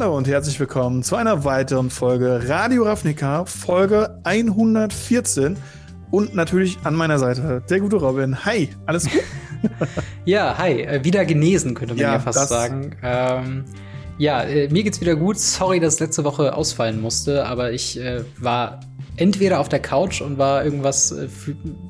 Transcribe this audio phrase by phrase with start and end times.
[0.00, 5.56] Hallo und herzlich willkommen zu einer weiteren Folge Radio Ravnica, Folge 114.
[6.12, 8.44] Und natürlich an meiner Seite der gute Robin.
[8.44, 9.24] Hi, alles gut?
[10.24, 10.82] ja, hi.
[10.82, 12.94] Äh, wieder genesen, könnte man ja, ja fast sagen.
[13.02, 13.64] Ähm,
[14.18, 15.40] ja, äh, mir geht's wieder gut.
[15.40, 18.78] Sorry, dass letzte Woche ausfallen musste, aber ich äh, war
[19.16, 21.26] entweder auf der Couch und war irgendwas äh,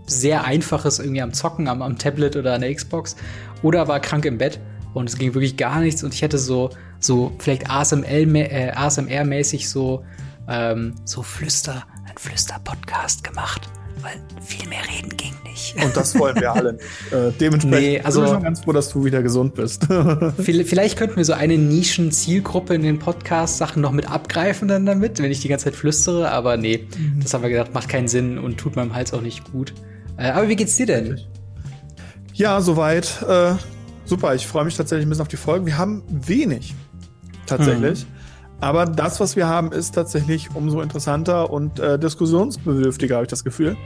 [0.06, 3.16] sehr Einfaches irgendwie am Zocken, am, am Tablet oder an der Xbox,
[3.62, 4.60] oder war krank im Bett
[4.94, 6.70] und es ging wirklich gar nichts und ich hätte so,
[7.00, 10.04] so vielleicht ASMR-mäßig äh, so,
[10.48, 13.68] ähm, so Flüster, ein Flüster-Podcast gemacht
[14.02, 15.74] weil viel mehr reden ging nicht.
[15.82, 16.84] Und das wollen wir alle nicht.
[17.10, 19.86] Äh, dementsprechend nee, also, bin ich schon ganz froh, dass du wieder gesund bist.
[20.38, 25.30] vielleicht könnten wir so eine Nischen-Zielgruppe in den Podcast-Sachen noch mit abgreifen dann damit, wenn
[25.30, 26.30] ich die ganze Zeit flüstere.
[26.30, 27.20] Aber nee, mhm.
[27.22, 29.72] das haben wir gedacht, macht keinen Sinn und tut meinem Hals auch nicht gut.
[30.18, 31.20] Äh, aber wie geht's dir denn?
[32.34, 33.22] Ja, soweit.
[33.26, 33.54] Äh,
[34.04, 35.64] super, ich freue mich tatsächlich ein bisschen auf die Folgen.
[35.64, 36.74] Wir haben wenig,
[37.48, 38.04] tatsächlich.
[38.04, 38.10] Mhm.
[38.60, 43.44] Aber das, was wir haben, ist tatsächlich umso interessanter und äh, diskussionsbedürftiger, habe ich das
[43.44, 43.76] Gefühl.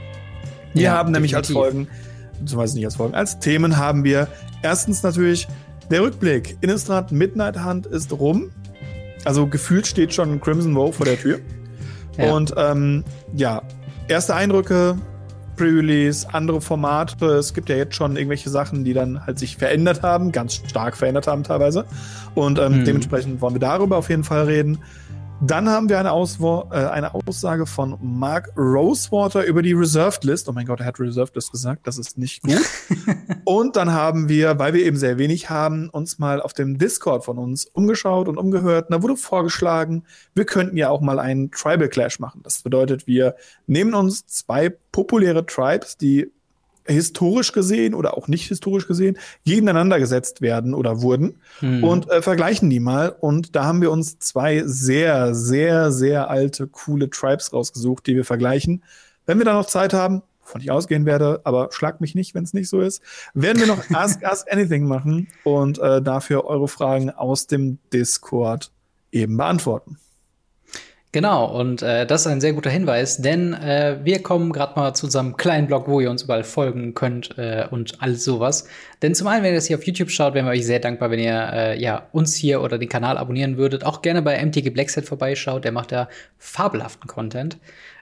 [0.73, 1.55] Wir ja, haben nämlich definitiv.
[1.55, 1.87] als Folgen,
[2.39, 4.27] beziehungsweise nicht als Folgen, als Themen haben wir
[4.63, 5.47] erstens natürlich
[5.91, 6.57] der Rückblick.
[6.61, 8.49] Innistrad Midnight Hunt ist rum.
[9.25, 11.39] Also gefühlt steht schon Crimson Woe vor der Tür.
[12.17, 12.33] Ja.
[12.33, 13.03] Und ähm,
[13.35, 13.61] ja,
[14.07, 14.97] erste Eindrücke,
[15.55, 17.25] Pre-Release, andere Formate.
[17.25, 20.97] Es gibt ja jetzt schon irgendwelche Sachen, die dann halt sich verändert haben, ganz stark
[20.97, 21.85] verändert haben teilweise.
[22.35, 22.85] Und ähm, hm.
[22.85, 24.79] dementsprechend wollen wir darüber auf jeden Fall reden.
[25.41, 30.47] Dann haben wir eine, Auswo äh, eine Aussage von Mark Rosewater über die Reserved List.
[30.47, 31.85] Oh mein Gott, er hat Reserved List gesagt.
[31.85, 32.61] Das ist nicht gut.
[33.45, 37.25] und dann haben wir, weil wir eben sehr wenig haben, uns mal auf dem Discord
[37.25, 38.89] von uns umgeschaut und umgehört.
[38.89, 40.03] Und da wurde vorgeschlagen,
[40.33, 42.41] wir könnten ja auch mal einen Tribal Clash machen.
[42.43, 43.35] Das bedeutet, wir
[43.67, 46.31] nehmen uns zwei populäre Tribes, die
[46.85, 51.83] historisch gesehen oder auch nicht historisch gesehen gegeneinander gesetzt werden oder wurden hm.
[51.83, 53.09] und äh, vergleichen die mal.
[53.09, 58.25] Und da haben wir uns zwei sehr, sehr, sehr alte, coole Tribes rausgesucht, die wir
[58.25, 58.83] vergleichen.
[59.25, 62.43] Wenn wir da noch Zeit haben, von ich ausgehen werde, aber schlag mich nicht, wenn
[62.43, 63.01] es nicht so ist,
[63.33, 68.71] werden wir noch Ask Us Anything machen und äh, dafür eure Fragen aus dem Discord
[69.11, 69.97] eben beantworten.
[71.13, 74.95] Genau, und äh, das ist ein sehr guter Hinweis, denn äh, wir kommen gerade mal
[74.95, 78.67] zu unserem kleinen Blog, wo ihr uns überall folgen könnt äh, und alles sowas.
[79.03, 81.11] Denn zum einen, wenn ihr das hier auf YouTube schaut, wären wir euch sehr dankbar,
[81.11, 83.85] wenn ihr äh, ja, uns hier oder den Kanal abonnieren würdet.
[83.85, 86.09] Auch gerne bei MTG Blackset vorbeischaut, der macht ja
[86.39, 87.57] fabelhaften Content.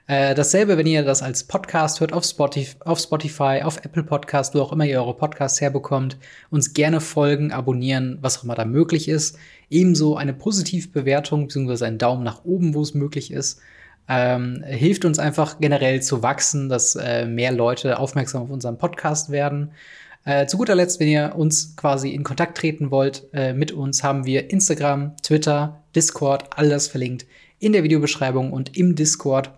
[0.08, 4.54] Äh, dasselbe, wenn ihr das als Podcast hört auf Spotify, auf Spotify, auf Apple Podcast,
[4.54, 6.16] wo auch immer ihr eure Podcasts herbekommt,
[6.50, 9.38] uns gerne folgen, abonnieren, was auch immer da möglich ist.
[9.70, 11.84] Ebenso eine Positivbewertung bzw.
[11.84, 13.60] einen Daumen nach oben, wo es möglich ist.
[14.08, 19.30] Ähm, hilft uns einfach generell zu wachsen, dass äh, mehr Leute aufmerksam auf unseren Podcast
[19.30, 19.70] werden.
[20.24, 24.02] Äh, zu guter Letzt, wenn ihr uns quasi in Kontakt treten wollt äh, mit uns,
[24.02, 27.26] haben wir Instagram, Twitter, Discord, all das verlinkt
[27.58, 29.52] in der Videobeschreibung und im Discord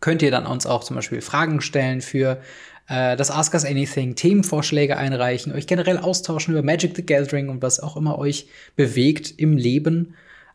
[0.00, 2.40] könnt ihr dann uns auch zum Beispiel Fragen stellen für
[2.88, 7.62] äh, das Ask Us Anything, Themenvorschläge einreichen, euch generell austauschen über Magic the Gathering und
[7.62, 10.14] was auch immer euch bewegt im Leben.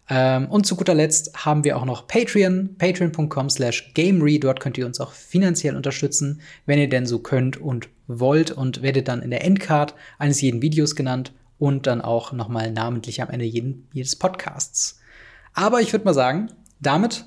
[0.09, 4.39] Ähm, und zu guter Letzt haben wir auch noch Patreon, patreon.com slash gamery.
[4.39, 8.81] Dort könnt ihr uns auch finanziell unterstützen, wenn ihr denn so könnt und wollt und
[8.81, 13.29] werdet dann in der Endcard eines jeden Videos genannt und dann auch nochmal namentlich am
[13.29, 14.99] Ende jeden, jedes Podcasts.
[15.53, 17.25] Aber ich würde mal sagen, damit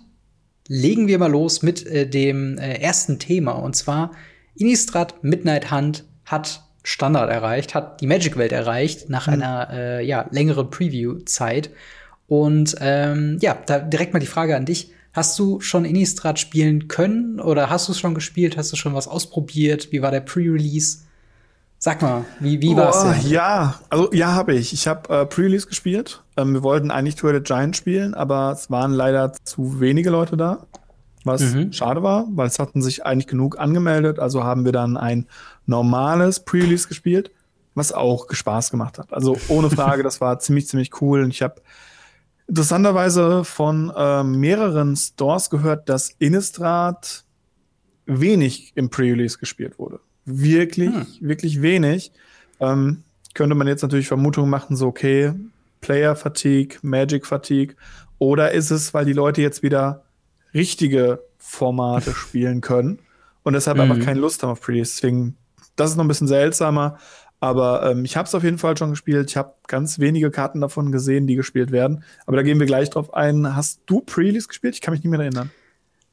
[0.69, 4.13] legen wir mal los mit äh, dem äh, ersten Thema und zwar
[4.57, 9.33] Innistrad Midnight Hunt hat Standard erreicht, hat die Magic-Welt erreicht nach mhm.
[9.35, 11.71] einer äh, ja, längeren Preview-Zeit.
[12.29, 14.93] Und ähm, ja, da direkt mal die Frage an dich.
[15.13, 18.57] Hast du schon Innistrad spielen können oder hast du es schon gespielt?
[18.57, 19.91] Hast du schon was ausprobiert?
[19.91, 20.99] Wie war der Pre-Release?
[21.79, 23.31] Sag mal, wie, wie war es denn?
[23.31, 24.73] Ja, also ja, habe ich.
[24.73, 26.23] Ich habe äh, Pre-Release gespielt.
[26.37, 30.37] Ähm, wir wollten eigentlich Tour the Giant spielen, aber es waren leider zu wenige Leute
[30.37, 30.67] da
[31.27, 31.73] was mhm.
[31.73, 34.19] schade war, weil es hatten sich eigentlich genug angemeldet.
[34.19, 35.27] Also haben wir dann ein
[35.67, 37.31] normales Pre-Release gespielt,
[37.75, 39.13] was auch Spaß gemacht hat.
[39.13, 41.23] Also ohne Frage, das war ziemlich, ziemlich cool.
[41.23, 41.61] Und ich habe
[42.47, 47.25] interessanterweise von äh, mehreren Stores gehört, dass Innistrad
[48.07, 49.99] wenig im Pre-Release gespielt wurde.
[50.27, 51.07] Wirklich, hm.
[51.21, 52.13] wirklich wenig.
[52.61, 53.03] Ähm,
[53.35, 55.33] könnte man jetzt natürlich Vermutungen machen, so okay,
[55.81, 57.77] Player Fatigue, Magic Fatigue,
[58.19, 60.05] oder ist es, weil die Leute jetzt wieder
[60.53, 62.99] richtige Formate spielen können
[63.47, 63.91] und deshalb mhm.
[63.91, 64.97] aber keine Lust haben auf Pretties.
[64.97, 65.37] Deswegen,
[65.77, 66.99] das ist noch ein bisschen seltsamer.
[67.39, 69.31] Aber ähm, ich habe es auf jeden Fall schon gespielt.
[69.31, 72.03] Ich habe ganz wenige Karten davon gesehen, die gespielt werden.
[72.27, 73.55] Aber da gehen wir gleich drauf ein.
[73.55, 74.75] Hast du Pre-Release gespielt?
[74.75, 75.51] Ich kann mich nicht mehr erinnern.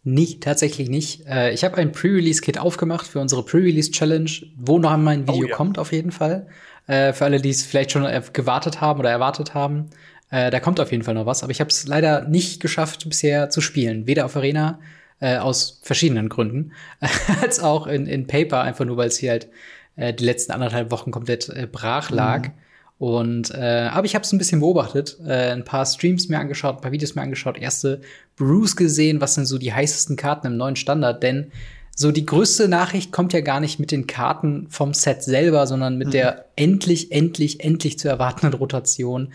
[0.04, 1.26] Nicht, tatsächlich nicht.
[1.28, 5.56] Äh, ich habe ein Pre-Release-Kit aufgemacht für unsere Pre-Release-Challenge, wo noch mein Video oh, ja.
[5.56, 6.48] kommt, auf jeden Fall.
[6.88, 9.90] Äh, für alle, die es vielleicht schon gewartet haben oder erwartet haben.
[10.30, 13.08] Äh, da kommt auf jeden Fall noch was, aber ich habe es leider nicht geschafft
[13.08, 14.08] bisher zu spielen.
[14.08, 14.80] Weder auf Arena
[15.20, 16.74] äh, aus verschiedenen Gründen,
[17.42, 19.48] als auch in, in Paper, einfach nur weil es hier halt
[19.96, 22.48] äh, die letzten anderthalb Wochen komplett äh, brach lag.
[22.48, 22.54] Mhm.
[22.98, 26.76] Und äh, aber ich habe es ein bisschen beobachtet, äh, ein paar Streams mir angeschaut,
[26.76, 28.02] ein paar Videos mir angeschaut, erste
[28.36, 31.52] Brews gesehen, was sind so die heißesten Karten im neuen Standard, denn
[31.96, 35.98] so die größte Nachricht kommt ja gar nicht mit den Karten vom Set selber, sondern
[35.98, 36.12] mit mhm.
[36.12, 39.32] der endlich, endlich, endlich zu erwartenden Rotation.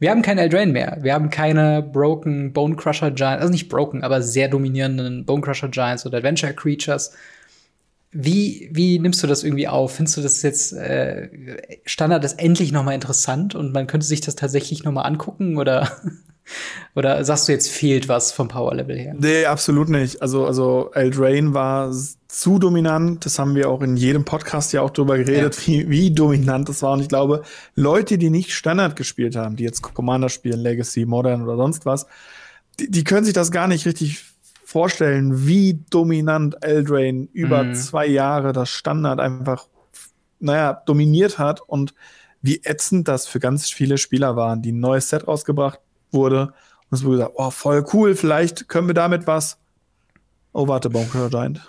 [0.00, 0.98] Wir haben keinen Eldraine mehr.
[1.00, 5.68] Wir haben keine Broken Bone Crusher Giants, also nicht broken, aber sehr dominierenden Bone Crusher
[5.68, 7.12] Giants oder Adventure Creatures.
[8.10, 9.94] Wie, wie nimmst du das irgendwie auf?
[9.94, 11.28] Findest du das jetzt äh,
[11.84, 15.56] Standard ist endlich noch mal interessant und man könnte sich das tatsächlich noch mal angucken
[15.56, 15.88] oder
[16.94, 19.14] oder sagst du jetzt fehlt was vom Power Level her?
[19.18, 20.20] Nee, absolut nicht.
[20.20, 21.92] Also also Eldraine war
[22.28, 23.24] zu dominant.
[23.24, 25.66] Das haben wir auch in jedem Podcast ja auch drüber geredet, ja.
[25.66, 26.92] wie, wie dominant das war.
[26.92, 27.42] Und ich glaube,
[27.74, 32.06] Leute, die nicht Standard gespielt haben, die jetzt Commander spielen, Legacy, Modern oder sonst was,
[32.80, 34.24] die, die können sich das gar nicht richtig
[34.64, 37.74] vorstellen, wie dominant Eldrain über mhm.
[37.74, 39.66] zwei Jahre das Standard einfach,
[40.40, 41.94] naja, dominiert hat und
[42.40, 45.78] wie ätzend das für ganz viele Spieler waren, die ein neues Set rausgebracht
[46.12, 46.52] wurde.
[46.90, 49.58] Und es wurde gesagt, oh, voll cool, vielleicht können wir damit was.
[50.52, 51.60] Oh, warte, Bonker Giant.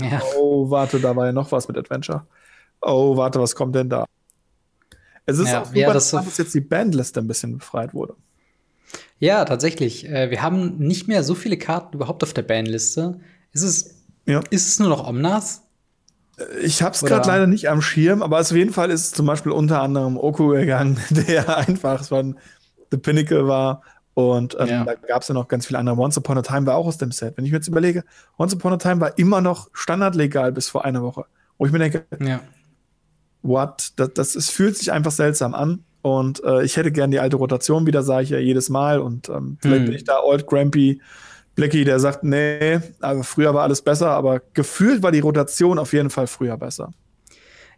[0.00, 0.20] Ja.
[0.36, 2.26] Oh, warte, da war ja noch was mit Adventure.
[2.80, 4.04] Oh, warte, was kommt denn da?
[5.24, 8.14] Es ist ja, auch super, ja, das dass jetzt die Bandliste ein bisschen befreit wurde.
[9.18, 10.08] Ja, tatsächlich.
[10.08, 13.18] Äh, wir haben nicht mehr so viele Karten überhaupt auf der Banliste.
[13.52, 13.94] Ist es,
[14.26, 14.40] ja.
[14.50, 15.62] ist es nur noch Omnas?
[16.62, 19.80] Ich hab's gerade leider nicht am Schirm, aber auf jeden Fall ist zum Beispiel unter
[19.80, 22.38] anderem Oku gegangen, der einfach von
[22.90, 23.82] The Pinnacle war.
[24.14, 24.84] Und ähm, ja.
[24.84, 25.98] da gab es ja noch ganz viele andere.
[25.98, 27.36] Once Upon a Time war auch aus dem Set.
[27.36, 28.02] Wenn ich mir jetzt überlege,
[28.38, 31.26] Once Upon a Time war immer noch standardlegal bis vor einer Woche.
[31.58, 32.40] Wo ich mir denke, ja.
[33.42, 33.92] what?
[33.96, 35.84] Das, das, es fühlt sich einfach seltsam an.
[36.00, 39.00] Und äh, ich hätte gern die alte Rotation wieder, sage ich ja jedes Mal.
[39.00, 39.86] Und ähm, vielleicht hm.
[39.86, 41.00] bin ich da Old Grampy
[41.56, 45.94] Blicky, der sagt, nee, also früher war alles besser, aber gefühlt war die Rotation auf
[45.94, 46.90] jeden Fall früher besser.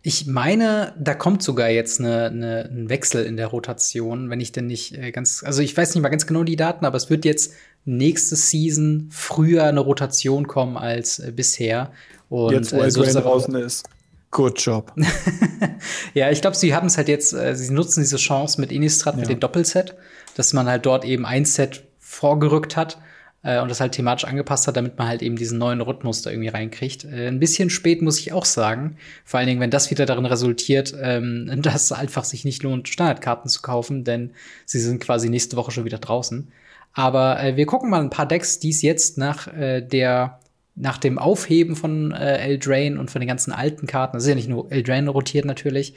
[0.03, 4.53] Ich meine, da kommt sogar jetzt ne, ne, ein Wechsel in der Rotation, wenn ich
[4.53, 7.11] denn nicht äh, ganz, also ich weiß nicht mal ganz genau die Daten, aber es
[7.11, 7.53] wird jetzt
[7.85, 11.91] nächste Season früher eine Rotation kommen als äh, bisher.
[12.29, 13.89] Und jetzt, wo äh, so draußen ist.
[14.31, 14.93] Good job.
[16.15, 19.15] ja, ich glaube, sie haben es halt jetzt, äh, sie nutzen diese Chance mit Innistrad
[19.15, 19.21] ja.
[19.21, 19.95] mit dem Doppelset,
[20.37, 22.99] dass man halt dort eben ein Set vorgerückt hat
[23.43, 26.31] äh, und das halt thematisch angepasst hat, damit man halt eben diesen neuen Rhythmus da
[26.31, 27.05] irgendwie reinkriegt.
[27.05, 30.27] Äh, ein bisschen spät muss ich auch sagen, vor allen Dingen, wenn das wieder darin
[30.27, 34.33] resultiert, ähm, dass es einfach sich nicht lohnt, Standardkarten zu kaufen, denn
[34.67, 36.49] sie sind quasi nächste Woche schon wieder draußen.
[36.93, 40.41] Aber äh, wir gucken mal ein paar Decks, die es jetzt nach äh, der
[40.81, 44.35] nach dem Aufheben von äh, Eldraine und von den ganzen alten Karten, das ist ja
[44.37, 45.95] nicht nur Eldraine rotiert natürlich,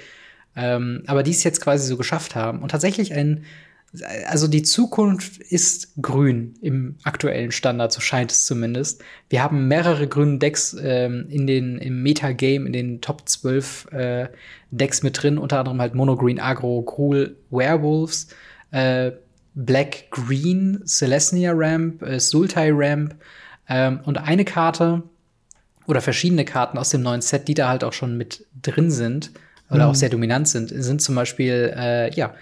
[0.56, 2.60] ähm, aber die es jetzt quasi so geschafft haben.
[2.60, 3.46] Und tatsächlich ein,
[4.28, 9.04] also die Zukunft ist grün im aktuellen Standard, so scheint es zumindest.
[9.30, 14.28] Wir haben mehrere grüne Decks ähm, in den, im Metagame, in den Top 12 äh,
[14.72, 18.28] Decks mit drin, unter anderem halt Mono Green Agro, Cool Werewolves,
[18.72, 19.12] äh,
[19.56, 23.16] Black Green, Celestia Ramp, äh, Sultai Ramp,
[23.68, 25.04] ähm, und eine Karte
[25.86, 29.32] oder verschiedene Karten aus dem neuen Set, die da halt auch schon mit drin sind
[29.70, 29.92] oder mhm.
[29.92, 32.34] auch sehr dominant sind, sind zum Beispiel, äh, ja,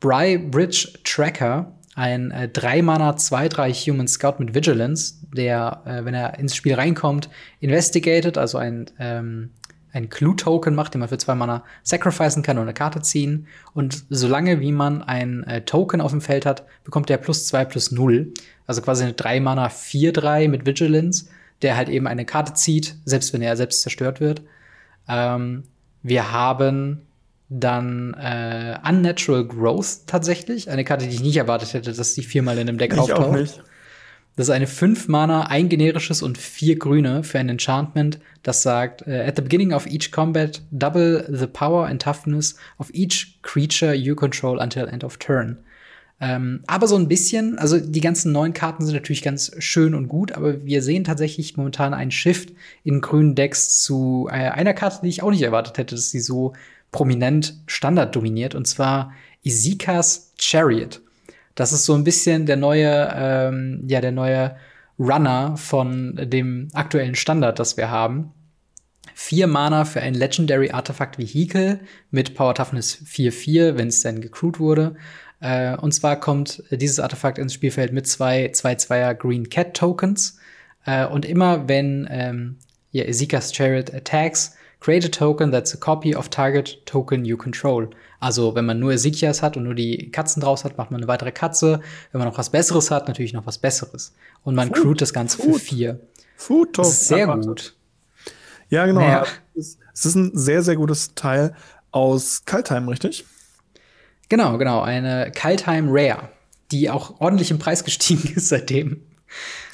[0.00, 6.38] Bry Bridge Tracker, ein äh, 3-Mana 2-3 Human Scout mit Vigilance, der, äh, wenn er
[6.38, 7.28] ins Spiel reinkommt,
[7.60, 9.50] investigated, also ein, ähm,
[9.92, 13.46] ein Clue-Token macht, den man für zwei Mana sacrificen kann und eine Karte ziehen.
[13.74, 17.64] Und solange wie man ein äh, Token auf dem Feld hat, bekommt er plus zwei
[17.64, 18.32] plus null.
[18.66, 21.26] Also quasi eine 3 Mana 4-3 mit Vigilance,
[21.62, 24.42] der halt eben eine Karte zieht, selbst wenn er selbst zerstört wird.
[25.08, 25.64] Ähm,
[26.02, 27.02] wir haben
[27.48, 32.58] dann äh, Unnatural Growth tatsächlich, eine Karte, die ich nicht erwartet hätte, dass die viermal
[32.58, 33.20] in einem Deck ich auftaucht.
[33.20, 33.62] Auch nicht.
[34.36, 39.06] Das ist eine 5 Mana, ein generisches und vier grüne für ein Enchantment, das sagt,
[39.06, 43.94] uh, at the beginning of each combat, double the power and toughness of each creature
[43.94, 45.58] you control until end of turn.
[46.20, 50.08] Ähm, aber so ein bisschen, also die ganzen neuen Karten sind natürlich ganz schön und
[50.08, 55.00] gut, aber wir sehen tatsächlich momentan einen Shift in grünen Decks zu äh, einer Karte,
[55.02, 56.54] die ich auch nicht erwartet hätte, dass sie so
[56.94, 61.00] prominent Standard dominiert, und zwar Isikas Chariot.
[61.56, 64.54] Das ist so ein bisschen der neue, ähm, ja, der neue
[64.96, 68.32] Runner von dem aktuellen Standard, das wir haben.
[69.12, 71.80] Vier Mana für ein Legendary Artefakt Vehicle
[72.12, 74.94] mit Power Toughness 4-4, wenn es denn gecrewt wurde.
[75.40, 80.38] Äh, und zwar kommt dieses Artefakt ins Spielfeld mit zwei 2-2er Green Cat Tokens.
[80.86, 82.56] Äh, und immer wenn ähm,
[82.92, 87.88] ja, Ezekiel's Chariot attacks, Create a token that's a copy of target token you control.
[88.20, 91.08] Also, wenn man nur Ezekias hat und nur die Katzen draus hat, macht man eine
[91.08, 91.80] weitere Katze.
[92.12, 94.12] Wenn man noch was Besseres hat, natürlich noch was Besseres.
[94.42, 95.54] Und man crewt das Ganze Food.
[95.54, 96.00] für vier.
[96.36, 96.90] Food Token.
[96.90, 97.74] Das ist sehr gut.
[98.68, 99.00] Ja, genau.
[99.00, 99.24] Naja.
[99.54, 101.54] Es ist ein sehr, sehr gutes Teil
[101.90, 103.24] aus Kaltheim, richtig?
[104.28, 104.82] Genau, genau.
[104.82, 106.28] Eine Kaltheim Rare,
[106.72, 109.00] die auch ordentlich im Preis gestiegen ist seitdem.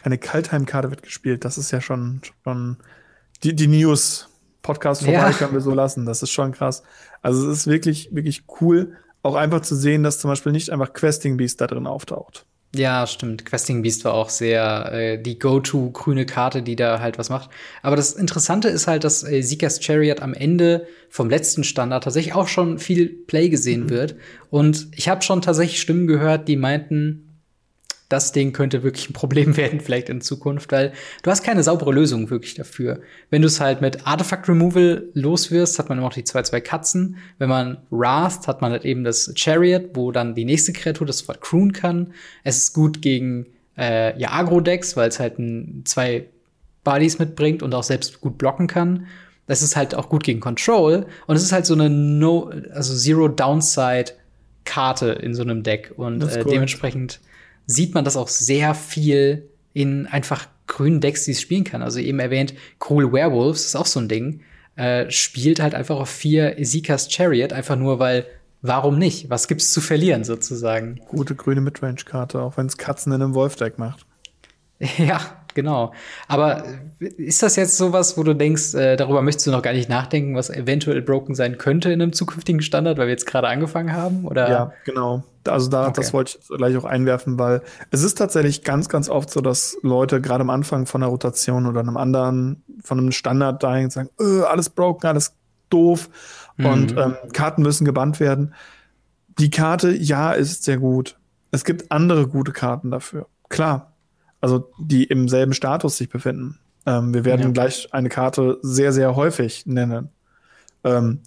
[0.05, 1.45] Eine Kaltheim-Karte wird gespielt.
[1.45, 2.77] Das ist ja schon, schon
[3.43, 4.30] die, die News.
[4.63, 5.33] Podcast vorbei ja.
[5.33, 6.07] können wir so lassen.
[6.07, 6.83] Das ist schon krass.
[7.23, 10.93] Also es ist wirklich, wirklich cool, auch einfach zu sehen, dass zum Beispiel nicht einfach
[10.93, 12.47] Questing Beast da drin auftaucht.
[12.75, 13.45] Ja, stimmt.
[13.45, 17.51] Questing Beast war auch sehr äh, die Go-To grüne Karte, die da halt was macht.
[17.83, 22.35] Aber das Interessante ist halt, dass äh, Seekers Chariot am Ende vom letzten Standard tatsächlich
[22.35, 23.91] auch schon viel Play gesehen mhm.
[23.91, 24.15] wird.
[24.51, 27.30] Und ich habe schon tatsächlich Stimmen gehört, die meinten,
[28.11, 31.93] das Ding könnte wirklich ein Problem werden, vielleicht in Zukunft, weil du hast keine saubere
[31.93, 33.01] Lösung wirklich dafür.
[33.31, 36.61] Wenn du es halt mit Artifact Removal loswirst, hat man immer noch die zwei, zwei
[36.61, 37.17] Katzen.
[37.39, 41.27] Wenn man Wrath, hat man halt eben das Chariot, wo dann die nächste Kreatur das
[41.29, 42.13] Wort crewen kann.
[42.45, 43.47] Es ist gut gegen
[43.79, 46.27] äh, ja, Agro-Decks, weil es halt ein, zwei
[46.83, 49.07] Bodies mitbringt und auch selbst gut blocken kann.
[49.47, 51.07] Das ist halt auch gut gegen Control.
[51.27, 54.13] Und es ist halt so eine No, also Zero Downside
[54.65, 55.93] Karte in so einem Deck.
[55.97, 57.21] Und äh, dementsprechend
[57.71, 61.83] sieht man das auch sehr viel in einfach grünen Decks, die es spielen kann.
[61.83, 62.55] Also eben erwähnt,
[62.89, 64.43] Cool Werewolves ist auch so ein Ding.
[64.77, 68.27] Äh, spielt halt einfach auf vier Ezekas Chariot, einfach nur weil,
[68.63, 69.29] warum nicht?
[69.29, 71.01] Was gibt's zu verlieren sozusagen?
[71.09, 74.07] Gute grüne Midrange-Karte, auch wenn es Katzen in einem Wolf-Deck macht.
[74.99, 75.93] ja, genau.
[76.29, 76.65] Aber
[76.99, 80.35] ist das jetzt sowas, wo du denkst, äh, darüber möchtest du noch gar nicht nachdenken,
[80.35, 84.25] was eventuell broken sein könnte in einem zukünftigen Standard, weil wir jetzt gerade angefangen haben?
[84.25, 84.51] Oder?
[84.51, 85.25] Ja, genau.
[85.49, 85.93] Also da, okay.
[85.97, 89.79] das wollte ich gleich auch einwerfen, weil es ist tatsächlich ganz, ganz oft so, dass
[89.83, 94.11] Leute gerade am Anfang von einer Rotation oder einem anderen, von einem Standard dahin sagen,
[94.21, 95.35] öh, alles broken, alles
[95.71, 96.11] doof
[96.57, 96.67] mhm.
[96.67, 98.55] und ähm, Karten müssen gebannt werden.
[99.39, 101.17] Die Karte, ja, ist sehr gut.
[101.51, 103.27] Es gibt andere gute Karten dafür.
[103.49, 103.90] Klar.
[104.41, 106.59] Also die im selben Status sich befinden.
[106.87, 107.51] Ähm, wir werden ja.
[107.51, 110.09] gleich eine Karte sehr, sehr häufig nennen.
[110.85, 111.21] Ähm,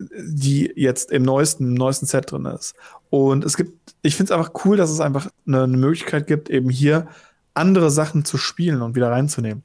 [0.00, 2.74] die jetzt im neuesten, im neuesten Set drin ist.
[3.10, 6.50] Und es gibt, ich finde es einfach cool, dass es einfach eine, eine, Möglichkeit gibt,
[6.50, 7.08] eben hier
[7.54, 9.62] andere Sachen zu spielen und wieder reinzunehmen.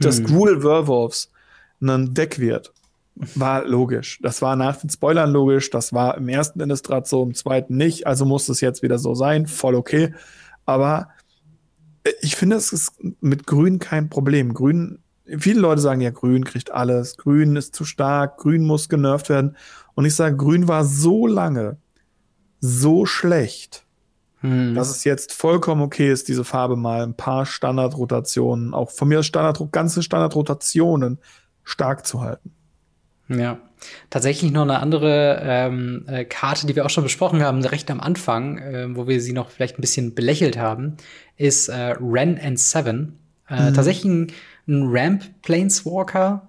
[0.00, 0.26] Dass hm.
[0.26, 1.30] Gruel Werewolves
[1.82, 2.72] ein Deck wird,
[3.34, 4.18] war logisch.
[4.22, 5.70] Das war nach den Spoilern logisch.
[5.70, 8.06] Das war im ersten Innistrad so, im zweiten nicht.
[8.06, 9.46] Also muss es jetzt wieder so sein.
[9.46, 10.14] Voll okay.
[10.64, 11.08] Aber
[12.20, 14.54] ich finde, es ist mit Grün kein Problem.
[14.54, 17.16] Grün, viele Leute sagen ja, Grün kriegt alles.
[17.16, 18.38] Grün ist zu stark.
[18.38, 19.56] Grün muss genervt werden.
[19.94, 21.78] Und ich sage, Grün war so lange
[22.60, 23.84] so schlecht,
[24.40, 24.74] hm.
[24.74, 29.20] dass es jetzt vollkommen okay ist, diese Farbe mal ein paar Standardrotationen, auch von mir
[29.20, 31.18] aus Standard, ganze Standardrotationen
[31.62, 32.52] stark zu halten.
[33.28, 33.58] Ja.
[34.10, 38.00] Tatsächlich noch eine andere ähm, äh, Karte, die wir auch schon besprochen haben, recht am
[38.00, 40.96] Anfang, äh, wo wir sie noch vielleicht ein bisschen belächelt haben,
[41.36, 43.18] ist äh, Ren and Seven.
[43.48, 43.74] Äh, mhm.
[43.74, 44.32] Tatsächlich ein,
[44.66, 46.48] ein Ramp Planeswalker,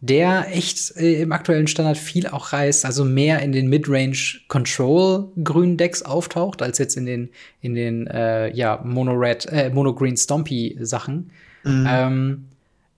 [0.00, 5.28] der echt äh, im aktuellen Standard viel auch reißt, also mehr in den Midrange Control
[5.42, 10.76] grünen Decks auftaucht, als jetzt in den, in den äh, ja, Mono-Red, äh, Mono-Green Stompy
[10.80, 11.30] Sachen.
[11.62, 11.86] Mhm.
[11.88, 12.44] Ähm,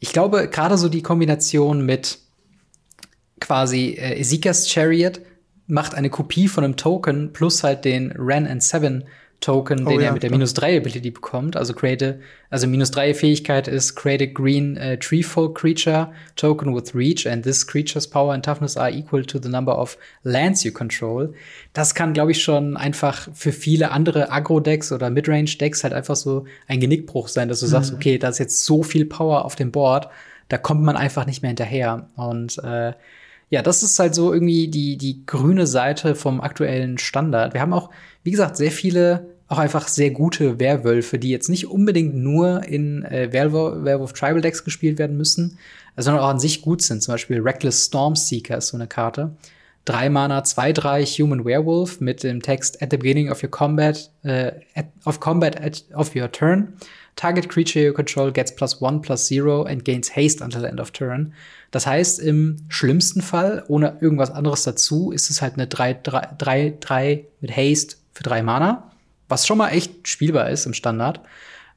[0.00, 2.18] ich glaube, gerade so die Kombination mit
[3.40, 5.21] quasi äh, Ezekias Chariot
[5.66, 9.05] macht eine Kopie von einem Token plus halt den Ren and Seven
[9.40, 11.57] Token, oh, den ja, er mit der minus 3 Ability bekommt.
[11.57, 16.95] Also create, also minus 3 Fähigkeit ist create a green uh, treefolk creature token with
[16.95, 20.73] reach and this creature's power and toughness are equal to the number of lands you
[20.73, 21.35] control.
[21.75, 26.47] Das kann, glaube ich, schon einfach für viele andere Agro-Decks oder Midrange-Decks halt einfach so
[26.66, 27.71] ein Genickbruch sein, dass du mhm.
[27.71, 30.09] sagst, okay, da ist jetzt so viel Power auf dem Board,
[30.49, 32.09] da kommt man einfach nicht mehr hinterher.
[32.16, 32.95] Und äh,
[33.49, 37.55] ja, das ist halt so irgendwie die, die grüne Seite vom aktuellen Standard.
[37.55, 37.91] Wir haben auch,
[38.25, 43.05] wie gesagt, sehr viele, auch einfach sehr gute Werwölfe, die jetzt nicht unbedingt nur in
[43.05, 45.59] äh, Werewolf, Werewolf Tribal Decks gespielt werden müssen,
[45.97, 47.03] sondern auch an sich gut sind.
[47.03, 49.37] Zum Beispiel Reckless Stormseeker ist so eine Karte.
[49.85, 54.11] Drei Mana, zwei, drei Human Werewolf mit dem Text at the beginning of your combat,
[54.25, 56.73] äh, at, of combat at, of your turn.
[57.15, 60.81] Target creature you control gets plus one plus zero and gains haste until the end
[60.81, 61.33] of turn.
[61.71, 67.57] Das heißt, im schlimmsten Fall, ohne irgendwas anderes dazu, ist es halt eine 3-3 mit
[67.57, 68.91] Haste für drei Mana,
[69.29, 71.21] was schon mal echt spielbar ist im Standard.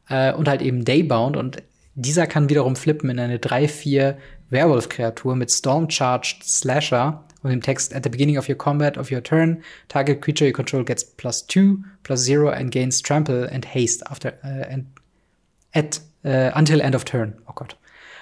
[0.08, 1.64] Äh, und halt eben Daybound und
[1.96, 4.16] dieser kann wiederum flippen in eine 3-4
[4.50, 9.24] Werewolf-Kreatur mit Storm-Charged Slasher und dem Text At the beginning of your combat of your
[9.24, 14.04] turn, target creature you control gets plus 2, plus 0 and gains trample and haste
[14.10, 14.88] after uh, and
[15.74, 17.36] at uh, until end of turn.
[17.48, 17.76] Oh Gott.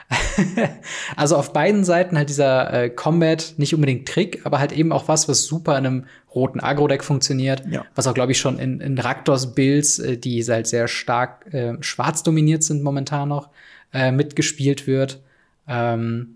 [1.16, 5.08] also auf beiden Seiten halt dieser äh, Combat nicht unbedingt Trick, aber halt eben auch
[5.08, 7.64] was, was super in einem roten Agro-Deck funktioniert.
[7.70, 7.86] Ja.
[7.96, 11.74] Was auch, glaube ich, schon in, in Raktors Builds, äh, die halt sehr stark äh,
[11.82, 13.50] schwarz dominiert sind momentan noch,
[13.94, 15.22] äh, mitgespielt wird.
[15.68, 16.36] Ähm,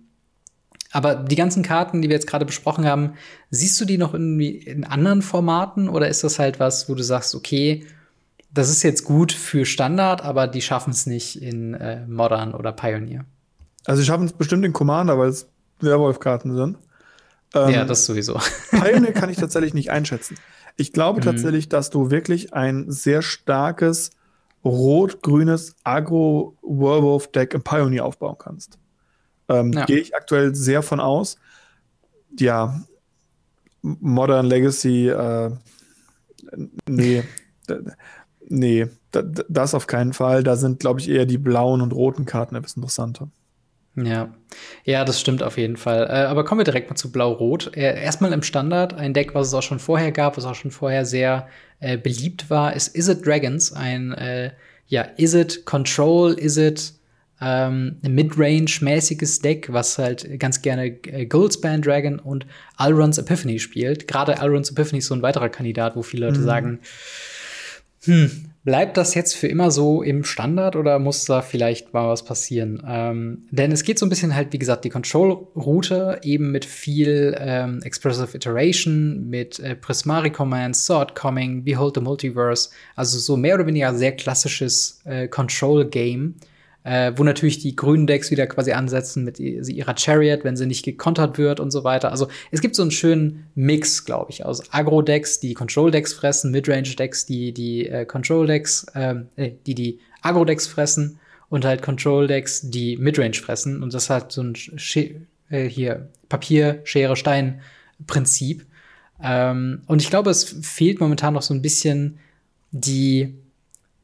[0.91, 3.13] aber die ganzen Karten, die wir jetzt gerade besprochen haben,
[3.49, 7.03] siehst du die noch irgendwie in anderen Formaten oder ist das halt was, wo du
[7.03, 7.85] sagst, okay,
[8.53, 12.73] das ist jetzt gut für Standard, aber die schaffen es nicht in äh, Modern oder
[12.73, 13.23] Pioneer?
[13.85, 15.47] Also, sie schaffen es bestimmt in Commander, weil es
[15.79, 16.77] Werwolf-Karten sind.
[17.53, 18.39] Ähm, ja, das sowieso.
[18.71, 20.37] Pioneer kann ich tatsächlich nicht einschätzen.
[20.77, 21.25] Ich glaube mhm.
[21.25, 24.11] tatsächlich, dass du wirklich ein sehr starkes
[24.63, 28.77] rot-grünes Agro-Werewolf-Deck im Pioneer aufbauen kannst.
[29.49, 29.85] Ähm, ja.
[29.85, 31.37] Gehe ich aktuell sehr von aus.
[32.39, 32.81] Ja,
[33.81, 35.51] Modern Legacy, äh,
[36.87, 37.23] nee,
[38.47, 40.43] nee, das auf keinen Fall.
[40.43, 43.29] Da sind, glaube ich, eher die blauen und roten Karten etwas interessanter.
[43.95, 44.33] Ja,
[44.85, 46.07] ja, das stimmt auf jeden Fall.
[46.07, 47.75] Äh, aber kommen wir direkt mal zu Blau-Rot.
[47.75, 50.71] Äh, erstmal im Standard, ein Deck, was es auch schon vorher gab, was auch schon
[50.71, 51.47] vorher sehr
[51.79, 53.73] äh, beliebt war, ist Is It Dragons.
[53.73, 54.51] Ein, äh,
[54.87, 56.93] ja, Is It Control, Is It
[57.41, 62.45] ähm, Midrange-mäßiges Deck, was halt ganz gerne äh, Goldspan Dragon und
[62.77, 64.07] Alrons Epiphany spielt.
[64.07, 66.45] Gerade Alrons Epiphany ist so ein weiterer Kandidat, wo viele Leute mhm.
[66.45, 66.79] sagen,
[68.03, 72.23] hm, Bleibt das jetzt für immer so im Standard oder muss da vielleicht mal was
[72.23, 72.83] passieren?
[72.87, 77.35] Ähm, denn es geht so ein bisschen halt, wie gesagt, die Control-Route eben mit viel
[77.39, 83.55] ähm, Expressive Iteration, mit äh, Prismari Commands, Sword Coming, Behold the Multiverse, also so mehr
[83.55, 86.35] oder weniger sehr klassisches äh, Control-Game
[86.83, 90.83] äh, wo natürlich die grünen Decks wieder quasi ansetzen mit ihrer Chariot, wenn sie nicht
[90.83, 92.11] gekontert wird und so weiter.
[92.11, 97.25] Also es gibt so einen schönen Mix, glaube ich, aus Agro-Decks, die Control-Decks fressen, Midrange-Decks,
[97.25, 99.15] die die äh, Control-Decks, äh,
[99.65, 101.19] die die Agro-Decks fressen
[101.49, 103.83] und halt Control-Decks, die Midrange fressen.
[103.83, 104.97] Und das hat so ein Sch
[105.49, 107.61] äh, hier Papier, Schere, Stein
[108.07, 108.65] Prinzip.
[109.21, 112.17] Ähm, und ich glaube, es fehlt momentan noch so ein bisschen
[112.71, 113.35] die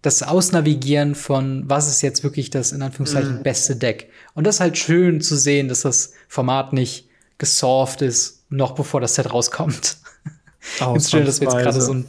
[0.08, 3.43] das Ausnavigieren von, was ist jetzt wirklich das in Anführungszeichen mm.
[3.43, 4.10] beste Deck.
[4.36, 9.02] Und das ist halt schön zu sehen, dass das Format nicht gesolved ist, noch bevor
[9.02, 9.98] das Set rauskommt.
[10.96, 12.06] Ist schön, dass wir jetzt gerade so ein,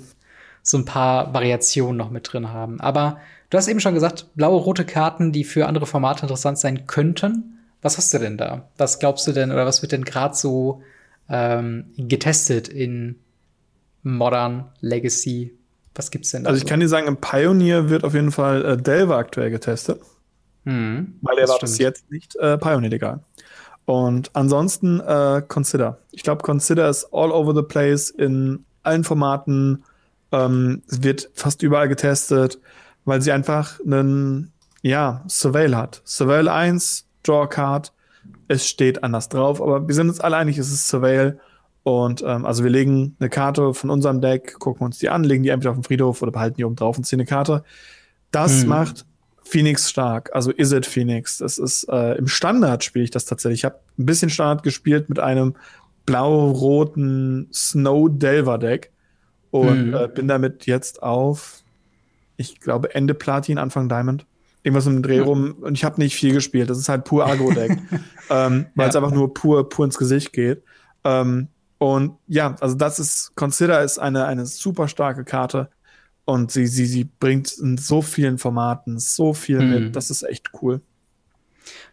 [0.63, 2.81] so ein paar Variationen noch mit drin haben.
[2.81, 3.19] Aber
[3.51, 7.59] du hast eben schon gesagt, blaue, rote Karten, die für andere Formate interessant sein könnten.
[7.83, 8.69] Was hast du denn da?
[8.77, 10.83] Was glaubst du denn oder was wird denn gerade so
[11.29, 13.17] ähm, getestet in
[14.03, 15.58] Modern Legacy
[15.99, 16.51] was gibt's denn da?
[16.51, 16.69] Also ich so?
[16.69, 20.01] kann dir sagen, im Pioneer wird auf jeden Fall äh, Delver aktuell getestet.
[20.65, 21.73] Mhm, weil der war stimmt.
[21.73, 23.21] bis jetzt nicht äh, Pioneer legal.
[23.85, 25.99] Und ansonsten äh, Consider.
[26.13, 29.85] Ich glaube, Consider ist all over the place in allen Formaten.
[30.31, 32.61] Ähm, es wird fast überall getestet,
[33.05, 36.03] weil sie einfach einen, ja, Surveil hat.
[36.05, 37.93] Surveil 1, Draw a Card.
[38.47, 41.41] Es steht anders drauf, aber wir sind uns alle einig, es ist Surveil.
[41.83, 45.43] Und ähm, also wir legen eine Karte von unserem Deck, gucken uns die an, legen
[45.43, 47.65] die entweder auf den Friedhof oder behalten die oben drauf und ziehen eine Karte.
[48.31, 48.69] Das hm.
[48.69, 49.07] macht
[49.43, 50.31] Phoenix stark.
[50.35, 51.39] Also is it Phoenix.
[51.39, 53.61] Das ist äh, im Standard spiele ich das tatsächlich.
[53.61, 55.55] Ich habe ein bisschen Standard gespielt mit einem
[56.05, 58.93] blau-roten Snow Delver Deck
[59.51, 59.95] und hm.
[59.95, 61.63] äh, bin damit jetzt auf,
[62.37, 64.27] ich glaube Ende Platin, Anfang Diamond.
[64.63, 65.53] Irgendwas um den Dreh rum.
[65.61, 66.69] Und ich habe nicht viel gespielt.
[66.69, 67.79] Das ist halt pur Agro-Deck.
[68.31, 69.01] ähm, weil es ja.
[69.01, 70.63] einfach nur pur, pur ins Gesicht geht.
[71.05, 75.69] Ähm, und ja, also das ist, Consider ist eine, eine super starke Karte
[76.25, 79.71] und sie, sie, sie bringt in so vielen Formaten so viel mhm.
[79.71, 79.97] mit.
[79.97, 80.81] Das ist echt cool.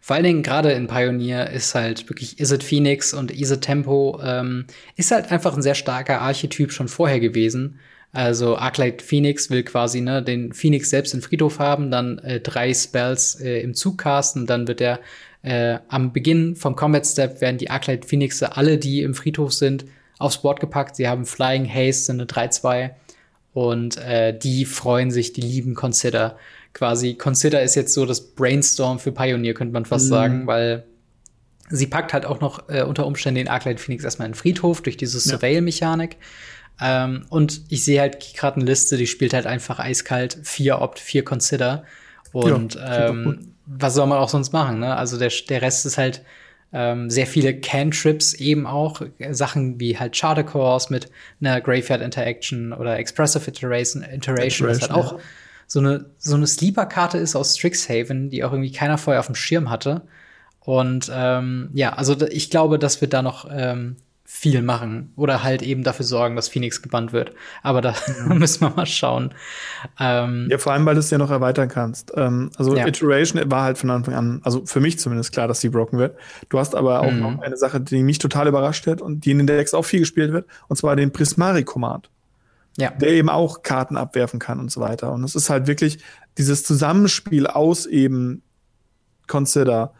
[0.00, 3.62] Vor allen Dingen gerade in Pioneer ist halt wirklich Is it Phoenix und Is it
[3.62, 7.78] Tempo ähm, ist halt einfach ein sehr starker Archetyp schon vorher gewesen.
[8.12, 12.72] Also Arclight Phoenix will quasi ne, den Phoenix selbst in Friedhof haben, dann äh, drei
[12.72, 15.00] Spells äh, im Zug casten, dann wird er
[15.46, 19.84] äh, am Beginn vom Combat Step werden die Arclight Phoenixe, alle, die im Friedhof sind,
[20.18, 20.96] aufs Board gepackt.
[20.96, 22.90] Sie haben Flying Haste, eine 3-2.
[23.52, 26.36] Und äh, die freuen sich, die lieben Consider.
[26.72, 30.10] Quasi, Consider ist jetzt so das Brainstorm für Pioneer, könnte man fast mhm.
[30.10, 30.84] sagen, weil
[31.70, 34.82] sie packt halt auch noch äh, unter Umständen den Arclight Phoenix erstmal in den Friedhof
[34.82, 36.16] durch diese Surveil-Mechanik.
[36.80, 40.98] Ähm, und ich sehe halt gerade eine Liste, die spielt halt einfach eiskalt, vier Opt,
[40.98, 41.84] vier Consider.
[42.32, 44.80] Und ja, ähm, was soll man auch sonst machen?
[44.80, 44.96] Ne?
[44.96, 46.22] Also der, der Rest ist halt
[46.72, 49.02] ähm, sehr viele Cantrips eben auch.
[49.30, 54.90] Sachen wie halt Charter Cores mit einer Graveyard Interaction oder Expressive Iteration, Iteration was halt
[54.92, 55.18] auch
[55.66, 59.34] so eine, so eine Sleeper-Karte ist aus Strixhaven, die auch irgendwie keiner vorher auf dem
[59.34, 60.02] Schirm hatte.
[60.60, 63.96] Und ähm, ja, also ich glaube, das wird da noch ähm,
[64.28, 67.32] viel machen oder halt eben dafür sorgen, dass Phoenix gebannt wird.
[67.62, 68.34] Aber da ja.
[68.34, 69.32] müssen wir mal schauen.
[70.00, 72.12] Ähm, ja, vor allem, weil du es ja noch erweitern kannst.
[72.16, 72.86] Ähm, also ja.
[72.86, 76.18] Iteration war halt von Anfang an, also für mich zumindest klar, dass die broken wird.
[76.48, 77.20] Du hast aber auch mhm.
[77.20, 80.00] noch eine Sache, die mich total überrascht hat und die in den Decks auch viel
[80.00, 82.10] gespielt wird, und zwar den Prismari-Command.
[82.78, 82.90] Ja.
[82.90, 85.12] Der eben auch Karten abwerfen kann und so weiter.
[85.12, 85.98] Und es ist halt wirklich
[86.36, 88.42] dieses Zusammenspiel aus eben
[89.26, 89.94] Consider,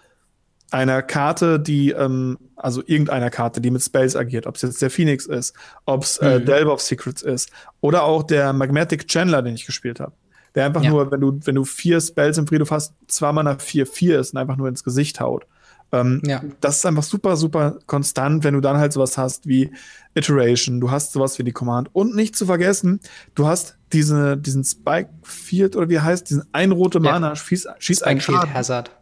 [0.71, 4.91] einer Karte, die, ähm, also irgendeiner Karte, die mit Spells agiert, ob es jetzt der
[4.91, 6.45] Phoenix ist, ob es äh, mhm.
[6.47, 7.51] Delve of Secrets ist
[7.81, 10.13] oder auch der Magmatic Chandler, den ich gespielt habe.
[10.55, 10.91] Der einfach ja.
[10.91, 14.33] nur, wenn du, wenn du vier Spells im Friedhof hast, zweimal nach vier, vier ist
[14.33, 15.47] und einfach nur ins Gesicht haut.
[15.93, 16.43] Ähm, ja.
[16.61, 19.71] Das ist einfach super, super konstant, wenn du dann halt sowas hast wie
[20.15, 21.95] Iteration, du hast sowas wie die Command.
[21.95, 23.01] Und nicht zu vergessen,
[23.35, 27.37] du hast diese, diesen Spike Field oder wie heißt, diesen ein rote Mana, ja.
[27.37, 28.96] schieß, schieß Spike Field Hazard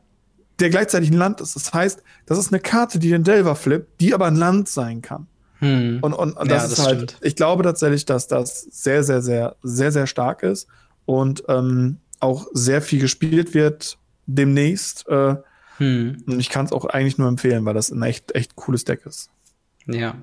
[0.61, 1.57] der gleichzeitig ein Land ist.
[1.57, 5.03] Das heißt, das ist eine Karte, die den Delver flippt, die aber ein Land sein
[5.03, 5.27] kann.
[5.59, 5.99] Hm.
[6.03, 7.17] Und, und, und das, ja, das ist halt, stimmt.
[7.23, 10.69] ich glaube tatsächlich, dass das sehr, sehr, sehr, sehr, sehr stark ist
[11.07, 15.09] und ähm, auch sehr viel gespielt wird demnächst.
[15.09, 15.37] Äh,
[15.79, 16.23] hm.
[16.27, 19.07] Und ich kann es auch eigentlich nur empfehlen, weil das ein echt, echt cooles Deck
[19.07, 19.31] ist.
[19.87, 20.17] Ja.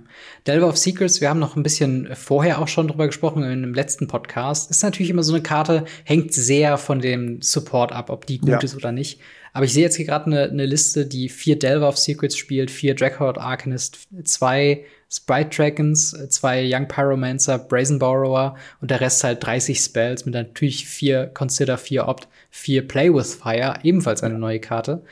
[0.48, 3.74] Delver of Secrets, wir haben noch ein bisschen vorher auch schon drüber gesprochen in dem
[3.74, 4.72] letzten Podcast.
[4.72, 8.50] Ist natürlich immer so eine Karte, hängt sehr von dem Support ab, ob die gut
[8.50, 8.60] ja.
[8.60, 9.20] ist oder nicht.
[9.54, 12.72] Aber ich sehe jetzt hier gerade eine, eine Liste, die vier Delver of Secrets spielt,
[12.72, 19.44] vier Dracard Arcanist, zwei Sprite Dragons, zwei Young Pyromancer, Brazen Borrower und der Rest halt
[19.44, 24.60] 30 Spells mit natürlich vier Consider, vier Opt, vier Play with Fire, ebenfalls eine neue
[24.60, 25.04] Karte.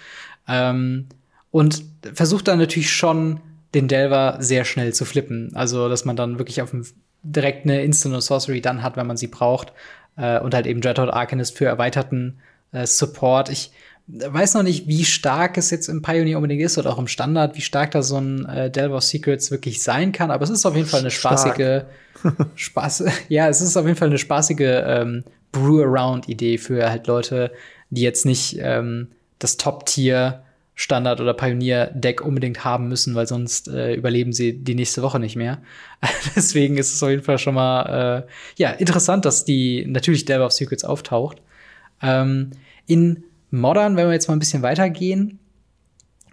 [0.47, 1.08] Ähm,
[1.52, 3.41] und versucht dann natürlich schon
[3.73, 5.52] den Delver sehr schnell zu flippen.
[5.56, 6.86] Also, dass man dann wirklich auf dem,
[7.23, 9.73] direkt eine Instant Sorcery dann hat, wenn man sie braucht.
[10.15, 12.39] Äh, und halt eben Dreadhorde Arcanist für erweiterten
[12.71, 13.49] äh, Support.
[13.49, 13.71] Ich
[14.12, 17.56] weiß noch nicht, wie stark es jetzt im Pioneer unbedingt ist oder auch im Standard,
[17.56, 20.32] wie stark da so ein äh, Delver Secrets wirklich sein kann.
[20.32, 21.84] Aber es ist auf jeden Fall eine spaßige,
[22.56, 27.52] Spaß, ja, es ist auf jeden Fall eine spaßige ähm, Brew-Around-Idee für halt Leute,
[27.91, 30.41] die jetzt nicht ähm, das Top-Tier
[30.74, 35.36] Standard- oder Pioneer-Deck unbedingt haben müssen, weil sonst äh, überleben sie die nächste Woche nicht
[35.36, 35.62] mehr.
[36.36, 40.45] Deswegen ist es auf jeden Fall schon mal äh, ja interessant, dass die natürlich Delver
[40.45, 41.41] of Secrets auftaucht.
[42.02, 42.52] Ähm,
[42.88, 45.39] in Modern, wenn wir jetzt mal ein bisschen weitergehen,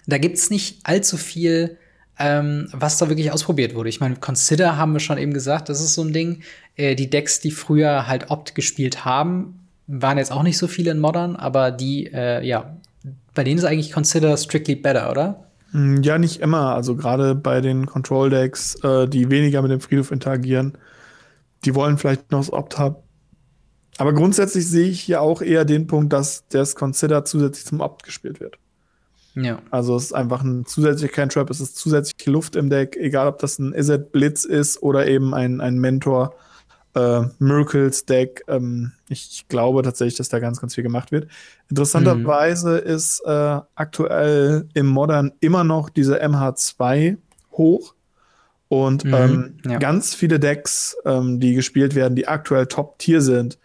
[0.07, 1.79] da gibt's nicht allzu viel,
[2.19, 3.89] ähm, was da wirklich ausprobiert wurde.
[3.89, 6.43] Ich meine, Consider haben wir schon eben gesagt, das ist so ein Ding.
[6.77, 10.91] Äh, die Decks, die früher halt Opt gespielt haben, waren jetzt auch nicht so viele
[10.93, 12.77] in Modern, aber die, äh, ja,
[13.35, 15.45] bei denen ist eigentlich Consider strictly better, oder?
[15.73, 16.75] Hm, ja, nicht immer.
[16.75, 20.79] Also gerade bei den Control Decks, äh, die weniger mit dem Friedhof interagieren,
[21.65, 22.97] die wollen vielleicht noch das Opt haben
[23.99, 28.03] aber grundsätzlich sehe ich hier auch eher den Punkt, dass das Consider zusätzlich zum Opt
[28.03, 28.59] gespielt wird.
[29.35, 29.59] Ja.
[29.71, 33.39] Also es ist einfach ein zusätzlicher Cantrip, es ist zusätzliche Luft im Deck, egal ob
[33.39, 36.35] das ein Izzet Blitz ist oder eben ein, ein Mentor
[36.95, 38.43] äh, Miracles Deck.
[38.49, 41.29] Ähm, ich, ich, glaube tatsächlich, dass da ganz, ganz viel gemacht wird.
[41.69, 42.91] Interessanterweise mhm.
[42.91, 47.19] ist äh, aktuell im Modern immer noch diese MH2
[47.53, 47.95] hoch.
[48.69, 49.79] Und mhm, ähm, ja.
[49.79, 53.59] ganz viele Decks, ähm, die gespielt werden, die aktuell Top-Tier sind,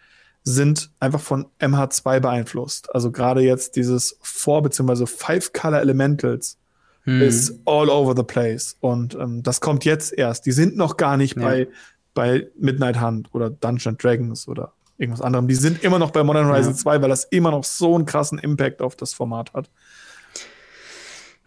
[0.44, 2.94] sind einfach von MH2 beeinflusst.
[2.94, 5.06] Also gerade jetzt dieses Four- bzw.
[5.06, 6.58] Five-Color Elementals
[7.04, 7.22] hm.
[7.22, 8.76] ist all over the place.
[8.80, 10.46] Und ähm, das kommt jetzt erst.
[10.46, 11.44] Die sind noch gar nicht ja.
[11.44, 11.68] bei,
[12.14, 15.48] bei Midnight Hunt oder Dungeon Dragons oder irgendwas anderem.
[15.48, 16.78] Die sind immer noch bei Modern Horizon ja.
[16.78, 19.70] 2, weil das immer noch so einen krassen Impact auf das Format hat.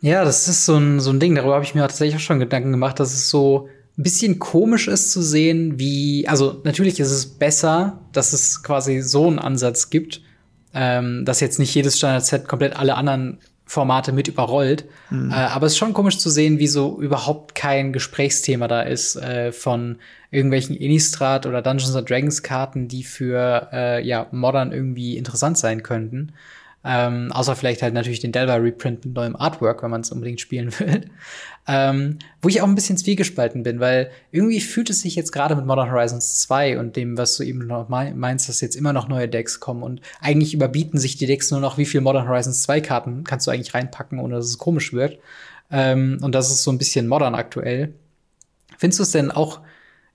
[0.01, 1.35] Ja, das ist so ein, so ein Ding.
[1.35, 4.89] Darüber habe ich mir tatsächlich auch schon Gedanken gemacht, dass es so ein bisschen komisch
[4.89, 9.91] ist zu sehen, wie, also natürlich ist es besser, dass es quasi so einen Ansatz
[9.91, 10.21] gibt,
[10.73, 14.85] ähm, dass jetzt nicht jedes Standard-Set komplett alle anderen Formate mit überrollt.
[15.11, 15.31] Mhm.
[15.31, 19.17] Äh, aber es ist schon komisch zu sehen, wie so überhaupt kein Gesprächsthema da ist
[19.17, 19.99] äh, von
[20.31, 26.33] irgendwelchen Innistrad oder Dungeons Dragons Karten, die für äh, ja modern irgendwie interessant sein könnten.
[26.87, 30.41] Ähm, außer vielleicht halt natürlich den Delver Reprint mit neuem Artwork, wenn man es unbedingt
[30.41, 31.07] spielen will.
[31.67, 35.57] Ähm, wo ich auch ein bisschen zwiegespalten bin, weil irgendwie fühlt es sich jetzt gerade
[35.57, 39.09] mit Modern Horizons 2 und dem, was du eben noch meinst, dass jetzt immer noch
[39.09, 42.63] neue Decks kommen und eigentlich überbieten sich die Decks nur noch, wie viel Modern Horizons
[42.65, 45.19] 2 Karten kannst du eigentlich reinpacken, ohne dass es komisch wird.
[45.71, 47.95] Ähm, und das ist so ein bisschen modern aktuell.
[48.77, 49.61] Findest du es denn auch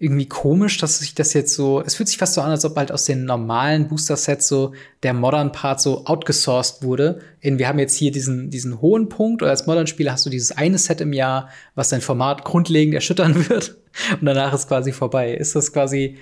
[0.02, 2.78] irgendwie komisch, dass sich das jetzt so, es fühlt sich fast so an, als ob
[2.78, 4.72] halt aus den normalen Booster-Sets so
[5.04, 7.20] der Modern-Part so outgesourced wurde.
[7.42, 10.54] In, wir haben jetzt hier diesen, diesen hohen Punkt, oder als Modern-Spieler hast du dieses
[10.54, 13.76] eine Set im Jahr, was dein Format grundlegend erschüttern wird.
[14.14, 15.34] Und danach ist quasi vorbei.
[15.34, 16.18] Ist das quasi,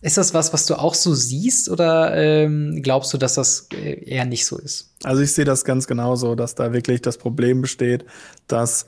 [0.00, 4.04] ist das was, was du auch so siehst, oder ähm, glaubst du, dass das äh,
[4.04, 4.94] eher nicht so ist?
[5.04, 8.06] Also ich sehe das ganz genauso, dass da wirklich das Problem besteht,
[8.46, 8.86] dass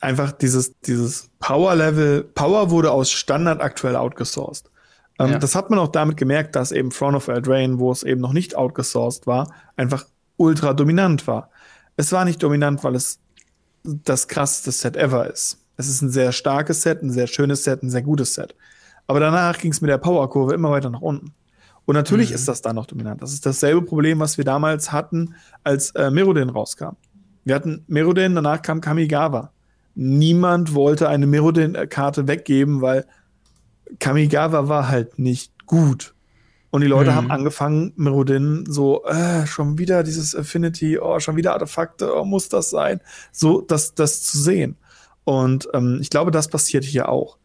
[0.00, 4.70] einfach dieses, dieses Power Level, Power wurde aus Standard aktuell outgesourced.
[5.18, 5.38] Ähm, Ja.
[5.38, 8.32] Das hat man auch damit gemerkt, dass eben Throne of Eldraine, wo es eben noch
[8.32, 11.50] nicht outgesourced war, einfach ultra dominant war.
[11.96, 13.20] Es war nicht dominant, weil es
[13.84, 15.58] das krasseste Set ever ist.
[15.76, 18.54] Es ist ein sehr starkes Set, ein sehr schönes Set, ein sehr gutes Set.
[19.06, 21.34] Aber danach ging es mit der Powerkurve immer weiter nach unten.
[21.84, 22.36] Und natürlich Mhm.
[22.36, 23.20] ist das da noch dominant.
[23.22, 26.96] Das ist dasselbe Problem, was wir damals hatten, als äh, Merodin rauskam.
[27.44, 29.52] Wir hatten Merodin, danach kam Kamigawa.
[29.94, 33.06] Niemand wollte eine Merodin-Karte weggeben, weil
[33.98, 36.14] Kamigawa war halt nicht gut.
[36.70, 37.14] Und die Leute Mhm.
[37.16, 42.48] haben angefangen, Merodin so, äh, schon wieder dieses Affinity, oh, schon wieder Artefakte, oh, muss
[42.48, 43.00] das sein?
[43.30, 44.76] So, das, das zu sehen.
[45.24, 47.36] Und ähm, ich glaube, das passiert hier auch.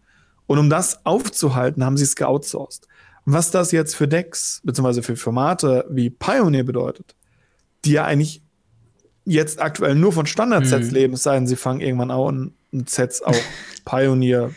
[0.46, 2.88] Und um das aufzuhalten, haben sie es geoutsourced.
[3.26, 7.16] Was das jetzt für Decks, beziehungsweise für Formate wie Pioneer bedeutet,
[7.84, 8.42] die ja eigentlich
[9.28, 10.94] jetzt aktuell nur von Standardsets Mhm.
[10.94, 13.34] leben, es sei denn, sie fangen irgendwann auch an, und Sets auch
[13.86, 14.52] Pioneer.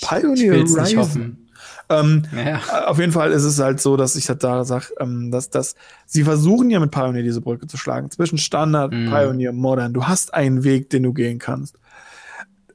[0.00, 0.54] Pioneer
[0.86, 1.48] ich hoffen.
[1.88, 2.86] Ähm, Ja.
[2.88, 5.76] auf jeden Fall ist es halt so, dass ich halt da sage, ähm, dass, dass
[6.04, 9.06] sie versuchen ja mit Pioneer diese Brücke zu schlagen zwischen Standard, Mhm.
[9.06, 9.94] Pioneer, Modern.
[9.94, 11.76] Du hast einen Weg, den du gehen kannst.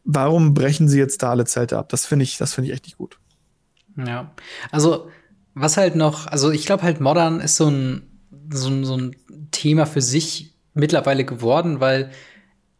[0.03, 1.89] Warum brechen sie jetzt da alle Zelte ab?
[1.89, 3.17] Das finde ich, das finde ich echt nicht gut.
[3.97, 4.31] Ja,
[4.71, 5.09] also
[5.53, 8.03] was halt noch, also ich glaube halt Modern ist so ein,
[8.51, 9.15] so, ein, so ein
[9.51, 12.11] Thema für sich mittlerweile geworden, weil,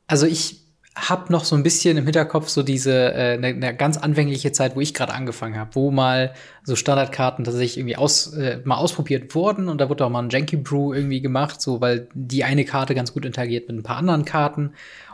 [0.07, 0.61] also ich
[0.95, 4.75] habe noch so ein bisschen im Hinterkopf so diese äh, ne, ne ganz anfängliche Zeit,
[4.75, 9.33] wo ich gerade angefangen habe, wo mal so Standardkarten tatsächlich irgendwie aus, äh, mal ausprobiert
[9.33, 12.65] wurden und da wurde auch mal ein Janky Brew irgendwie gemacht, so weil die eine
[12.65, 14.73] Karte ganz gut interagiert mit ein paar anderen Karten.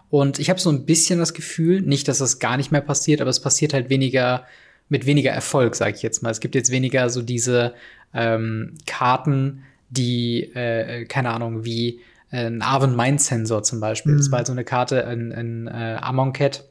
[0.10, 3.22] Und ich habe so ein bisschen das Gefühl, nicht, dass das gar nicht mehr passiert,
[3.22, 4.46] aber es passiert halt weniger
[4.90, 6.30] mit weniger Erfolg, sage ich jetzt mal.
[6.30, 7.74] Es gibt jetzt weniger so diese
[8.14, 12.02] ähm, Karten, die, äh, keine Ahnung, wie äh,
[12.46, 14.14] ein Arven Mind Sensor zum Beispiel.
[14.14, 14.18] Mhm.
[14.18, 16.66] Das war halt so eine Karte in, in äh, Amonkhet,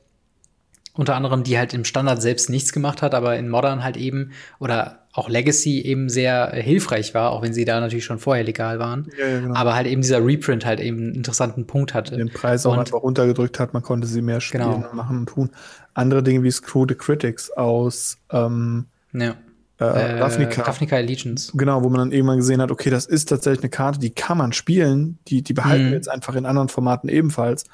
[0.94, 4.30] unter anderem, die halt im Standard selbst nichts gemacht hat, aber in Modern halt eben
[4.58, 8.44] oder auch Legacy eben sehr äh, hilfreich war, auch wenn sie da natürlich schon vorher
[8.44, 9.06] legal waren.
[9.18, 9.54] Ja, ja, genau.
[9.54, 12.16] Aber halt eben dieser Reprint halt eben einen interessanten Punkt hatte.
[12.16, 14.76] den Preis auch Und- einfach runtergedrückt hat, man konnte sie mehr spielen Genau.
[14.88, 15.50] und machen und tun.
[15.94, 19.34] Andere Dinge wie Screw the Critics aus ähm, Ja.
[19.80, 20.62] Äh, Äh, Ravnica.
[20.62, 21.52] Ravnica Allegiance.
[21.54, 24.38] Genau, wo man dann irgendwann gesehen hat, okay, das ist tatsächlich eine Karte, die kann
[24.38, 25.88] man spielen, die, die behalten Mhm.
[25.90, 27.64] wir jetzt einfach in anderen Formaten ebenfalls.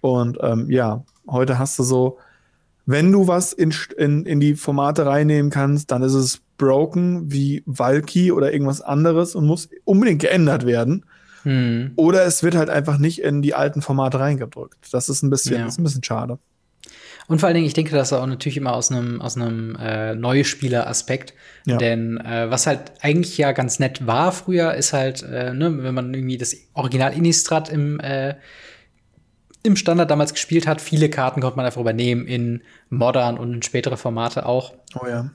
[0.00, 2.18] Und ähm, ja, heute hast du so,
[2.86, 7.62] wenn du was in, in, in die Formate reinnehmen kannst, dann ist es broken wie
[7.66, 11.04] Valky oder irgendwas anderes und muss unbedingt geändert werden.
[11.44, 11.92] Hm.
[11.96, 14.78] Oder es wird halt einfach nicht in die alten Formate reingedrückt.
[14.92, 15.66] Das ist ein bisschen, Ja.
[15.66, 16.38] ist ein bisschen schade.
[17.28, 19.76] Und vor allen Dingen, ich denke, das ist auch natürlich immer aus einem aus einem
[19.76, 21.34] äh, Neuspieler-Aspekt.
[21.66, 21.76] Ja.
[21.76, 25.94] Denn äh, was halt eigentlich ja ganz nett war früher, ist halt, äh, ne, wenn
[25.94, 28.34] man irgendwie das Original Innistrad im äh,
[29.62, 33.62] im Standard damals gespielt hat, viele Karten konnte man einfach übernehmen in Modern und in
[33.62, 34.74] spätere Formate auch.
[35.00, 35.30] Oh ja.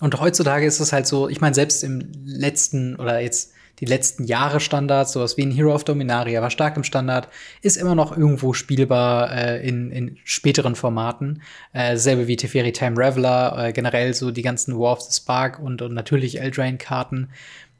[0.00, 4.24] Und heutzutage ist es halt so, ich meine, selbst im letzten oder jetzt die letzten
[4.24, 7.28] Jahre Standards, sowas wie ein Hero of Dominaria war stark im Standard,
[7.62, 11.42] ist immer noch irgendwo spielbar äh, in, in späteren Formaten.
[11.72, 15.58] Äh, selbe wie Teferi Time Reveler, äh, generell so die ganzen War of the Spark
[15.58, 17.30] und, und natürlich Eldraine-Karten.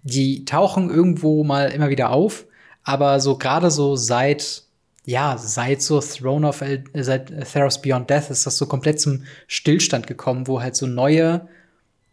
[0.02, 2.46] Die tauchen irgendwo mal immer wieder auf,
[2.84, 4.62] aber so gerade so seit
[5.04, 9.24] ja, seit so Throne of El seit Theros Beyond Death ist das so komplett zum
[9.46, 11.48] Stillstand gekommen, wo halt so neue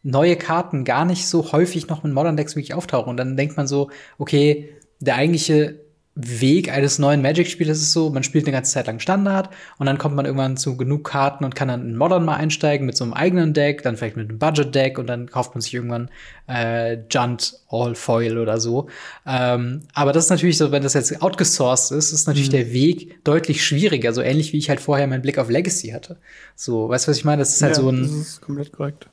[0.06, 3.10] neue Karten gar nicht so häufig noch mit Modern Decks wirklich auftauchen.
[3.10, 3.90] Und dann denkt man so,
[4.20, 5.80] okay, der eigentliche
[6.18, 9.98] Weg eines neuen Magic-Spielers ist so, man spielt eine ganze Zeit lang Standard und dann
[9.98, 13.04] kommt man irgendwann zu genug Karten und kann dann in Modern mal einsteigen mit so
[13.04, 16.10] einem eigenen Deck, dann vielleicht mit einem Budget-Deck und dann kauft man sich irgendwann
[16.48, 18.88] äh, Junt All Foil oder so.
[19.26, 23.22] Ähm, aber das ist natürlich so, wenn das jetzt outgesourced ist, ist natürlich der Weg
[23.26, 26.16] deutlich schwieriger, so ähnlich wie ich halt vorher meinen Blick auf Legacy hatte.
[26.56, 27.40] So, weißt du, was ich meine?
[27.40, 29.10] Das ist halt ja, so ein das ist komplett korrekt.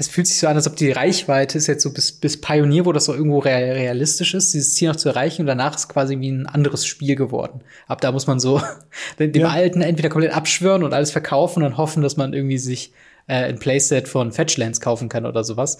[0.00, 2.86] Es fühlt sich so an, als ob die Reichweite ist jetzt so bis, bis Pioneer,
[2.86, 5.88] wo das so irgendwo real, realistisch ist, dieses Ziel noch zu erreichen und danach ist
[5.88, 7.60] quasi wie ein anderes Spiel geworden.
[7.86, 8.62] Ab da muss man so
[9.18, 9.48] dem Ja.
[9.50, 12.92] Alten entweder komplett abschwören und alles verkaufen und hoffen, dass man irgendwie sich
[13.26, 15.76] äh, ein Playset von Fetchlands kaufen kann oder sowas.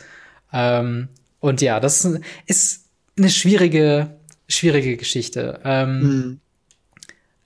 [0.53, 1.09] Ähm,
[1.41, 2.07] und ja, das
[2.47, 2.85] ist
[3.17, 4.11] eine schwierige,
[4.49, 5.61] schwierige Geschichte.
[5.65, 6.41] Ähm, Mhm.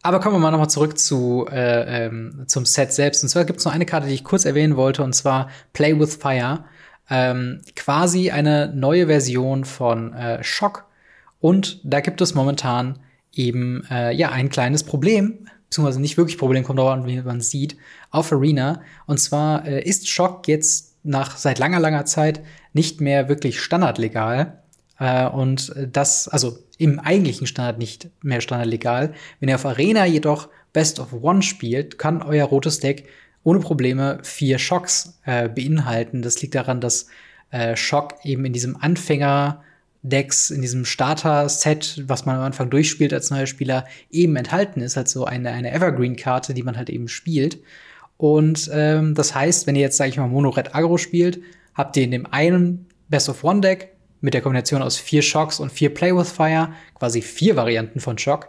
[0.05, 3.23] Aber kommen wir mal nochmal zurück zu, äh, ähm, zum Set selbst.
[3.23, 5.99] Und zwar gibt es noch eine Karte, die ich kurz erwähnen wollte, und zwar Play
[5.99, 6.65] with Fire.
[7.09, 10.85] Ähm, quasi eine neue Version von äh, Shock.
[11.41, 12.99] Und da gibt es momentan
[13.33, 17.41] eben äh, ja ein kleines Problem, beziehungsweise nicht wirklich Problem, kommt auch an, wie man
[17.41, 17.79] sieht,
[18.11, 18.83] auf Arena.
[19.07, 22.43] Und zwar äh, ist Shock jetzt nach seit langer, langer Zeit
[22.75, 24.59] nicht mehr wirklich standardlegal.
[24.99, 29.15] Äh, und das, also im eigentlichen Standard nicht mehr standardlegal.
[29.41, 33.09] Wenn ihr auf Arena jedoch Best of One spielt, kann euer rotes Deck
[33.45, 36.23] ohne Probleme vier Schocks äh, beinhalten.
[36.23, 37.07] Das liegt daran, dass
[37.51, 39.63] äh, Schock eben in diesem Anfänger
[40.05, 44.99] Decks in diesem Starter-Set, was man am Anfang durchspielt als neuer Spieler, eben enthalten ist,
[44.99, 47.59] also eine, eine Evergreen-Karte, die man halt eben spielt.
[48.19, 51.41] Und ähm, das heißt, wenn ihr jetzt, sage ich mal, Mono-Red Agro spielt,
[51.75, 53.94] habt ihr in dem einen Best-of-One-Deck
[54.25, 58.17] mit der Kombination aus vier Shocks und vier Play with Fire, quasi vier Varianten von
[58.17, 58.49] Shock.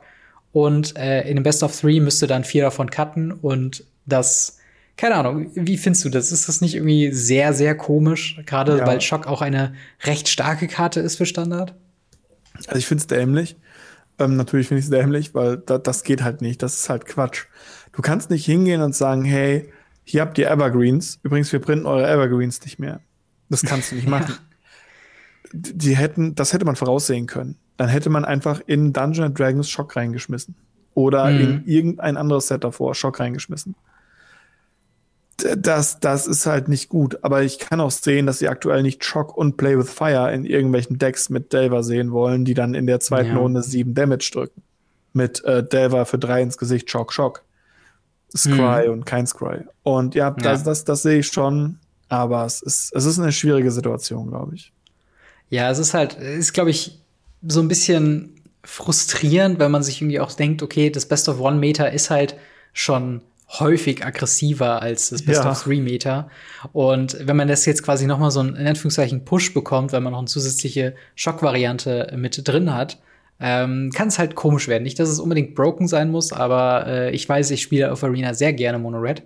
[0.54, 4.58] Und äh, in dem Best of Three müsst ihr dann vier davon cutten und das
[4.96, 6.32] keine Ahnung, wie findest du das?
[6.32, 8.40] Ist das nicht irgendwie sehr, sehr komisch?
[8.46, 8.88] Gerade ja.
[8.88, 11.76] weil Schock auch eine recht starke Karte ist für Standard?
[12.68, 13.58] Also ich finde es dämlich.
[14.18, 16.64] Ähm, natürlich finde ich es dämlich, weil da, das geht halt nicht.
[16.64, 17.48] Das ist halt Quatsch.
[17.92, 19.70] Du kannst nicht hingehen und sagen, hey,
[20.06, 21.20] hier habt ihr Evergreens.
[21.24, 23.02] Übrigens, wir printen eure Evergreens nicht mehr.
[23.50, 24.36] Das kannst du nicht machen.
[25.52, 27.58] Die hätten, das hätte man voraussehen können.
[27.78, 30.56] Dann hätte man einfach in Dungeon Dragons Schock reingeschmissen.
[30.94, 31.40] Oder mhm.
[31.40, 33.76] in irgendein anderes Set davor Schock reingeschmissen
[35.38, 37.20] das, das ist halt nicht gut.
[37.24, 40.46] Aber ich kann auch sehen, dass sie aktuell nicht Shock und Play with Fire in
[40.46, 43.38] irgendwelchen Decks mit Delver sehen wollen, die dann in der zweiten ja.
[43.38, 44.62] Runde sieben Damage drücken.
[45.14, 47.44] Mit äh, Delver für drei ins Gesicht, Shock, Shock.
[48.36, 48.92] Scry hm.
[48.92, 49.66] und kein Scry.
[49.84, 50.66] Und ja, das, ja.
[50.66, 51.80] das, das sehe ich schon.
[52.10, 54.74] Aber es ist, es ist eine schwierige Situation, glaube ich.
[55.50, 57.00] Ja, es ist halt, ist, glaube ich,
[57.48, 61.58] so ein bisschen frustrierend, wenn man sich irgendwie auch denkt, okay, das Best of One
[61.58, 62.36] Meter ist halt
[62.74, 65.52] schon häufig aggressiver als das Best ja.
[65.52, 66.30] of Three Meter.
[66.74, 70.02] Und wenn man das jetzt quasi noch mal so ein, in Anführungszeichen, Push bekommt, weil
[70.02, 72.98] man noch eine zusätzliche Schockvariante mit drin hat,
[73.40, 74.84] ähm, kann es halt komisch werden.
[74.84, 78.34] Nicht, dass es unbedingt broken sein muss, aber äh, ich weiß, ich spiele auf Arena
[78.34, 79.24] sehr gerne Mono Red.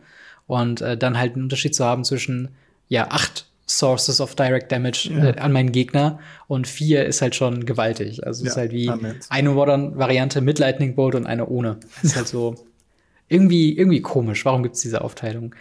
[0.48, 2.50] Und äh, dann halt einen Unterschied zu haben zwischen,
[2.88, 5.30] ja, acht Sources of Direct Damage ja.
[5.30, 8.26] äh, an meinen Gegner und vier ist halt schon gewaltig.
[8.26, 9.16] Also ja, ist halt wie Amen.
[9.30, 11.78] eine Modern-Variante mit Lightning Bolt und eine ohne.
[12.02, 12.56] Ist halt so
[13.28, 14.44] irgendwie, irgendwie komisch.
[14.44, 15.54] Warum gibt es diese Aufteilung?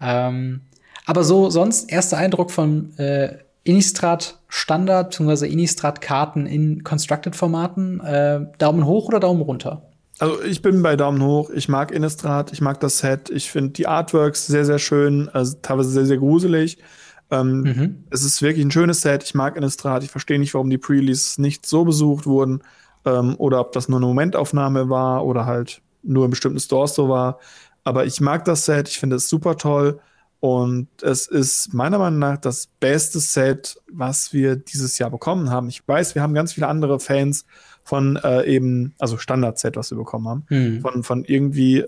[0.00, 0.60] Ähm,
[1.06, 5.46] aber so sonst erster Eindruck von äh, Innistrad Standard bzw.
[5.46, 8.00] Innistrad Karten in Constructed Formaten.
[8.00, 9.82] Äh, Daumen hoch oder Daumen runter?
[10.18, 11.48] Also ich bin bei Daumen hoch.
[11.48, 13.30] Ich mag Innistrad, ich mag das Set.
[13.30, 16.78] Ich finde die Artworks sehr, sehr schön, also teilweise sehr, sehr gruselig.
[17.34, 18.04] Ähm, mhm.
[18.10, 19.22] Es ist wirklich ein schönes Set.
[19.22, 20.04] Ich mag Innistrad.
[20.04, 22.62] Ich verstehe nicht, warum die Pre-Releases nicht so besucht wurden.
[23.04, 27.08] Ähm, oder ob das nur eine Momentaufnahme war oder halt nur in bestimmten Stores so
[27.08, 27.38] war.
[27.82, 30.00] Aber ich mag das Set, ich finde es super toll.
[30.40, 35.68] Und es ist meiner Meinung nach das beste Set, was wir dieses Jahr bekommen haben.
[35.68, 37.46] Ich weiß, wir haben ganz viele andere Fans
[37.82, 40.44] von äh, eben, also Standard-Set, was wir bekommen haben.
[40.48, 40.80] Hm.
[40.82, 41.84] Von, von irgendwie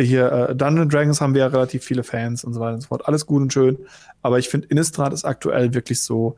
[0.00, 2.88] hier äh, Dungeon Dragons haben wir ja relativ viele Fans und so weiter und so
[2.88, 3.06] fort.
[3.06, 3.78] Alles gut und schön.
[4.22, 6.36] Aber ich finde, Innistrad ist aktuell wirklich so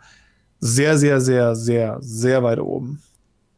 [0.60, 3.02] sehr, sehr, sehr, sehr, sehr weit oben.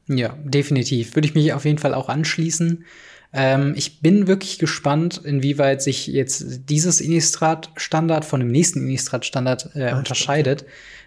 [0.09, 1.15] Ja, definitiv.
[1.15, 2.85] Würde ich mich auf jeden Fall auch anschließen.
[3.33, 9.95] Ähm, ich bin wirklich gespannt, inwieweit sich jetzt dieses Innistrad-Standard von dem nächsten Innistrad-Standard äh,
[9.95, 10.67] unterscheidet.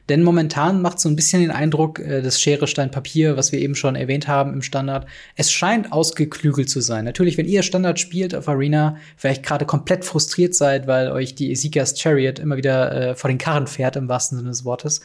[0.10, 3.60] Denn momentan macht so ein bisschen den Eindruck, äh, das Schere, Stein, Papier, was wir
[3.60, 7.06] eben schon erwähnt haben im Standard, es scheint ausgeklügelt zu sein.
[7.06, 11.52] Natürlich, wenn ihr Standard spielt auf Arena, vielleicht gerade komplett frustriert seid, weil euch die
[11.52, 15.02] Esikas Chariot immer wieder äh, vor den Karren fährt, im wahrsten Sinne des Wortes,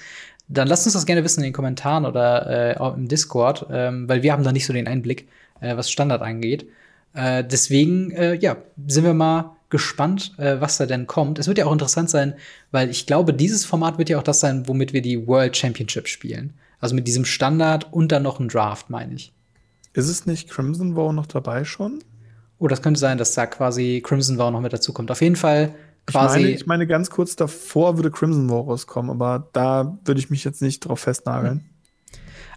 [0.49, 4.23] dann lasst uns das gerne wissen in den Kommentaren oder äh, im Discord, ähm, weil
[4.23, 5.29] wir haben da nicht so den Einblick,
[5.61, 6.67] äh, was Standard angeht.
[7.15, 11.39] Äh, deswegen, äh, ja, sind wir mal gespannt, äh, was da denn kommt.
[11.39, 12.35] Es wird ja auch interessant sein,
[12.71, 16.09] weil ich glaube, dieses Format wird ja auch das sein, womit wir die World Championship
[16.09, 16.55] spielen.
[16.81, 19.33] Also mit diesem Standard und dann noch ein Draft, meine ich.
[19.93, 22.03] Ist es nicht Crimson Vow noch dabei schon?
[22.59, 25.11] Oh, das könnte sein, dass da quasi Crimson Vow noch mit dazu kommt.
[25.11, 25.75] Auf jeden Fall
[26.07, 26.39] quasi.
[26.39, 30.31] Ich meine, ich meine, ganz kurz davor würde Crimson War rauskommen, aber da würde ich
[30.31, 31.70] mich jetzt nicht drauf festnageln.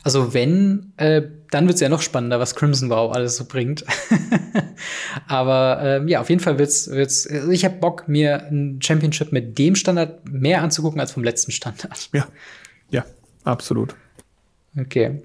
[0.03, 3.85] Also wenn, äh, dann wird es ja noch spannender, was Crimson War alles so bringt.
[5.27, 7.25] aber ähm, ja, auf jeden Fall wird's, wird's.
[7.25, 11.51] Also ich habe Bock, mir ein Championship mit dem Standard mehr anzugucken als vom letzten
[11.51, 12.09] Standard.
[12.11, 12.27] Ja,
[12.89, 13.05] ja,
[13.45, 13.95] absolut.
[14.77, 15.21] Okay.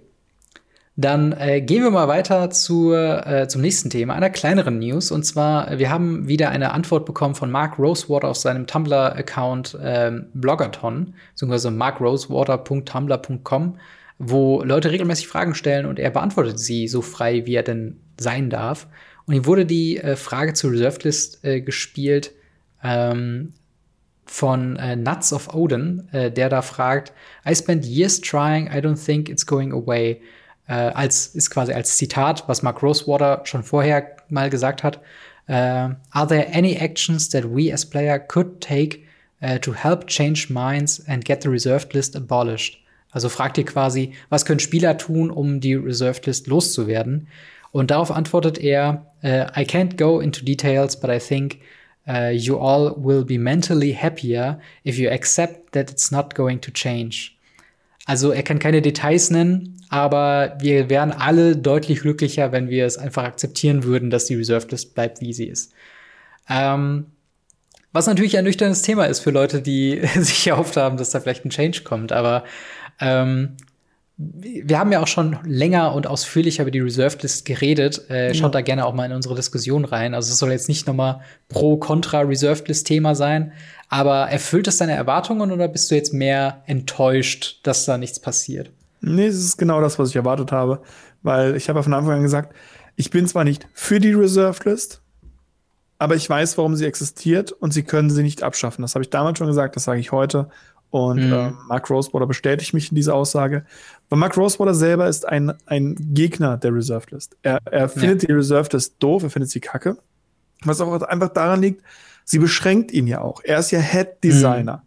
[1.00, 5.12] Dann äh, gehen wir mal weiter zu, äh, zum nächsten Thema, einer kleineren News.
[5.12, 10.26] Und zwar, wir haben wieder eine Antwort bekommen von Mark Rosewater auf seinem Tumblr-Account ähm,
[10.34, 13.78] Bloggerton, beziehungsweise markrosewater.tumblr.com,
[14.18, 18.50] wo Leute regelmäßig Fragen stellen und er beantwortet sie so frei, wie er denn sein
[18.50, 18.88] darf.
[19.26, 22.32] Und ihm wurde die äh, Frage zur Reserved List äh, gespielt
[22.82, 23.52] ähm,
[24.26, 27.12] von äh, Nuts of Odin, äh, der da fragt,
[27.48, 30.20] I spent years trying, I don't think it's going away
[30.66, 35.00] äh, als ist quasi als Zitat, was Mark Rosewater schon vorher mal gesagt hat.
[35.46, 39.00] Äh, Are there any actions that we as player could take
[39.60, 42.80] to help change minds and get the reserved list abolished?
[43.10, 47.28] Also fragt ihr quasi, was können Spieler tun, um die reserved list loszuwerden?
[47.70, 51.58] Und darauf antwortet er, uh, I can't go into details, but I think
[52.08, 56.70] uh, you all will be mentally happier if you accept that it's not going to
[56.70, 57.32] change.
[58.06, 62.96] Also er kann keine Details nennen, aber wir wären alle deutlich glücklicher, wenn wir es
[62.96, 65.72] einfach akzeptieren würden, dass die Reserved List bleibt, wie sie ist.
[66.48, 67.06] Ähm,
[67.92, 71.44] was natürlich ein nüchternes Thema ist für Leute, die sich erhofft haben, dass da vielleicht
[71.44, 72.12] ein Change kommt.
[72.12, 72.44] Aber
[73.00, 73.56] ähm,
[74.20, 78.10] wir haben ja auch schon länger und ausführlicher über die Reserved List geredet.
[78.10, 78.60] Äh, schaut ja.
[78.60, 80.12] da gerne auch mal in unsere Diskussion rein.
[80.12, 83.52] Also es soll jetzt nicht nochmal pro-contra Reserved List Thema sein.
[83.88, 88.72] Aber erfüllt es deine Erwartungen oder bist du jetzt mehr enttäuscht, dass da nichts passiert?
[89.00, 90.82] Nee, es ist genau das, was ich erwartet habe.
[91.22, 92.54] Weil ich habe von Anfang an gesagt,
[92.96, 95.00] ich bin zwar nicht für die Reserved List,
[95.98, 98.82] aber ich weiß, warum sie existiert und sie können sie nicht abschaffen.
[98.82, 100.48] Das habe ich damals schon gesagt, das sage ich heute.
[100.90, 101.32] Und mhm.
[101.32, 103.64] äh, Mark Rosewater bestätigt mich in dieser Aussage.
[104.08, 107.36] Weil Mark Rosewater selber ist ein, ein Gegner der Reserved List.
[107.42, 108.28] Er, er findet ja.
[108.28, 109.98] die Reserved List doof, er findet sie kacke.
[110.64, 111.82] Was auch einfach daran liegt,
[112.24, 113.42] sie beschränkt ihn ja auch.
[113.44, 114.78] Er ist ja Head Designer.
[114.78, 114.82] Mhm.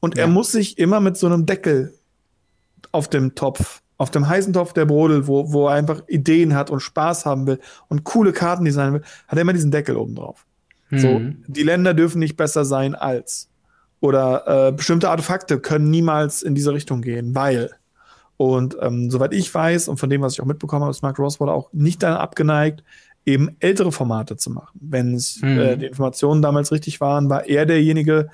[0.00, 0.22] Und ja.
[0.22, 1.94] er muss sich immer mit so einem Deckel
[2.92, 6.70] auf dem Topf, auf dem heißen Topf der Brodel, wo, wo er einfach Ideen hat
[6.70, 10.14] und Spaß haben will und coole Karten designen will, hat er immer diesen Deckel oben
[10.14, 10.46] drauf.
[10.90, 10.98] Mhm.
[10.98, 13.48] So, die Länder dürfen nicht besser sein als.
[14.02, 17.70] Oder äh, bestimmte Artefakte können niemals in diese Richtung gehen, weil.
[18.36, 21.20] Und ähm, soweit ich weiß und von dem, was ich auch mitbekommen habe, ist Mark
[21.20, 22.82] Roswell auch nicht daran abgeneigt,
[23.24, 24.76] eben ältere Formate zu machen.
[24.80, 25.58] Wenn mhm.
[25.58, 28.28] äh, die Informationen damals richtig waren, war er derjenige,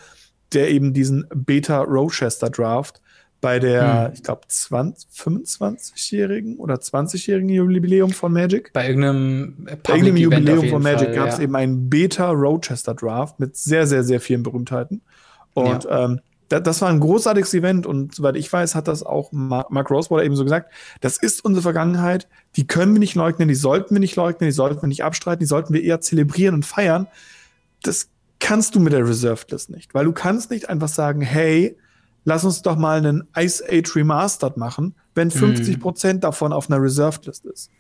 [0.55, 3.03] der eben diesen Beta Rochester Draft
[3.43, 4.12] bei der, hm.
[4.14, 8.73] ich glaube, 25-jährigen oder 20-jährigen Jubiläum von Magic.
[8.73, 11.45] Bei irgendeinem, bei irgendeinem Jubiläum von Magic gab es ja.
[11.45, 15.03] eben einen Beta Rochester Draft mit sehr, sehr, sehr vielen Berühmtheiten.
[15.55, 16.05] Und ja.
[16.05, 19.71] ähm, da, das war ein großartiges Event und soweit ich weiß, hat das auch Mark,
[19.71, 20.73] Mark Rosewater eben so gesagt.
[21.01, 24.55] Das ist unsere Vergangenheit, die können wir nicht leugnen, die sollten wir nicht leugnen, die
[24.55, 27.07] sollten wir nicht abstreiten, die sollten wir eher zelebrieren und feiern.
[27.83, 28.09] Das
[28.41, 31.77] kannst du mit der Reserved List nicht, weil du kannst nicht einfach sagen, hey,
[32.25, 35.81] lass uns doch mal einen Ice Age Remastered machen, wenn 50 mhm.
[35.81, 37.71] Prozent davon auf einer Reserved List ist.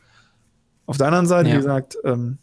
[0.86, 1.54] Auf der anderen Seite, ja.
[1.54, 2.38] wie gesagt, ähm,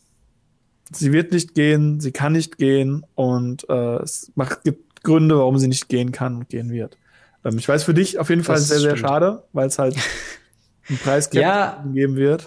[0.92, 5.58] sie wird nicht gehen, sie kann nicht gehen und äh, es macht, gibt Gründe, warum
[5.58, 6.97] sie nicht gehen kann und gehen wird.
[7.45, 8.97] Ähm, ich weiß für dich auf jeden Fall das sehr, stimmt.
[8.97, 9.95] sehr schade, weil es halt
[10.89, 12.43] einen Preis ja, geben wird.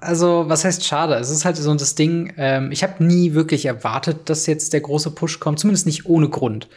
[0.00, 1.14] Also, was heißt schade?
[1.14, 4.80] Es ist halt so das Ding, ähm, ich habe nie wirklich erwartet, dass jetzt der
[4.80, 6.68] große Push kommt, zumindest nicht ohne Grund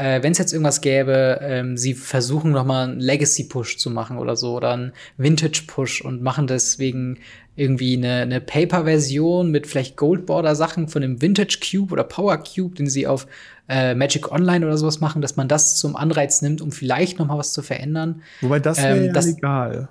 [0.00, 4.16] äh, wenn es jetzt irgendwas gäbe, ähm, sie versuchen noch mal einen Legacy-Push zu machen
[4.16, 7.18] oder so oder einen Vintage-Push und machen deswegen
[7.54, 12.88] irgendwie eine, eine Paper-Version mit vielleicht Gold-Border-Sachen von dem Vintage Cube oder Power Cube, den
[12.88, 13.26] sie auf
[13.68, 17.26] äh, Magic Online oder sowas machen, dass man das zum Anreiz nimmt, um vielleicht noch
[17.26, 18.22] mal was zu verändern.
[18.40, 19.88] Wobei das wäre ähm, ja legal.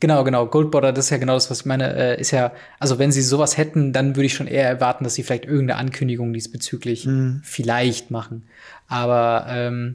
[0.00, 0.46] Genau, genau.
[0.46, 1.94] Goldborder, das ist ja genau das, was ich meine.
[1.94, 5.14] Äh, ist ja, also wenn sie sowas hätten, dann würde ich schon eher erwarten, dass
[5.14, 7.40] sie vielleicht irgendeine Ankündigung diesbezüglich mhm.
[7.44, 8.44] vielleicht machen.
[8.86, 9.94] Aber ähm,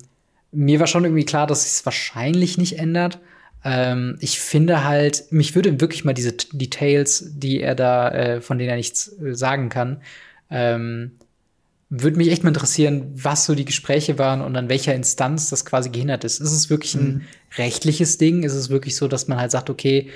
[0.51, 3.19] mir war schon irgendwie klar, dass es wahrscheinlich nicht ändert.
[3.63, 8.57] Ähm, ich finde halt, mich würde wirklich mal diese Details, die er da, äh, von
[8.57, 10.01] denen er nichts äh, sagen kann,
[10.49, 11.11] ähm,
[11.95, 15.63] würde mich echt mal interessieren, was so die Gespräche waren und an welcher Instanz das
[15.63, 16.41] quasi gehindert ist.
[16.41, 17.21] Ist es wirklich ein mhm.
[17.55, 18.41] rechtliches Ding?
[18.41, 20.09] Ist es wirklich so, dass man halt sagt, okay,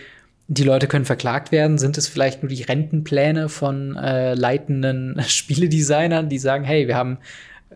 [0.48, 1.78] die Leute können verklagt werden?
[1.78, 7.20] Sind es vielleicht nur die Rentenpläne von äh, leitenden Spieledesignern, die sagen, hey, wir haben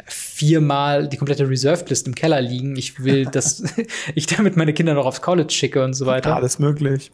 [0.07, 2.75] viermal die komplette Reserved-List im Keller liegen.
[2.77, 3.63] Ich will, dass
[4.15, 6.35] ich damit meine Kinder noch aufs College schicke und so weiter.
[6.35, 7.11] Alles möglich.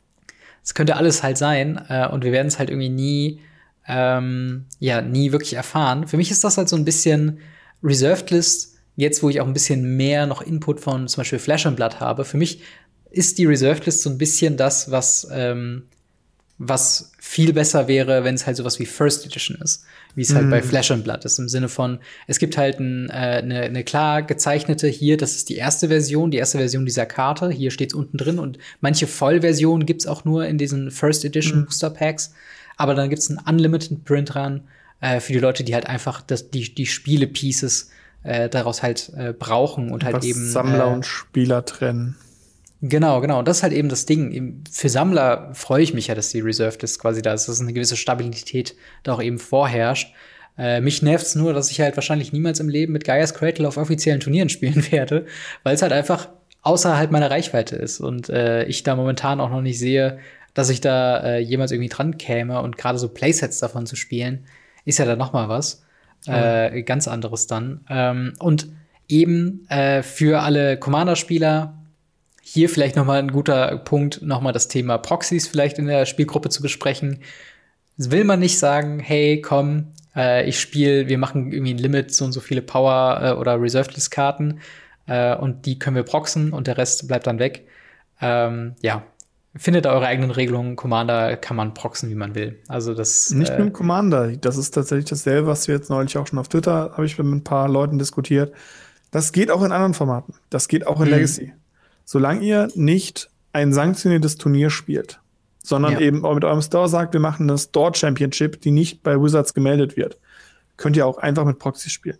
[0.64, 3.42] Es könnte alles halt sein äh, und wir werden es halt irgendwie nie,
[3.88, 6.08] ähm, ja, nie wirklich erfahren.
[6.08, 7.40] Für mich ist das halt so ein bisschen
[7.84, 8.76] Reserved List.
[8.96, 12.00] Jetzt, wo ich auch ein bisschen mehr noch Input von zum Beispiel Flash and Blood
[12.00, 12.62] habe, für mich
[13.12, 15.84] ist die Reserved List so ein bisschen das, was ähm,
[16.60, 19.84] was viel besser wäre, wenn es halt sowas wie First Edition ist,
[20.16, 20.66] wie es halt bei mhm.
[20.66, 24.88] Flash and Blood ist, im Sinne von, es gibt halt äh, eine, eine klar gezeichnete
[24.88, 28.40] hier, das ist die erste Version, die erste Version dieser Karte, hier steht's unten drin
[28.40, 31.66] und manche Vollversionen gibt's auch nur in diesen First Edition mhm.
[31.66, 32.34] Booster Packs,
[32.78, 34.62] aber dann gibt's einen Unlimited Print dran,
[35.02, 37.92] äh, für die Leute, die halt einfach das, die, die Spiele-Pieces
[38.24, 42.16] äh, daraus halt äh, brauchen und halt Was eben Sammler äh, und Spieler trennen.
[42.82, 43.40] Genau, genau.
[43.40, 44.64] Und das ist halt eben das Ding.
[44.72, 47.74] Für Sammler freue ich mich ja, dass die Reserved ist quasi da ist, dass eine
[47.74, 50.14] gewisse Stabilität da auch eben vorherrscht.
[50.58, 53.78] Äh, mich nervt's nur, dass ich halt wahrscheinlich niemals im Leben mit Gaia's Cradle auf
[53.78, 55.26] offiziellen Turnieren spielen werde,
[55.64, 56.30] weil es halt einfach
[56.62, 60.20] außerhalb meiner Reichweite ist und äh, ich da momentan auch noch nicht sehe,
[60.58, 64.46] dass ich da äh, jemals irgendwie dran käme und gerade so Playsets davon zu spielen,
[64.86, 65.84] ist ja dann noch mal was
[66.26, 66.84] mhm.
[66.86, 67.86] ganz anderes dann.
[67.90, 68.68] Ähm, und
[69.08, 71.78] eben äh, für alle Commander-Spieler
[72.42, 76.06] hier vielleicht noch mal ein guter Punkt, noch mal das Thema Proxys vielleicht in der
[76.06, 77.20] Spielgruppe zu besprechen.
[77.98, 82.26] Will man nicht sagen, hey, komm, Äh, ich spiele, wir machen irgendwie ein Limit, so
[82.26, 84.60] und so viele Power- äh, oder Reserved-List-Karten
[85.06, 87.68] äh, und die können wir proxen und der Rest bleibt dann weg.
[88.20, 89.04] Ähm, ja,
[89.58, 90.76] findet eure eigenen Regelungen.
[90.76, 92.60] Commander kann man proxen, wie man will.
[92.68, 94.36] Also das nicht äh, nur im Commander.
[94.38, 97.28] Das ist tatsächlich dasselbe, was wir jetzt neulich auch schon auf Twitter habe ich mit
[97.28, 98.54] ein paar Leuten diskutiert.
[99.12, 100.34] Das geht auch in anderen Formaten.
[100.50, 101.14] Das geht auch in mhm.
[101.14, 101.54] Legacy.
[102.06, 105.20] Solange ihr nicht ein sanktioniertes Turnier spielt,
[105.64, 106.00] sondern ja.
[106.00, 109.98] eben mit eurem Store sagt, wir machen eine Store Championship, die nicht bei Wizards gemeldet
[109.98, 110.18] wird,
[110.78, 112.20] könnt ihr auch einfach mit Proxy spielen.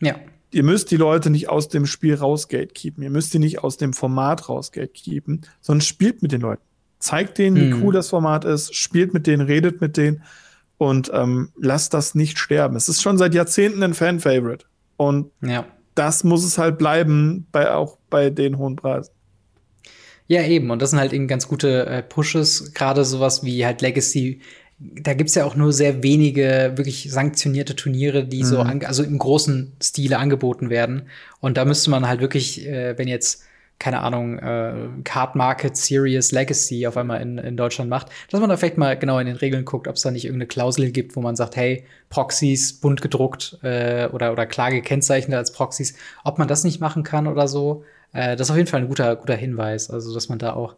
[0.00, 0.16] Ja.
[0.52, 3.02] Ihr müsst die Leute nicht aus dem Spiel raus gatekeepen.
[3.02, 6.62] Ihr müsst die nicht aus dem Format raus gatekeepen, sondern spielt mit den Leuten.
[6.98, 7.82] Zeigt denen, wie mhm.
[7.82, 10.22] cool das Format ist, spielt mit denen, redet mit denen
[10.78, 12.76] und ähm, lasst das nicht sterben.
[12.76, 14.66] Es ist schon seit Jahrzehnten ein Fan-Favorite.
[14.96, 15.64] Und ja.
[15.94, 19.12] das muss es halt bleiben, bei, auch bei den hohen Preisen.
[20.26, 20.70] Ja, eben.
[20.70, 22.72] Und das sind halt eben ganz gute äh, Pushes.
[22.74, 24.40] Gerade sowas wie halt Legacy.
[25.00, 28.46] Da gibt's ja auch nur sehr wenige wirklich sanktionierte Turniere, die mhm.
[28.46, 31.02] so, also im großen Stile angeboten werden.
[31.40, 33.44] Und da müsste man halt wirklich, äh, wenn jetzt
[33.82, 38.48] keine Ahnung, äh, Card Market Serious Legacy auf einmal in, in Deutschland macht, dass man
[38.48, 41.16] da vielleicht mal genau in den Regeln guckt, ob es da nicht irgendeine Klausel gibt,
[41.16, 46.38] wo man sagt, hey, Proxys bunt gedruckt äh, oder, oder klar gekennzeichnet als Proxys, ob
[46.38, 47.82] man das nicht machen kann oder so.
[48.12, 49.90] Äh, das ist auf jeden Fall ein guter, guter Hinweis.
[49.90, 50.76] Also, dass man da auch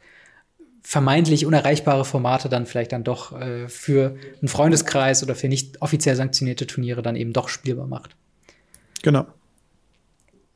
[0.87, 6.15] vermeintlich unerreichbare Formate dann vielleicht dann doch äh, für einen Freundeskreis oder für nicht offiziell
[6.15, 8.15] sanktionierte Turniere dann eben doch spielbar macht.
[9.03, 9.27] Genau.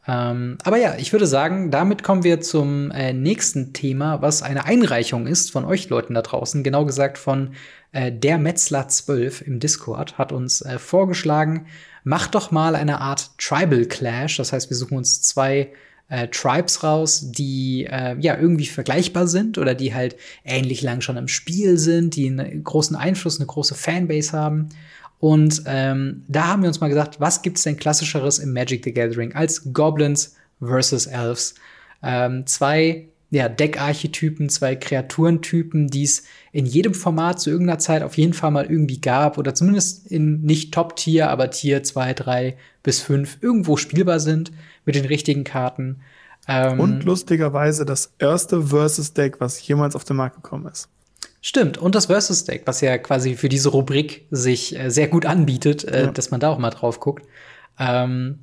[0.07, 4.65] Ähm, aber ja, ich würde sagen, damit kommen wir zum äh, nächsten Thema, was eine
[4.67, 6.63] Einreichung ist von euch Leuten da draußen.
[6.63, 7.55] Genau gesagt von
[7.93, 11.67] äh, der Metzler 12 im Discord hat uns äh, vorgeschlagen,
[12.05, 14.37] macht doch mal eine Art Tribal Clash.
[14.37, 15.73] Das heißt, wir suchen uns zwei
[16.09, 21.17] äh, Tribes raus, die äh, ja irgendwie vergleichbar sind oder die halt ähnlich lang schon
[21.17, 24.71] im Spiel sind, die einen großen Einfluss, eine große Fanbase haben.
[25.21, 28.93] Und ähm, da haben wir uns mal gesagt, was gibt's denn klassischeres im Magic the
[28.93, 31.55] Gathering als Goblins versus Elves?
[32.03, 38.17] Ähm, zwei ja, Deckarchetypen, zwei Kreaturentypen, die es in jedem Format zu irgendeiner Zeit auf
[38.17, 43.03] jeden Fall mal irgendwie gab oder zumindest in nicht Top-Tier, aber Tier 2, 3 bis
[43.03, 44.51] 5 irgendwo spielbar sind
[44.87, 46.01] mit den richtigen Karten.
[46.47, 50.89] Ähm, und lustigerweise das erste Versus-Deck, was jemals auf den Markt gekommen ist.
[51.43, 55.85] Stimmt, und das Versus-Deck, was ja quasi für diese Rubrik sich äh, sehr gut anbietet,
[55.85, 56.11] äh, ja.
[56.11, 57.27] dass man da auch mal drauf guckt.
[57.79, 58.39] Ähm,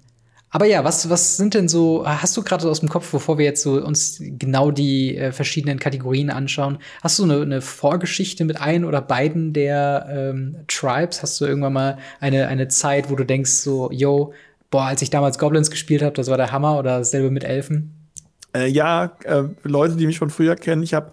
[0.55, 3.43] aber ja, was, was sind denn so, hast du gerade aus dem Kopf, bevor wir
[3.43, 8.61] jetzt so uns genau die äh, verschiedenen Kategorien anschauen, hast du eine, eine Vorgeschichte mit
[8.61, 11.21] ein oder beiden der ähm, Tribes?
[11.21, 14.31] Hast du irgendwann mal eine, eine Zeit, wo du denkst so, yo,
[14.71, 18.07] boah, als ich damals Goblins gespielt habe, das war der Hammer oder dasselbe mit Elfen?
[18.55, 21.11] Äh, ja, äh, Leute, die mich von früher kennen, ich habe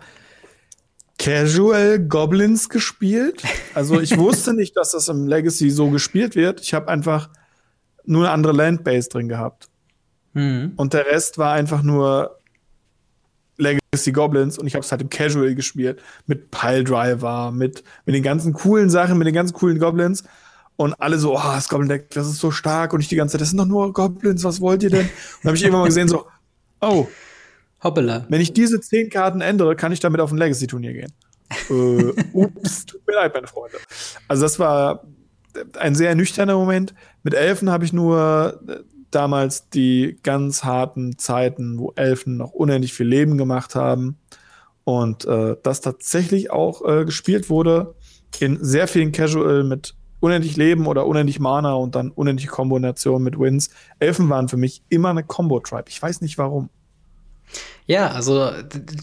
[1.19, 3.43] Casual Goblins gespielt.
[3.75, 6.61] Also ich wusste nicht, dass das im Legacy so gespielt wird.
[6.61, 7.29] Ich habe einfach
[8.05, 9.69] nur eine andere Landbase drin gehabt.
[10.35, 10.73] Mhm.
[10.77, 12.39] Und der Rest war einfach nur
[13.59, 16.03] Legacy Goblins und ich habe es halt im Casual gespielt.
[16.27, 20.25] Mit Piledriver, mit, mit den ganzen coolen Sachen, mit den ganzen coolen Goblins.
[20.77, 22.93] Und alle so, oh, das Goblin Deck, das ist so stark.
[22.93, 25.09] Und ich die ganze Zeit, das sind doch nur Goblins, was wollt ihr denn?
[25.43, 26.27] Und habe ich irgendwann mal gesehen, so,
[26.81, 27.07] oh,
[27.83, 28.27] Hoppala.
[28.29, 31.13] Wenn ich diese zehn Karten ändere, kann ich damit auf ein Legacy-Turnier gehen.
[31.69, 33.77] äh, ups, tut mir leid, meine Freunde.
[34.29, 35.05] Also das war
[35.79, 36.95] ein sehr nüchterner Moment.
[37.23, 38.77] Mit Elfen habe ich nur äh,
[39.11, 44.17] damals die ganz harten Zeiten, wo Elfen noch unendlich viel Leben gemacht haben.
[44.85, 47.95] Und äh, das tatsächlich auch äh, gespielt wurde
[48.41, 53.39] in sehr vielen Casual mit unendlich Leben oder unendlich Mana und dann unendliche Kombination mit
[53.39, 53.71] Wins.
[53.99, 55.89] Elfen waren für mich immer eine Combo-Tribe.
[55.89, 56.71] Ich weiß nicht warum.
[57.87, 58.51] Ja, also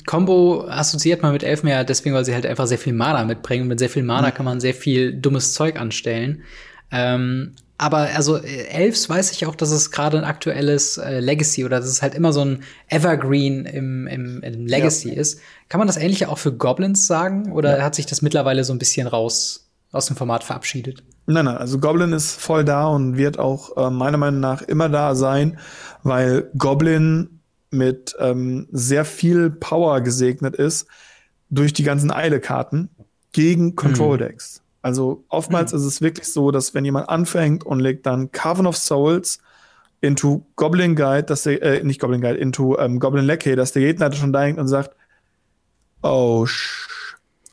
[0.05, 3.63] Combo assoziiert man mit Elfen ja deswegen, weil sie halt einfach sehr viel Mana mitbringen.
[3.63, 4.33] Und mit sehr viel Mana mhm.
[4.33, 6.43] kann man sehr viel dummes Zeug anstellen.
[6.91, 11.79] Ähm, aber also Elves weiß ich auch, dass es gerade ein aktuelles äh, Legacy oder
[11.79, 15.21] dass es halt immer so ein Evergreen im, im, im Legacy ja.
[15.21, 15.39] ist.
[15.69, 17.53] Kann man das ähnliche auch für Goblins sagen?
[17.53, 17.83] Oder ja.
[17.83, 21.03] hat sich das mittlerweile so ein bisschen raus aus dem Format verabschiedet?
[21.25, 24.89] Nein, nein, also Goblin ist voll da und wird auch äh, meiner Meinung nach immer
[24.89, 25.57] da sein,
[26.03, 27.38] weil Goblin
[27.71, 30.87] mit ähm, sehr viel Power gesegnet ist
[31.49, 32.89] durch die ganzen Eile-Karten
[33.31, 34.59] gegen Control-Decks.
[34.59, 34.69] Mhm.
[34.81, 35.79] Also oftmals mhm.
[35.79, 39.39] ist es wirklich so, dass wenn jemand anfängt und legt dann Carven of Souls
[40.01, 43.81] into Goblin Guide, dass der, äh, nicht Goblin Guide, into ähm, Goblin Lackey, dass der
[43.81, 44.95] Gegner schon da hängt und sagt,
[46.01, 46.87] oh, sh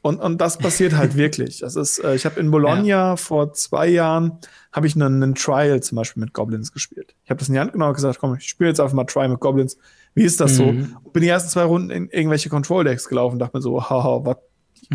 [0.07, 1.59] und, und das passiert halt wirklich.
[1.59, 3.17] Das ist, äh, ich habe in Bologna ja.
[3.17, 4.39] vor zwei Jahren
[4.71, 7.17] habe ich einen, einen, Trial zum Beispiel mit Goblins gespielt.
[7.25, 9.05] Ich habe das in die Hand genommen und gesagt, komm, ich spiele jetzt einfach mal
[9.05, 9.77] Trial mit Goblins.
[10.17, 10.57] Wie ist das mhm.
[10.57, 10.65] so?
[11.05, 14.25] Und bin die ersten zwei Runden in irgendwelche Control Decks gelaufen, dachte mir so, haha,
[14.25, 14.37] was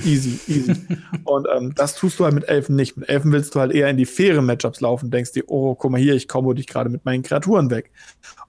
[0.06, 0.76] Easy, easy.
[1.26, 2.96] und ähm, das tust du halt mit Elfen nicht.
[2.96, 5.92] Mit Elfen willst du halt eher in die fairen Matchups laufen, denkst dir, oh, guck
[5.92, 7.92] mal hier, ich komme dich gerade mit meinen Kreaturen weg.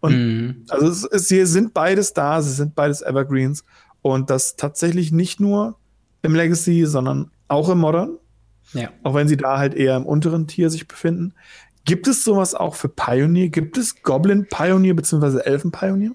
[0.00, 0.64] Und mhm.
[0.68, 3.64] also es, es, sie sind beides da, sie sind beides Evergreens.
[4.02, 5.76] Und das tatsächlich nicht nur
[6.22, 8.18] im Legacy, sondern auch im Modern.
[8.72, 8.90] Ja.
[9.02, 11.34] Auch wenn sie da halt eher im unteren Tier sich befinden.
[11.84, 13.48] Gibt es sowas auch für Pioneer?
[13.48, 15.40] Gibt es Goblin Pioneer bzw.
[15.40, 16.12] Elfen Pioneer?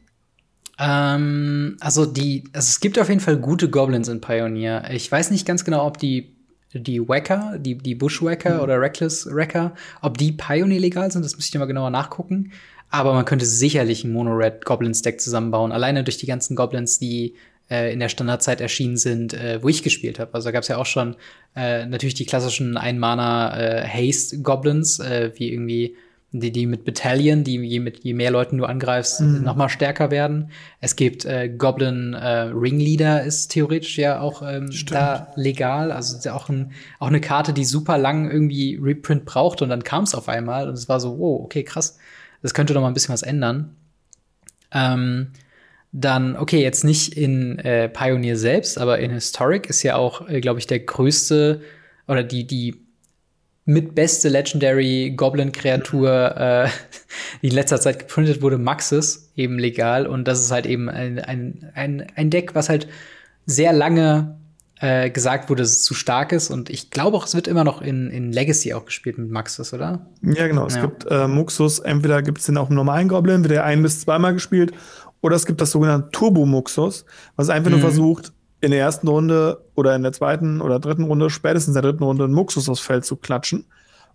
[0.79, 4.89] Ähm, also die, also es gibt auf jeden Fall gute Goblins in Pioneer.
[4.91, 6.33] Ich weiß nicht ganz genau, ob die
[6.73, 8.59] die Wacker, die, die Bushwacker mhm.
[8.61, 12.51] oder Reckless Wrecker, ob die Pioneer legal sind, das müsste ich mal genauer nachgucken.
[12.89, 17.35] Aber man könnte sicherlich ein Mono-Red Goblin-Stack zusammenbauen, alleine durch die ganzen Goblins, die
[17.69, 20.33] äh, in der Standardzeit erschienen sind, äh, wo ich gespielt habe.
[20.33, 21.15] Also da gab es ja auch schon
[21.55, 23.87] äh, natürlich die klassischen Ein-Mana äh,
[24.99, 25.95] äh, wie irgendwie
[26.39, 29.43] die, die mit Battalion, die je, mit, je mehr Leuten du angreifst, mhm.
[29.43, 30.51] noch mal stärker werden.
[30.79, 35.91] Es gibt äh, Goblin äh, Ringleader ist theoretisch ja auch ähm, da legal.
[35.91, 39.69] Also ist ja auch, ein, auch eine Karte, die super lang irgendwie Reprint braucht und
[39.69, 41.97] dann kam es auf einmal und es war so, oh, okay, krass.
[42.41, 43.75] Das könnte doch mal ein bisschen was ändern.
[44.71, 45.31] Ähm,
[45.91, 50.41] dann, okay, jetzt nicht in äh, Pioneer selbst, aber in Historic ist ja auch, äh,
[50.41, 51.61] glaube ich, der größte
[52.07, 52.86] oder die, die
[53.67, 56.69] mit beste Legendary Goblin-Kreatur, äh,
[57.41, 60.07] die in letzter Zeit geprintet wurde, Maxis, eben legal.
[60.07, 62.87] Und das ist halt eben ein, ein, ein, ein Deck, was halt
[63.45, 64.37] sehr lange
[64.79, 66.49] äh, gesagt wurde, dass es zu stark ist.
[66.49, 69.73] Und ich glaube auch, es wird immer noch in, in Legacy auch gespielt mit Maxis,
[69.73, 70.07] oder?
[70.21, 70.65] Ja, genau.
[70.65, 70.81] Es ja.
[70.83, 73.99] gibt äh, Muxus, entweder gibt es den auch im normalen Goblin, wird der ein- bis
[73.99, 74.71] zweimal gespielt,
[75.19, 77.03] oder es gibt das sogenannte Turbo-Muxus,
[77.35, 77.79] was einfach mhm.
[77.79, 81.81] nur versucht, in der ersten Runde oder in der zweiten oder dritten Runde, spätestens in
[81.81, 83.65] der dritten Runde, einen Muxus aufs Feld zu klatschen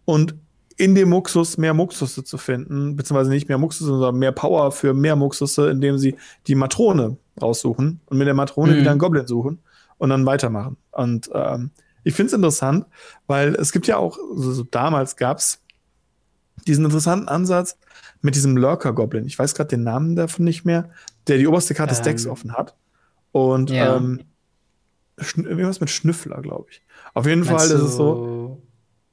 [0.05, 0.35] und
[0.77, 4.95] in dem Muxus mehr Muxusse zu finden, beziehungsweise nicht mehr Muxusse, sondern mehr Power für
[4.95, 6.17] mehr Muxusse, indem sie
[6.47, 8.79] die Matrone raussuchen und mit der Matrone mhm.
[8.79, 9.61] wieder einen Goblin suchen
[9.99, 10.77] und dann weitermachen.
[10.91, 11.71] Und ähm,
[12.05, 12.87] ich finde es interessant,
[13.27, 15.61] weil es gibt ja auch, also damals gab es
[16.67, 17.77] diesen interessanten Ansatz
[18.21, 19.27] mit diesem Lurker-Goblin.
[19.27, 20.91] Ich weiß gerade den Namen davon nicht mehr,
[21.29, 21.97] der die oberste Karte ähm.
[21.97, 22.75] des Decks offen hat.
[23.33, 23.97] Und ja.
[23.97, 24.21] ähm,
[25.37, 26.83] irgendwas mit Schnüffler, glaube ich.
[27.15, 28.63] Auf jeden Meinst Fall ist es so,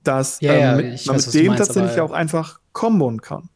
[0.04, 3.50] dass ja, ähm, mit, man weiß, mit dem meinst, tatsächlich auch einfach kombon kann.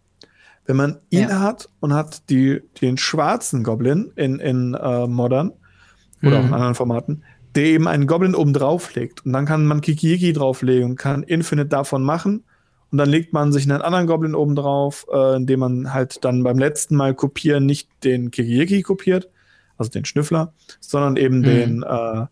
[0.65, 1.39] Wenn man ihn ja.
[1.39, 5.51] hat und hat die, den schwarzen Goblin in, in äh, Modern
[6.21, 6.43] oder mhm.
[6.43, 7.23] auch in anderen Formaten,
[7.55, 9.25] der eben einen Goblin oben drauf legt.
[9.25, 12.45] Und dann kann man Kikiki drauflegen und kann Infinite davon machen.
[12.91, 16.43] Und dann legt man sich einen anderen Goblin oben drauf, äh, indem man halt dann
[16.43, 19.29] beim letzten Mal kopieren nicht den Kikiki kopiert,
[19.77, 21.43] also den Schnüffler, sondern eben mhm.
[21.43, 22.25] den, äh,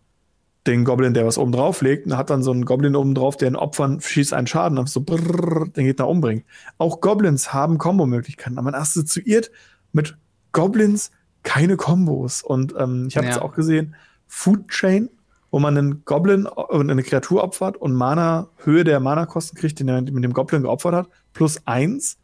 [0.66, 3.36] den Goblin, der was oben drauf legt, und hat dann so einen Goblin oben drauf,
[3.36, 6.44] der den Opfern schießt einen Schaden auf, so brrr, den Gegner umbringt.
[6.78, 9.50] Auch Goblins haben Kombo-Möglichkeiten, aber man assoziiert
[9.92, 10.16] mit
[10.52, 11.10] Goblins
[11.42, 12.42] keine Kombos.
[12.42, 13.42] Und ähm, ich habe es ja.
[13.42, 13.96] auch gesehen,
[14.28, 15.10] Food Chain,
[15.50, 19.80] wo man einen Goblin und äh, eine Kreatur opfert und Mana, Höhe der Mana-Kosten kriegt,
[19.80, 22.18] den er mit dem Goblin geopfert hat, plus eins.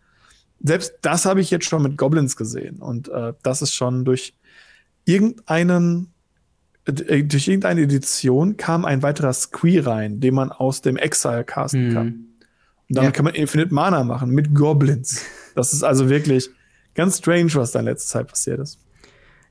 [0.60, 2.78] Selbst das habe ich jetzt schon mit Goblins gesehen.
[2.78, 4.34] Und äh, das ist schon durch
[5.04, 6.17] irgendeinen äh,
[6.92, 11.94] durch irgendeine Edition kam ein weiterer Squee rein, den man aus dem Exile casten mhm.
[11.94, 12.06] kann.
[12.88, 13.12] Und damit ja.
[13.12, 15.22] kann man Infinite Mana machen mit Goblins.
[15.54, 16.50] Das ist also wirklich
[16.94, 18.78] ganz strange, was da in letzter Zeit passiert ist.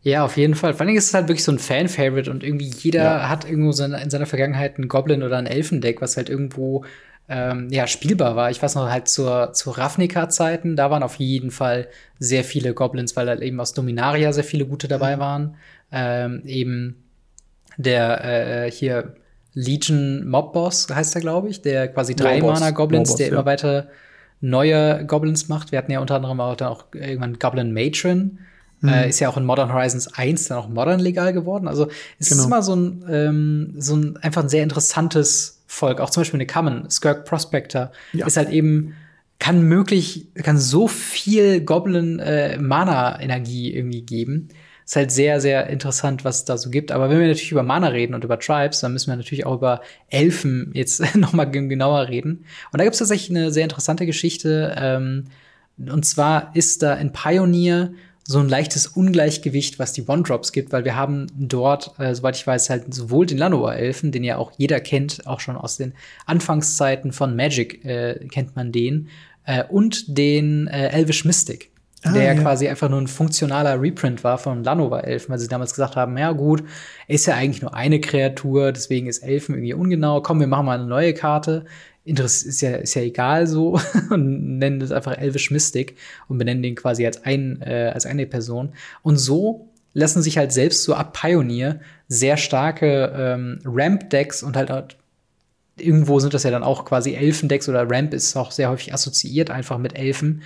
[0.01, 0.73] Ja, auf jeden Fall.
[0.73, 3.29] Vor allem ist es halt wirklich so ein Fan-Favorite und irgendwie jeder ja.
[3.29, 6.85] hat irgendwo seine, in seiner Vergangenheit einen Goblin oder ein Elfendeck, was halt irgendwo
[7.27, 8.49] ähm, ja, spielbar war.
[8.51, 13.15] Ich weiß noch halt zur, zu Ravnica-Zeiten, da waren auf jeden Fall sehr viele Goblins,
[13.17, 15.19] weil halt eben aus Dominaria sehr viele gute dabei mhm.
[15.19, 15.55] waren.
[15.91, 17.03] Ähm, eben
[17.77, 19.15] der äh, hier
[19.53, 23.87] Legion Mob Boss heißt er, glaube ich, der quasi drei Mana Goblins, der immer weiter
[24.39, 25.71] neue Goblins macht.
[25.71, 28.39] Wir hatten ja unter anderem auch, dann auch irgendwann Goblin Matron.
[28.81, 28.89] Mhm.
[28.89, 31.67] Äh, ist ja auch in Modern Horizons 1 dann auch Modern legal geworden.
[31.67, 31.87] Also
[32.19, 32.41] es genau.
[32.41, 35.99] ist immer so ein, ähm, so ein einfach ein sehr interessantes Volk.
[35.99, 38.27] Auch zum Beispiel eine Common, Skirk Prospector, ja.
[38.27, 38.93] ist halt eben
[39.39, 44.49] kann möglich, kann so viel Goblin äh, Mana Energie irgendwie geben
[44.87, 46.93] ist halt sehr, sehr interessant, was es da so gibt.
[46.93, 49.55] Aber wenn wir natürlich über Mana reden und über Tribes, dann müssen wir natürlich auch
[49.55, 52.45] über Elfen jetzt noch mal genauer reden.
[52.71, 54.73] Und da gibt es tatsächlich eine sehr interessante Geschichte.
[54.79, 55.25] Ähm,
[55.77, 57.91] und zwar ist da in Pioneer
[58.23, 62.47] so ein leichtes Ungleichgewicht, was die One-Drops gibt, weil wir haben dort, äh, soweit ich
[62.47, 65.93] weiß, halt sowohl den Lanoa-Elfen, den ja auch jeder kennt, auch schon aus den
[66.25, 69.09] Anfangszeiten von Magic äh, kennt man den,
[69.45, 71.71] äh, und den äh, Elvish Mystic
[72.09, 75.47] ah, der ja quasi einfach nur ein funktionaler Reprint war von Lanova Elfen, weil sie
[75.47, 76.63] damals gesagt haben, ja gut,
[77.07, 80.21] ist ja eigentlich nur eine Kreatur, deswegen ist Elfen irgendwie ungenau.
[80.21, 81.65] Komm, wir machen mal eine neue Karte.
[82.03, 83.79] Interess ist ja, ist ja egal so
[84.09, 85.97] und nennen das einfach Elvish Mystic
[86.27, 88.73] und benennen den quasi als, ein, äh, als eine Person.
[89.03, 94.69] Und so lassen sich halt selbst so ab Pioneer sehr starke ähm, Ramp-Decks und halt,
[94.69, 94.97] halt
[95.79, 99.51] irgendwo sind das ja dann auch quasi Elfendecks oder Ramp ist auch sehr häufig assoziiert
[99.51, 100.41] einfach mit Elfen,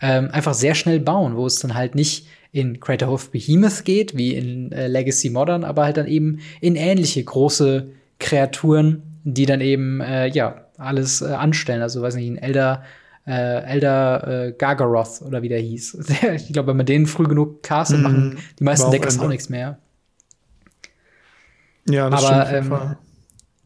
[0.00, 4.16] ähm, einfach sehr schnell bauen, wo es dann halt nicht in Crater of Behemoth geht,
[4.16, 7.88] wie in äh, Legacy Modern, aber halt dann eben in ähnliche große
[8.18, 11.82] Kreaturen, die dann eben, äh, ja, alles äh, anstellen.
[11.82, 12.84] Also, weiß nicht, ein Elder,
[13.26, 15.98] äh, Elder äh, Gargaroth oder wie der hieß.
[16.36, 19.48] ich glaube, wenn man den früh genug castet, mm, machen die meisten Decks auch nichts
[19.48, 19.78] mehr.
[21.88, 22.72] Ja, das aber, stimmt.
[22.72, 22.96] Ähm,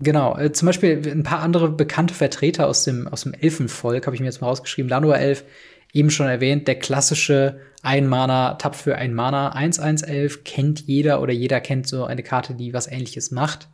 [0.03, 4.17] Genau, äh, zum Beispiel ein paar andere bekannte Vertreter aus dem, aus dem Elfenvolk habe
[4.17, 4.89] ich mir jetzt mal rausgeschrieben.
[4.89, 5.45] Lanua Elf,
[5.93, 11.61] eben schon erwähnt, der klassische Ein-Mana, Tab für ein Mana, 1-1-11, kennt jeder oder jeder
[11.61, 13.69] kennt so eine Karte, die was ähnliches macht.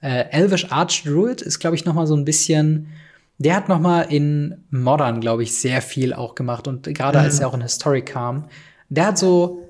[0.00, 2.88] Äh, Elvish Archdruid ist, glaube ich, noch mal so ein bisschen
[3.42, 7.24] der hat noch mal in Modern, glaube ich, sehr viel auch gemacht und gerade mhm.
[7.24, 8.46] als er auch in Historic kam,
[8.88, 9.68] der hat so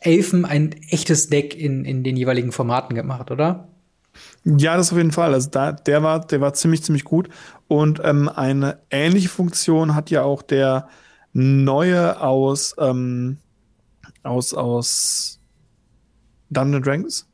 [0.00, 3.68] Elfen ein echtes Deck in, in den jeweiligen Formaten gemacht, oder?
[4.44, 5.32] Ja, das auf jeden Fall.
[5.32, 7.28] Also da, der war, der war ziemlich, ziemlich gut.
[7.68, 10.88] Und ähm, eine ähnliche Funktion hat ja auch der
[11.34, 13.36] neue aus, ähm,
[14.22, 15.40] aus, aus
[16.50, 17.28] Dungeon Dragons,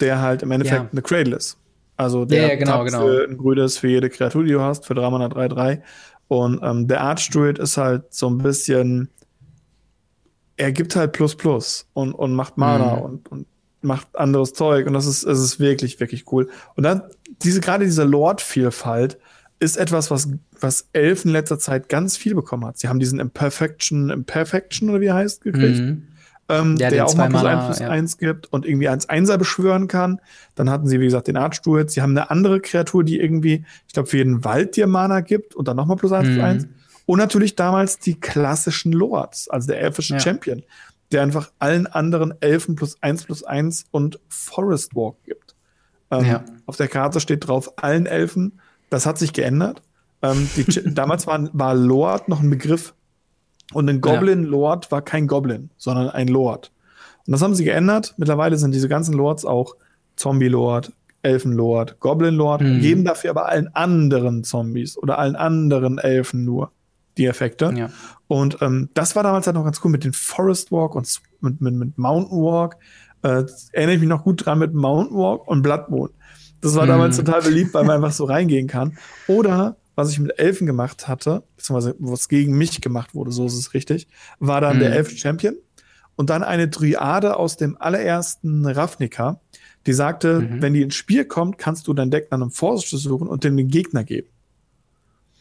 [0.00, 0.88] der halt im Endeffekt ja.
[0.90, 1.58] eine Cradle ist.
[1.96, 3.00] Also der ja, genau, genau.
[3.00, 5.82] für ein grünes für jede Kreatur, die du hast, für 3 Mana 3-3.
[6.28, 9.10] Und ähm, der Archdruid ist halt so ein bisschen,
[10.56, 13.02] er gibt halt Plus Plus und, und macht Mana mhm.
[13.02, 13.46] und, und
[13.82, 16.48] macht anderes Zeug und das ist, es ist wirklich, wirklich cool.
[16.76, 17.02] Und dann,
[17.42, 19.18] diese, gerade diese Lord-Vielfalt
[19.62, 20.28] ist etwas, was,
[20.60, 22.78] was Elfen in letzter Zeit ganz viel bekommen hat.
[22.78, 25.78] Sie haben diesen Imperfection, Imperfection oder wie er heißt, gekriegt.
[25.78, 26.08] Mhm.
[26.48, 27.88] Ähm, ja, der auch mal plus 1 plus ja.
[27.88, 30.20] 1 gibt und irgendwie 1 Einser beschwören kann.
[30.54, 31.88] Dann hatten sie, wie gesagt, den Archstuhl.
[31.88, 35.54] Sie haben eine andere Kreatur, die irgendwie, ich glaube, für jeden Wald dir Mana gibt
[35.54, 36.32] und dann nochmal plus 1 mhm.
[36.34, 36.68] plus 1.
[37.06, 40.20] Und natürlich damals die klassischen Lords, also der elfische ja.
[40.20, 40.62] Champion
[41.12, 45.54] der einfach allen anderen Elfen plus 1 plus 1 und Forest Walk gibt.
[46.10, 46.44] Ähm, ja.
[46.66, 48.60] Auf der Karte steht drauf allen Elfen.
[48.92, 49.82] Das hat sich geändert.
[50.20, 50.64] Ähm, die,
[50.94, 52.94] damals war, war Lord noch ein Begriff.
[53.72, 56.70] Und ein Goblin Lord war kein Goblin, sondern ein Lord.
[57.26, 58.12] Und das haben sie geändert.
[58.18, 59.76] Mittlerweile sind diese ganzen Lords auch
[60.16, 62.80] Zombie Lord, Elfen Lord, Goblin Lord, mhm.
[62.80, 66.70] geben dafür aber allen anderen Zombies oder allen anderen Elfen nur
[67.16, 67.72] die Effekte.
[67.74, 67.88] Ja.
[68.28, 71.08] Und ähm, das war damals halt noch ganz cool mit den Forest Walk und
[71.40, 72.76] mit, mit, mit Mountain Walk.
[73.22, 76.10] Äh, erinnere ich mich noch gut dran mit Mountain Walk und Blood Moon.
[76.62, 77.24] Das war damals mm.
[77.24, 78.96] total beliebt, weil man einfach so reingehen kann.
[79.26, 83.58] Oder was ich mit Elfen gemacht hatte, beziehungsweise was gegen mich gemacht wurde, so ist
[83.58, 84.08] es richtig,
[84.38, 84.80] war dann mm.
[84.80, 85.56] der Elfen Champion
[86.16, 89.40] und dann eine Triade aus dem allerersten Ravnica,
[89.86, 90.62] die sagte, mhm.
[90.62, 93.56] wenn die ins Spiel kommt, kannst du dein Deck dann im Forest suchen und dem
[93.56, 94.28] den Gegner geben.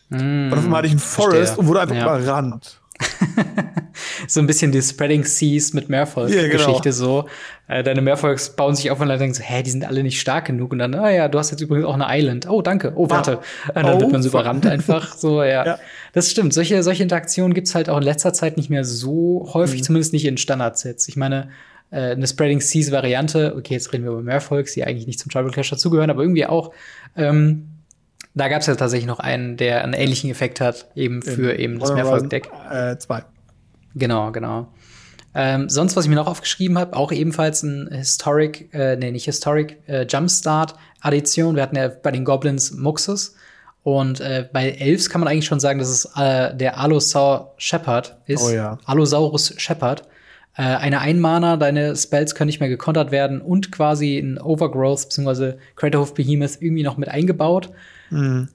[0.09, 1.57] Mm, und auf einmal hatte ich einen Forest verstehe.
[1.59, 2.03] und wurde einfach ja.
[2.03, 2.80] überrannt.
[4.27, 6.91] so ein bisschen die Spreading Seas mit Mehrvolk-Geschichte yeah, genau.
[6.91, 7.25] so.
[7.67, 10.19] Äh, deine Mehrvolks bauen sich auf und dann denken so, hä, die sind alle nicht
[10.19, 10.71] stark genug.
[10.71, 12.49] Und dann, ah ja, du hast jetzt übrigens auch eine Island.
[12.49, 12.93] Oh, danke.
[12.95, 13.31] Oh, warte.
[13.31, 13.67] Ja.
[13.69, 15.15] Und dann oh, wird man so überrannt einfach.
[15.15, 15.65] So, ja.
[15.65, 15.79] ja.
[16.13, 16.53] Das stimmt.
[16.53, 19.85] Solche, solche Interaktionen gibt's halt auch in letzter Zeit nicht mehr so häufig, mhm.
[19.85, 21.07] zumindest nicht in Standardsets.
[21.07, 21.49] Ich meine,
[21.91, 25.31] äh, eine Spreading Seas Variante, okay, jetzt reden wir über Mehrvolks, die eigentlich nicht zum
[25.31, 26.71] Tribal Clash dazugehören, aber irgendwie auch,
[27.15, 27.67] ähm,
[28.33, 31.79] da gab es ja tatsächlich noch einen, der einen ähnlichen Effekt hat, eben für eben
[31.79, 32.49] das Mehrfolg-Deck.
[32.71, 33.23] Äh, zwei.
[33.95, 34.67] Genau, genau.
[35.33, 39.25] Ähm, sonst, was ich mir noch aufgeschrieben habe, auch ebenfalls ein Historic, äh, nee, nicht
[39.25, 41.55] Historic, äh, Jumpstart-Addition.
[41.55, 43.35] Wir hatten ja bei den Goblins Muxus.
[43.83, 48.17] Und äh, bei Elves kann man eigentlich schon sagen, dass es äh, der Allosaur Shepherd
[48.27, 48.43] ist.
[48.43, 48.77] Oh ja.
[48.85, 50.03] Allosaurus Shepherd.
[50.55, 55.53] Äh, eine Einmana, deine Spells können nicht mehr gekontert werden und quasi ein Overgrowth bzw.
[55.75, 57.71] Crater of Behemoth irgendwie noch mit eingebaut.
[58.11, 58.49] Mhm.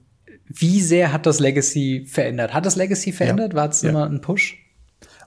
[0.47, 2.53] Wie sehr hat das Legacy verändert?
[2.53, 3.51] Hat das Legacy verändert?
[3.53, 3.57] Ja.
[3.57, 3.89] War es ja.
[3.89, 4.57] immer ein Push?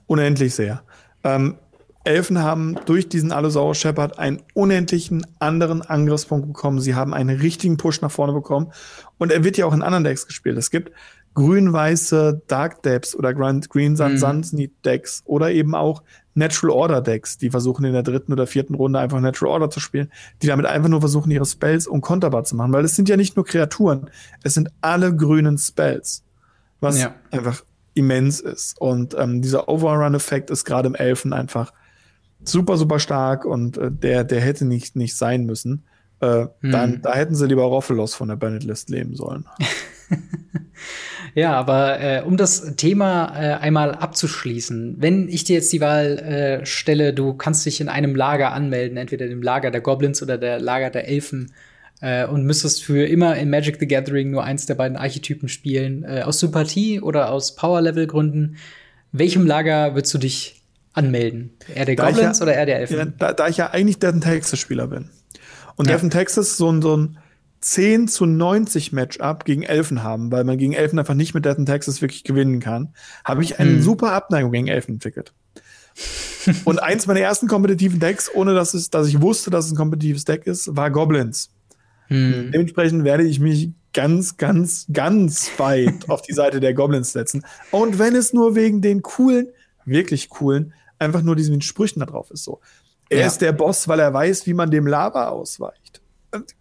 [0.07, 0.83] Unendlich sehr.
[1.23, 1.57] Ähm,
[2.03, 6.79] Elfen haben durch diesen Allosaurus Shepard einen unendlichen anderen Angriffspunkt bekommen.
[6.79, 8.71] Sie haben einen richtigen Push nach vorne bekommen.
[9.19, 10.57] Und er wird ja auch in anderen Decks gespielt.
[10.57, 10.91] Es gibt
[11.35, 14.71] grün-weiße Dark Depths oder Green Sun mhm.
[14.83, 16.01] Decks oder eben auch
[16.33, 19.79] Natural Order Decks, die versuchen in der dritten oder vierten Runde einfach Natural Order zu
[19.79, 20.11] spielen,
[20.41, 23.35] die damit einfach nur versuchen, ihre Spells unkonterbar zu machen, weil es sind ja nicht
[23.35, 24.09] nur Kreaturen,
[24.43, 26.23] es sind alle grünen Spells,
[26.79, 27.15] was ja.
[27.31, 27.63] einfach
[27.93, 28.79] immens ist.
[28.79, 31.73] Und ähm, dieser Overrun-Effekt ist gerade im Elfen einfach
[32.43, 35.83] super, super stark und äh, der, der hätte nicht, nicht sein müssen.
[36.21, 36.71] Äh, hm.
[36.71, 39.45] dann, da hätten sie lieber Roffelos von der Bennett List leben sollen.
[41.33, 46.17] Ja, aber äh, um das Thema äh, einmal abzuschließen, wenn ich dir jetzt die Wahl
[46.19, 50.37] äh, stelle, du kannst dich in einem Lager anmelden, entweder dem Lager der Goblins oder
[50.37, 51.53] der Lager der Elfen,
[52.01, 56.03] äh, und müsstest für immer in Magic the Gathering nur eins der beiden Archetypen spielen,
[56.03, 58.57] äh, aus Sympathie oder aus Power-Level-Gründen,
[59.13, 60.61] welchem Lager würdest du dich
[60.93, 61.51] anmelden?
[61.73, 62.97] Eher der Goblins ja, oder eher der Elfen?
[62.97, 65.09] Ja, da, da, ich ja eigentlich Death and Texas Spieler bin.
[65.75, 65.97] Und ja.
[65.97, 67.17] Death Texas so ein, so ein
[67.61, 71.57] 10 zu 90 Matchup gegen Elfen haben, weil man gegen Elfen einfach nicht mit Death
[71.57, 72.93] and Texas wirklich gewinnen kann,
[73.23, 73.81] habe ich eine hm.
[73.81, 75.33] super Abneigung gegen Elfen entwickelt.
[76.65, 79.77] und eins meiner ersten kompetitiven Decks, ohne dass, es, dass ich wusste, dass es ein
[79.77, 81.51] kompetitives Deck ist, war Goblins.
[82.07, 82.51] Hm.
[82.51, 87.45] Dementsprechend werde ich mich ganz, ganz, ganz weit auf die Seite der Goblins setzen.
[87.69, 89.49] Und wenn es nur wegen den coolen,
[89.85, 92.59] wirklich coolen, einfach nur diesen Sprüchen da drauf ist so.
[93.09, 93.27] Er ja.
[93.27, 95.80] ist der Boss, weil er weiß, wie man dem Lava ausweicht.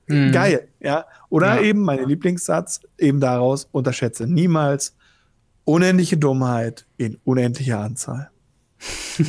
[0.07, 0.33] Mhm.
[0.33, 1.07] Geil, ja.
[1.29, 1.63] Oder ja.
[1.63, 4.95] eben mein Lieblingssatz, eben daraus, unterschätze niemals
[5.65, 8.31] unendliche Dummheit in unendlicher Anzahl.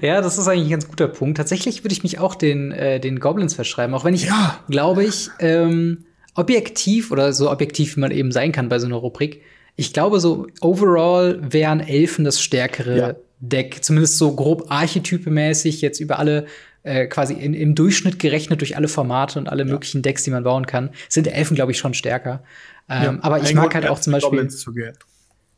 [0.00, 1.36] ja, das ist eigentlich ein ganz guter Punkt.
[1.36, 4.58] Tatsächlich würde ich mich auch den, äh, den Goblins verschreiben, auch wenn ich, ja.
[4.68, 6.04] glaube ich, ähm,
[6.34, 9.42] objektiv oder so objektiv, wie man eben sein kann bei so einer Rubrik,
[9.76, 13.14] ich glaube, so overall wären Elfen das stärkere ja.
[13.40, 16.46] Deck, zumindest so grob archetypemäßig, jetzt über alle
[16.84, 19.72] äh, quasi in, im Durchschnitt gerechnet durch alle Formate und alle ja.
[19.72, 22.44] möglichen Decks, die man bauen kann, sind Elfen, glaube ich, schon stärker.
[22.88, 24.48] Ähm, ja, aber ich mag halt auch zum Beispiel.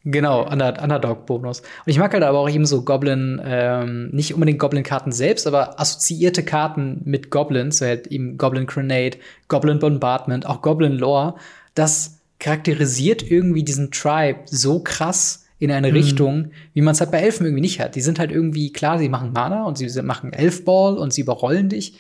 [0.08, 1.60] Genau, Underdog-Bonus.
[1.60, 5.80] Und ich mag halt aber auch eben so Goblin, ähm, nicht unbedingt Goblin-Karten selbst, aber
[5.80, 9.18] assoziierte Karten mit Goblins, so halt eben Goblin Grenade,
[9.48, 11.34] Goblin Bombardment, auch Goblin Lore.
[11.74, 15.96] Das charakterisiert irgendwie diesen Tribe so krass in eine mhm.
[15.96, 17.94] Richtung, wie man es halt bei Elfen irgendwie nicht hat.
[17.94, 21.68] Die sind halt irgendwie, klar, sie machen Mana und sie machen Elfball und sie überrollen
[21.68, 21.98] dich.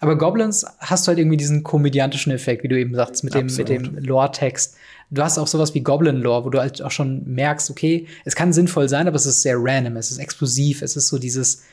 [0.00, 3.46] Aber Goblins hast du halt irgendwie diesen komödiantischen Effekt, wie du eben sagst, mit dem,
[3.46, 4.76] mit dem Lore-Text.
[5.10, 8.52] Du hast auch sowas wie Goblin-Lore, wo du halt auch schon merkst, okay, es kann
[8.52, 11.64] sinnvoll sein, aber es ist sehr random, es ist explosiv, es ist so dieses,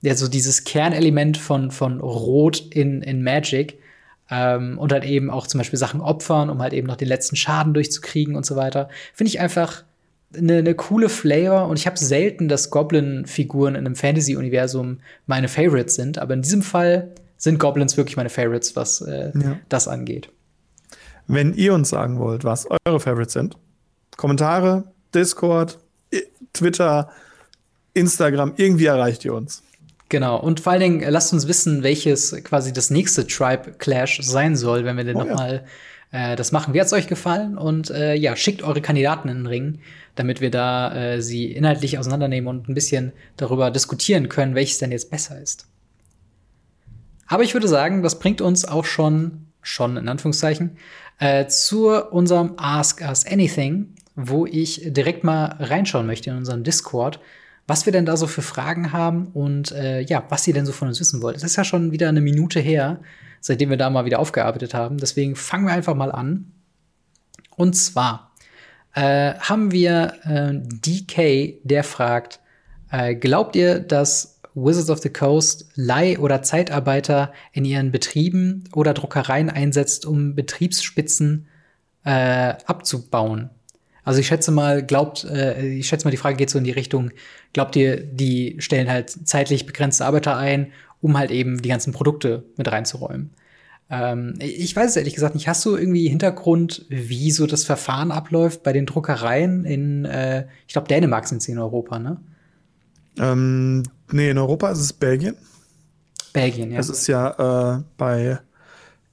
[0.00, 3.78] ja, so dieses Kernelement von, von Rot in, in Magic.
[4.30, 7.36] Ähm, und halt eben auch zum Beispiel Sachen opfern, um halt eben noch den letzten
[7.36, 8.88] Schaden durchzukriegen und so weiter.
[9.14, 9.84] Finde ich einfach
[10.36, 15.94] eine, eine coole Flavor und ich habe selten, dass Goblin-Figuren in einem Fantasy-Universum meine Favorites
[15.94, 19.58] sind, aber in diesem Fall sind Goblins wirklich meine Favorites, was äh, ja.
[19.68, 20.30] das angeht.
[21.26, 23.56] Wenn ihr uns sagen wollt, was eure Favorites sind,
[24.16, 24.84] Kommentare,
[25.14, 25.78] Discord,
[26.52, 27.10] Twitter,
[27.94, 29.62] Instagram, irgendwie erreicht ihr uns.
[30.08, 34.20] Genau, und vor allen Dingen äh, lasst uns wissen, welches quasi das nächste Tribe Clash
[34.22, 35.60] sein soll, wenn wir denn oh, noch ja.
[36.12, 36.74] Äh, das machen.
[36.74, 37.58] Wie hat's euch gefallen?
[37.58, 39.78] Und äh, ja, schickt eure Kandidaten in den Ring,
[40.14, 44.92] damit wir da äh, sie inhaltlich auseinandernehmen und ein bisschen darüber diskutieren können, welches denn
[44.92, 45.66] jetzt besser ist.
[47.26, 50.76] Aber ich würde sagen, das bringt uns auch schon, schon in Anführungszeichen,
[51.18, 57.20] äh, zu unserem Ask Us Anything, wo ich direkt mal reinschauen möchte in unseren Discord,
[57.66, 60.72] was wir denn da so für Fragen haben und äh, ja, was ihr denn so
[60.72, 61.36] von uns wissen wollt.
[61.36, 63.00] Es ist ja schon wieder eine Minute her,
[63.40, 64.98] seitdem wir da mal wieder aufgearbeitet haben.
[64.98, 66.52] Deswegen fangen wir einfach mal an.
[67.56, 68.32] Und zwar
[68.94, 72.40] äh, haben wir äh, DK, der fragt,
[72.90, 78.94] äh, glaubt ihr, dass Wizards of the Coast Leih- oder Zeitarbeiter in ihren Betrieben oder
[78.94, 81.46] Druckereien einsetzt, um Betriebsspitzen
[82.04, 83.50] äh, abzubauen.
[84.02, 86.70] Also ich schätze mal, glaubt, äh, ich schätze mal, die Frage geht so in die
[86.70, 87.10] Richtung,
[87.52, 90.72] glaubt ihr, die stellen halt zeitlich begrenzte Arbeiter ein,
[91.06, 93.30] um halt eben die ganzen Produkte mit reinzuräumen?
[93.88, 95.46] Ähm, ich weiß es ehrlich gesagt nicht.
[95.46, 100.72] Hast du irgendwie Hintergrund, wie so das Verfahren abläuft bei den Druckereien in, äh, ich
[100.72, 102.16] glaube, Dänemark sind sie in Europa, ne?
[103.20, 105.36] Ähm, nee, in Europa ist es Belgien.
[106.32, 106.78] Belgien, ja.
[106.78, 108.40] Das ist ja äh, bei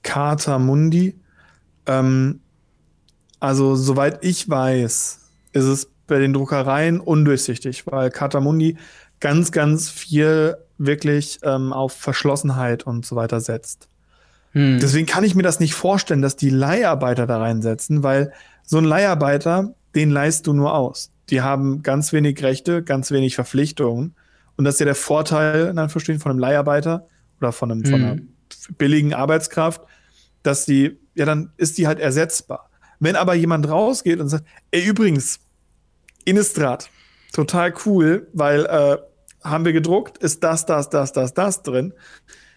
[0.02, 1.14] Carta Mundi.
[1.86, 2.40] Ähm,
[3.40, 5.20] also, soweit ich weiß,
[5.54, 8.78] ist es bei den Druckereien undurchsichtig, weil Carta Mundi
[9.20, 13.88] ganz, ganz viel wirklich ähm, auf Verschlossenheit und so weiter setzt.
[14.52, 14.80] Hm.
[14.80, 18.86] Deswegen kann ich mir das nicht vorstellen, dass die Leiharbeiter da reinsetzen, weil so ein
[18.86, 24.16] Leiharbeiter, den leist du nur aus die haben ganz wenig Rechte, ganz wenig Verpflichtungen.
[24.56, 27.08] Und das ist ja der Vorteil, in Anführungsstrichen, von einem Leiharbeiter
[27.40, 27.86] oder von, einem, mhm.
[27.86, 28.18] von einer
[28.78, 29.82] billigen Arbeitskraft,
[30.44, 32.70] dass die, ja, dann ist die halt ersetzbar.
[33.00, 35.40] Wenn aber jemand rausgeht und sagt, ey, übrigens,
[36.26, 36.90] Innistrad,
[37.32, 38.98] total cool, weil äh,
[39.44, 41.94] haben wir gedruckt, ist das, das, das, das, das drin.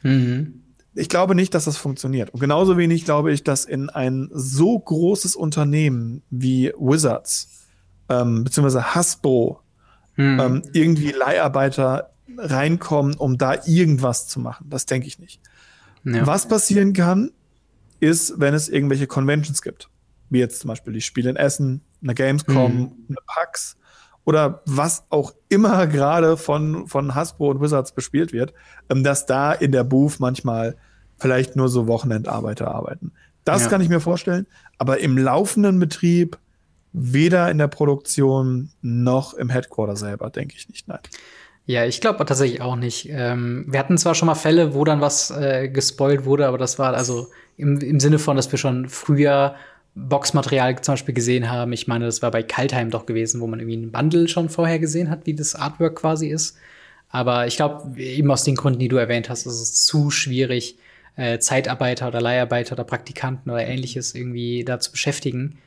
[0.03, 0.63] Mhm.
[0.95, 2.31] Ich glaube nicht, dass das funktioniert.
[2.31, 7.67] Und genauso wenig glaube ich, dass in ein so großes Unternehmen wie Wizards
[8.09, 9.61] ähm, beziehungsweise Hasbro
[10.15, 10.41] hm.
[10.41, 14.69] ähm, irgendwie Leiharbeiter reinkommen, um da irgendwas zu machen.
[14.69, 15.41] Das denke ich nicht.
[16.05, 16.27] Ja.
[16.27, 17.33] Was passieren kann,
[18.01, 19.89] ist, wenn es irgendwelche Conventions gibt.
[20.29, 22.93] Wie jetzt zum Beispiel die Spiele in Essen, eine Gamescom, mhm.
[23.09, 23.77] eine PAX
[24.27, 28.53] oder was auch immer gerade von, von Hasbro und Wizards bespielt wird,
[28.91, 30.77] ähm, dass da in der Booth manchmal
[31.17, 33.13] vielleicht nur so Wochenendarbeiter arbeiten.
[33.45, 33.69] Das ja.
[33.71, 34.47] kann ich mir vorstellen.
[34.77, 36.37] Aber im laufenden Betrieb
[36.93, 40.99] weder in der Produktion noch im Headquarter selber, denke ich nicht, nein.
[41.65, 43.09] Ja, ich glaube tatsächlich auch nicht.
[43.11, 46.79] Ähm, wir hatten zwar schon mal Fälle, wo dann was äh, gespoilt wurde, aber das
[46.79, 49.57] war also im, im Sinne von, dass wir schon früher
[49.97, 51.73] Boxmaterial zum Beispiel gesehen haben.
[51.73, 54.79] Ich meine, das war bei Kaltheim doch gewesen, wo man irgendwie einen Bundle schon vorher
[54.79, 56.59] gesehen hat, wie das Artwork quasi ist.
[57.09, 60.77] Aber ich glaube, eben aus den Gründen, die du erwähnt hast, ist es zu schwierig,
[61.17, 65.59] äh, Zeitarbeiter oder Leiharbeiter oder Praktikanten oder ähnliches irgendwie da zu beschäftigen.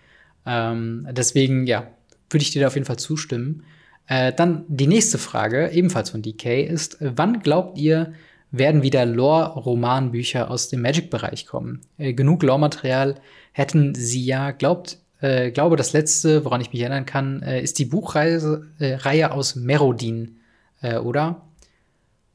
[0.46, 1.88] Ähm, deswegen, ja,
[2.30, 3.64] würde ich dir da auf jeden Fall zustimmen.
[4.06, 8.14] Äh, dann die nächste Frage, ebenfalls von DK, ist, wann glaubt ihr,
[8.52, 11.82] werden wieder Lore-Romanbücher aus dem Magic-Bereich kommen?
[11.98, 13.16] Äh, genug Lore-Material
[13.52, 14.52] hätten sie ja.
[14.52, 18.96] Glaubt, äh, glaube, das letzte, woran ich mich erinnern kann, äh, ist die Buchreihe äh,
[18.96, 20.38] Reihe aus Merodin,
[20.82, 21.42] äh, oder?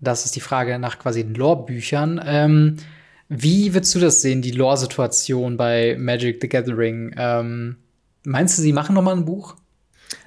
[0.01, 2.21] Das ist die Frage nach quasi den Lore-Büchern.
[2.25, 2.77] Ähm,
[3.29, 7.15] wie würdest du das sehen, die Lore-Situation bei Magic the Gathering?
[7.17, 7.77] Ähm,
[8.25, 9.57] meinst du, sie machen noch mal ein Buch?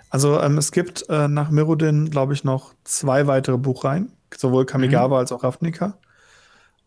[0.10, 5.08] Also ähm, es gibt äh, nach Mirrodin, glaube ich, noch zwei weitere Buchreihen, sowohl Kamigawa
[5.08, 5.20] mhm.
[5.20, 5.98] als auch Ravnica.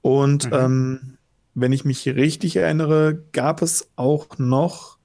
[0.02, 0.56] Und mhm.
[0.56, 1.18] ähm,
[1.54, 4.98] wenn ich mich richtig erinnere, gab es auch noch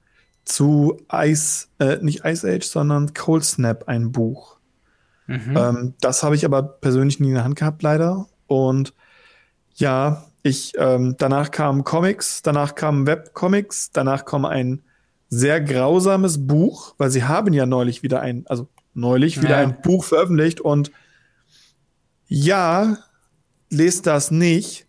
[0.44, 4.58] zu Ice, äh, nicht Ice Age, sondern Cold Snap ein Buch.
[5.26, 5.56] Mhm.
[5.56, 8.26] Ähm, das habe ich aber persönlich nie in der Hand gehabt, leider.
[8.46, 8.94] Und
[9.74, 14.82] ja, ich, ähm, danach kamen Comics, danach kamen Webcomics, danach kam ein
[15.28, 19.62] sehr grausames Buch, weil sie haben ja neulich wieder ein, also neulich wieder ja.
[19.62, 20.92] ein Buch veröffentlicht und
[22.28, 22.96] ja,
[23.70, 24.86] lest das nicht.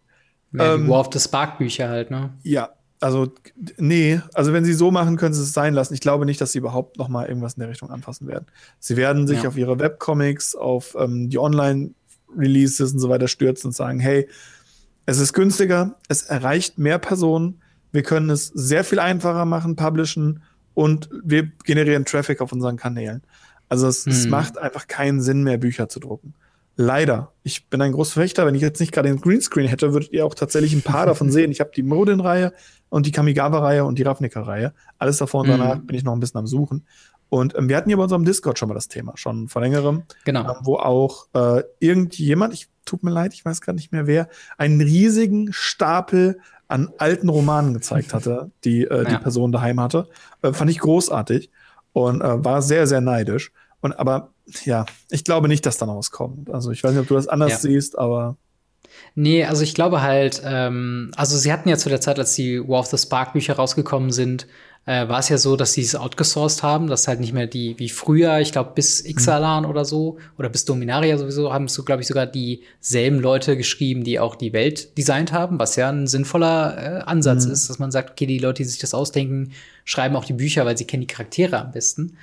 [0.53, 2.33] Ja, ähm, War of the Spark Bücher halt, ne?
[2.43, 2.69] Ja,
[2.99, 3.31] also
[3.77, 5.93] nee, also wenn sie so machen, können sie es sein lassen.
[5.93, 8.47] Ich glaube nicht, dass sie überhaupt noch mal irgendwas in der Richtung anfassen werden.
[8.79, 9.49] Sie werden sich ja.
[9.49, 14.27] auf ihre Webcomics, auf ähm, die Online-Releases und so weiter stürzen und sagen, hey,
[15.05, 17.61] es ist günstiger, es erreicht mehr Personen,
[17.91, 20.41] wir können es sehr viel einfacher machen, publishen
[20.73, 23.21] und wir generieren Traffic auf unseren Kanälen.
[23.69, 24.11] Also es, hm.
[24.11, 26.33] es macht einfach keinen Sinn mehr, Bücher zu drucken.
[26.79, 27.33] Leider.
[27.41, 28.45] Ich bin ein großer Verfechter.
[28.45, 31.31] Wenn ich jetzt nicht gerade den Greenscreen hätte, würdet ihr auch tatsächlich ein paar davon
[31.31, 31.51] sehen.
[31.51, 32.53] Ich habe die Modin-Reihe
[32.89, 34.73] und die Kamigawa-Reihe und die Ravnica-Reihe.
[34.99, 35.87] Alles davor und danach mhm.
[35.87, 36.85] bin ich noch ein bisschen am Suchen.
[37.29, 40.03] Und ähm, wir hatten hier bei unserem Discord schon mal das Thema, schon vor längerem.
[40.23, 40.49] Genau.
[40.49, 44.29] Ähm, wo auch äh, irgendjemand, ich tut mir leid, ich weiß gar nicht mehr wer,
[44.57, 49.03] einen riesigen Stapel an alten Romanen gezeigt hatte, die äh, ja.
[49.03, 50.07] die Person daheim hatte.
[50.43, 51.49] Äh, fand ich großartig
[51.93, 53.51] und äh, war sehr, sehr neidisch.
[53.81, 54.31] Und aber
[54.65, 56.49] ja, ich glaube nicht, dass da noch was kommt.
[56.49, 57.57] Also ich weiß nicht, ob du das anders ja.
[57.57, 58.37] siehst, aber.
[59.15, 62.67] Nee, also ich glaube halt, ähm, also sie hatten ja zu der Zeit, als die
[62.67, 64.47] War of the Spark Bücher rausgekommen sind,
[64.87, 67.77] äh, war es ja so, dass sie es outgesourced haben, dass halt nicht mehr die,
[67.77, 69.69] wie früher, ich glaube bis Ixalan mhm.
[69.69, 74.17] oder so, oder bis Dominaria sowieso, haben so, glaube ich, sogar dieselben Leute geschrieben, die
[74.19, 77.51] auch die Welt designt haben, was ja ein sinnvoller äh, Ansatz mhm.
[77.51, 79.51] ist, dass man sagt, okay, die Leute, die sich das ausdenken,
[79.83, 82.17] schreiben auch die Bücher, weil sie kennen die Charaktere am besten.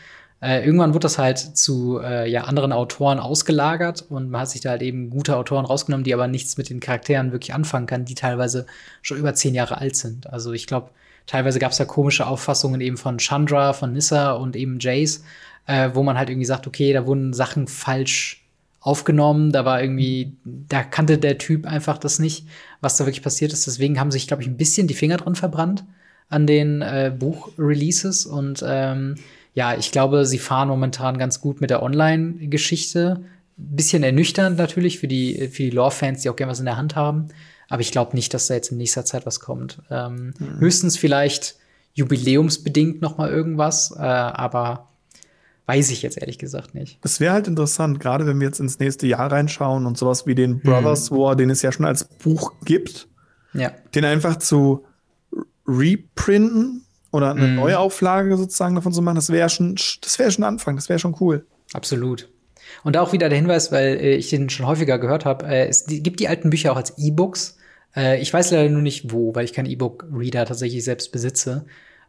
[0.44, 4.60] Äh, irgendwann wird das halt zu äh, ja, anderen Autoren ausgelagert und man hat sich
[4.60, 8.04] da halt eben gute Autoren rausgenommen, die aber nichts mit den Charakteren wirklich anfangen kann,
[8.04, 8.66] die teilweise
[9.00, 10.30] schon über zehn Jahre alt sind.
[10.30, 10.90] Also ich glaube,
[11.26, 15.24] Teilweise gab es ja komische Auffassungen eben von Chandra, von Nissa und eben Jace,
[15.66, 18.44] äh, wo man halt irgendwie sagt, okay, da wurden Sachen falsch
[18.80, 22.46] aufgenommen, da war irgendwie, da kannte der Typ einfach das nicht,
[22.82, 23.66] was da wirklich passiert ist.
[23.66, 25.84] Deswegen haben sich, glaube ich, ein bisschen die Finger drin verbrannt
[26.28, 29.14] an den äh, Buchreleases und ähm,
[29.54, 33.24] ja, ich glaube, sie fahren momentan ganz gut mit der Online-Geschichte.
[33.56, 36.96] Bisschen ernüchternd natürlich für die, für die Lore-Fans, die auch gerne was in der Hand
[36.96, 37.28] haben.
[37.68, 39.80] Aber ich glaube nicht, dass da jetzt in nächster Zeit was kommt.
[39.90, 40.58] Ähm, mhm.
[40.58, 41.56] Höchstens vielleicht
[41.94, 44.88] jubiläumsbedingt noch mal irgendwas, äh, aber
[45.66, 46.98] weiß ich jetzt ehrlich gesagt nicht.
[47.02, 50.34] Es wäre halt interessant, gerade wenn wir jetzt ins nächste Jahr reinschauen und sowas wie
[50.34, 51.16] den Brothers mhm.
[51.16, 53.06] War, den es ja schon als Buch gibt,
[53.54, 53.70] ja.
[53.94, 54.84] den einfach zu
[55.66, 56.83] reprinten
[57.14, 57.54] oder eine mhm.
[57.54, 61.14] Neuauflage sozusagen davon zu machen, das wäre schon, das wäre schon Anfang, das wäre schon
[61.20, 61.46] cool.
[61.72, 62.28] Absolut.
[62.82, 65.86] Und auch wieder der Hinweis, weil äh, ich den schon häufiger gehört habe, äh, es
[65.86, 67.56] gibt die alten Bücher auch als E-Books.
[67.94, 71.66] Äh, ich weiß leider nur nicht wo, weil ich keinen E-Book-Reader tatsächlich selbst besitze.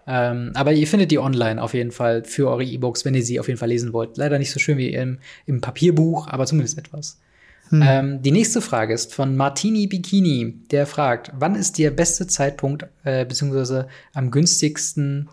[0.08, 3.40] Ähm, aber ihr findet die online auf jeden Fall für eure E-Books, wenn ihr sie
[3.40, 4.18] auf jeden Fall lesen wollt.
[4.18, 7.20] Leider nicht so schön wie im, im Papierbuch, aber zumindest etwas.
[7.70, 7.82] Hm.
[7.84, 12.86] Ähm, die nächste Frage ist von Martini Bikini, der fragt, wann ist der beste Zeitpunkt,
[13.04, 15.30] äh, beziehungsweise am günstigsten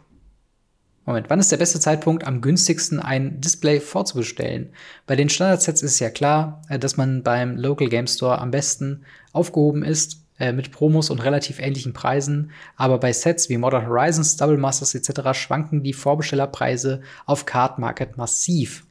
[1.05, 4.71] Moment, wann ist der beste Zeitpunkt, am günstigsten ein Display vorzubestellen?
[5.07, 9.05] Bei den Standardsets ist ja klar, äh, dass man beim Local Game Store am besten
[9.33, 12.53] aufgehoben ist äh, mit Promos und relativ ähnlichen Preisen.
[12.77, 15.37] Aber bei Sets wie Modern Horizons, Double Masters etc.
[15.37, 18.87] schwanken die Vorbestellerpreise auf Card Market massiv.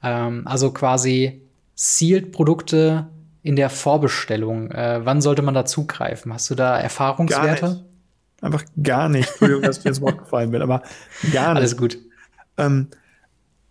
[0.00, 1.42] Ähm, also quasi
[1.80, 3.06] Sealed-Produkte
[3.44, 4.72] in der Vorbestellung.
[4.72, 6.34] Äh, wann sollte man da zugreifen?
[6.34, 7.84] Hast du da Erfahrungswerte?
[8.40, 9.28] Einfach gar nicht.
[9.28, 10.82] Entschuldigung, dass mir ins Wort gefallen bin, aber
[11.32, 11.60] gar nicht.
[11.60, 11.98] Alles gut.
[12.56, 12.88] Ähm,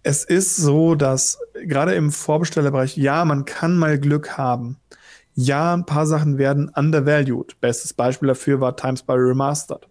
[0.03, 4.78] es ist so, dass gerade im Vorbestellerbereich, ja, man kann mal Glück haben.
[5.36, 7.60] Ja, ein paar Sachen werden undervalued.
[7.60, 9.86] Bestes Beispiel dafür war Times by Remastered,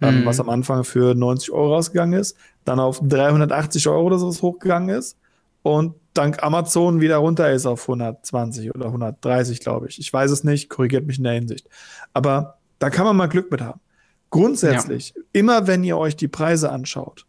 [0.00, 0.26] ähm, mhm.
[0.26, 4.88] was am Anfang für 90 Euro rausgegangen ist, dann auf 380 Euro oder sowas hochgegangen
[4.88, 5.16] ist
[5.62, 9.98] und dank Amazon wieder runter ist auf 120 oder 130, glaube ich.
[9.98, 11.68] Ich weiß es nicht, korrigiert mich in der Hinsicht.
[12.12, 13.80] Aber da kann man mal Glück mit haben.
[14.30, 15.22] Grundsätzlich, ja.
[15.32, 17.26] immer wenn ihr euch die Preise anschaut,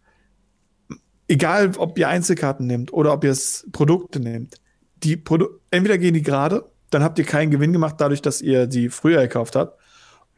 [1.28, 4.56] egal ob ihr Einzelkarten nehmt oder ob ihr es Produkte nehmt,
[5.04, 8.72] die Produ entweder gehen die gerade, dann habt ihr keinen Gewinn gemacht dadurch, dass ihr
[8.72, 9.78] sie früher gekauft habt,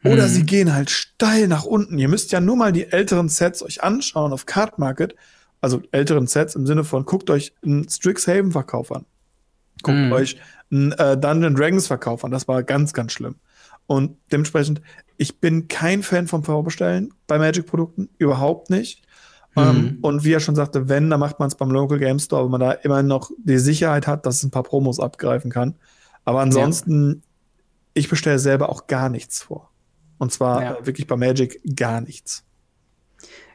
[0.04, 0.30] oder mhm.
[0.30, 1.98] sie gehen halt steil nach unten.
[1.98, 5.14] Ihr müsst ja nur mal die älteren Sets euch anschauen auf Card Market,
[5.66, 9.04] also älteren Sets im Sinne von guckt euch einen Strixhaven Verkauf an.
[9.82, 10.12] Guckt mhm.
[10.12, 10.36] euch
[10.70, 13.34] einen äh, Dungeon Dragons Verkauf an, das war ganz ganz schlimm.
[13.88, 14.80] Und dementsprechend,
[15.16, 19.02] ich bin kein Fan vom Vorbestellen bei Magic Produkten, überhaupt nicht.
[19.56, 19.86] Ähm, mhm.
[19.86, 22.44] Um, und wie er schon sagte, wenn, dann macht man es beim Local Game Store,
[22.44, 25.74] weil man da immer noch die Sicherheit hat, dass es ein paar Promos abgreifen kann.
[26.24, 27.20] Aber ansonsten, ja.
[27.94, 29.70] ich bestelle selber auch gar nichts vor.
[30.18, 30.74] Und zwar ja.
[30.74, 32.45] äh, wirklich bei Magic gar nichts.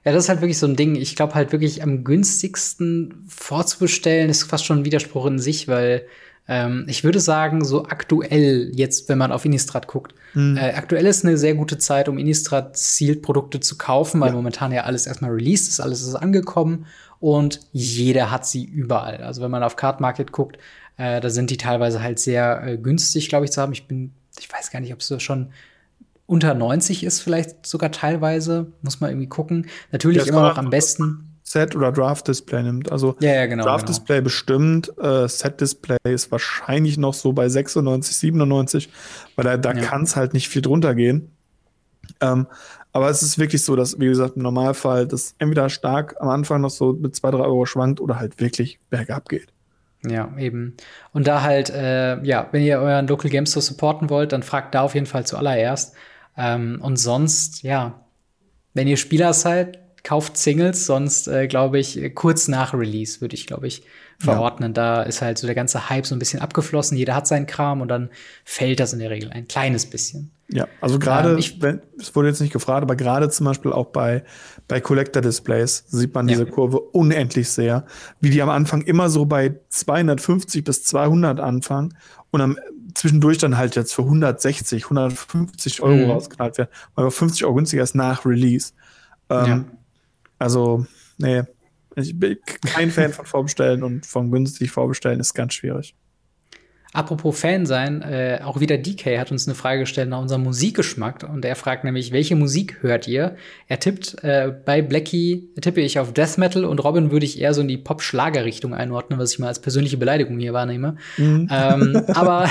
[0.04, 0.96] Ja, das ist halt wirklich so ein Ding.
[0.96, 6.06] Ich glaube halt wirklich am günstigsten vorzubestellen ist fast schon ein Widerspruch in sich, weil
[6.48, 10.58] ähm, ich würde sagen, so aktuell jetzt, wenn man auf Innistrad guckt, mhm.
[10.58, 14.36] äh, aktuell ist eine sehr gute Zeit, um Innistrad Sealed Produkte zu kaufen, weil ja.
[14.36, 16.88] momentan ja alles erstmal released ist, alles ist angekommen
[17.20, 19.18] und jeder hat sie überall.
[19.18, 20.58] Also wenn man auf Card Market guckt,
[20.98, 23.74] äh, da sind die teilweise halt sehr äh, günstig, glaube ich, zu haben.
[23.74, 25.52] Ich bin, ich weiß gar nicht, ob es so schon
[26.32, 28.72] unter 90 ist, vielleicht sogar teilweise.
[28.82, 29.68] Muss man irgendwie gucken.
[29.92, 31.28] Natürlich immer noch am besten.
[31.44, 32.90] Set oder Draft Display nimmt.
[32.90, 33.98] Also ja, ja, genau, Draft genau.
[33.98, 38.90] Display bestimmt, äh, Set Display ist wahrscheinlich noch so bei 96, 97,
[39.36, 39.82] weil da, da ja.
[39.82, 41.32] kann es halt nicht viel drunter gehen.
[42.22, 42.48] Ähm,
[42.94, 46.62] aber es ist wirklich so, dass, wie gesagt, im Normalfall das entweder stark am Anfang
[46.62, 49.50] noch so mit 2, 3 Euro schwankt oder halt wirklich bergab geht.
[50.08, 50.78] Ja, eben.
[51.12, 54.74] Und da halt, äh, ja, wenn ihr euren Local Game Store supporten wollt, dann fragt
[54.74, 55.94] da auf jeden Fall zuallererst.
[56.38, 58.06] Ähm, und sonst, ja,
[58.74, 63.46] wenn ihr Spieler seid, kauft Singles, sonst äh, glaube ich, kurz nach Release würde ich,
[63.46, 63.84] glaube ich,
[64.18, 64.72] verordnen.
[64.72, 64.74] Ja.
[64.74, 67.82] Da ist halt so der ganze Hype so ein bisschen abgeflossen, jeder hat seinen Kram
[67.82, 68.10] und dann
[68.44, 70.32] fällt das in der Regel ein kleines bisschen.
[70.54, 74.24] Ja, also gerade, ähm, es wurde jetzt nicht gefragt, aber gerade zum Beispiel auch bei,
[74.68, 76.50] bei Collector Displays sieht man diese ja.
[76.50, 77.86] Kurve unendlich sehr,
[78.20, 81.98] wie die am Anfang immer so bei 250 bis 200 anfangen
[82.32, 82.58] und am
[82.94, 86.12] zwischendurch dann halt jetzt für 160, 150 Euro mhm.
[86.12, 88.74] rausgeknallt werden, weil 50 Euro günstiger ist nach Release.
[89.30, 89.66] Ähm, ja.
[90.40, 90.86] Also,
[91.18, 91.44] nee,
[91.96, 95.96] ich bin kein Fan von Vorbestellen und von günstig Vorbestellen ist ganz schwierig.
[96.94, 101.24] Apropos Fan sein, äh, auch wieder DK hat uns eine Frage gestellt nach unserem Musikgeschmack
[101.24, 103.38] und er fragt nämlich, welche Musik hört ihr?
[103.68, 107.54] Er tippt äh, bei Blackie tippe ich auf Death Metal und Robin würde ich eher
[107.54, 110.98] so in die Pop-Schlager-Richtung einordnen, was ich mal als persönliche Beleidigung hier wahrnehme.
[111.18, 111.48] Mhm.
[111.50, 112.50] Ähm, aber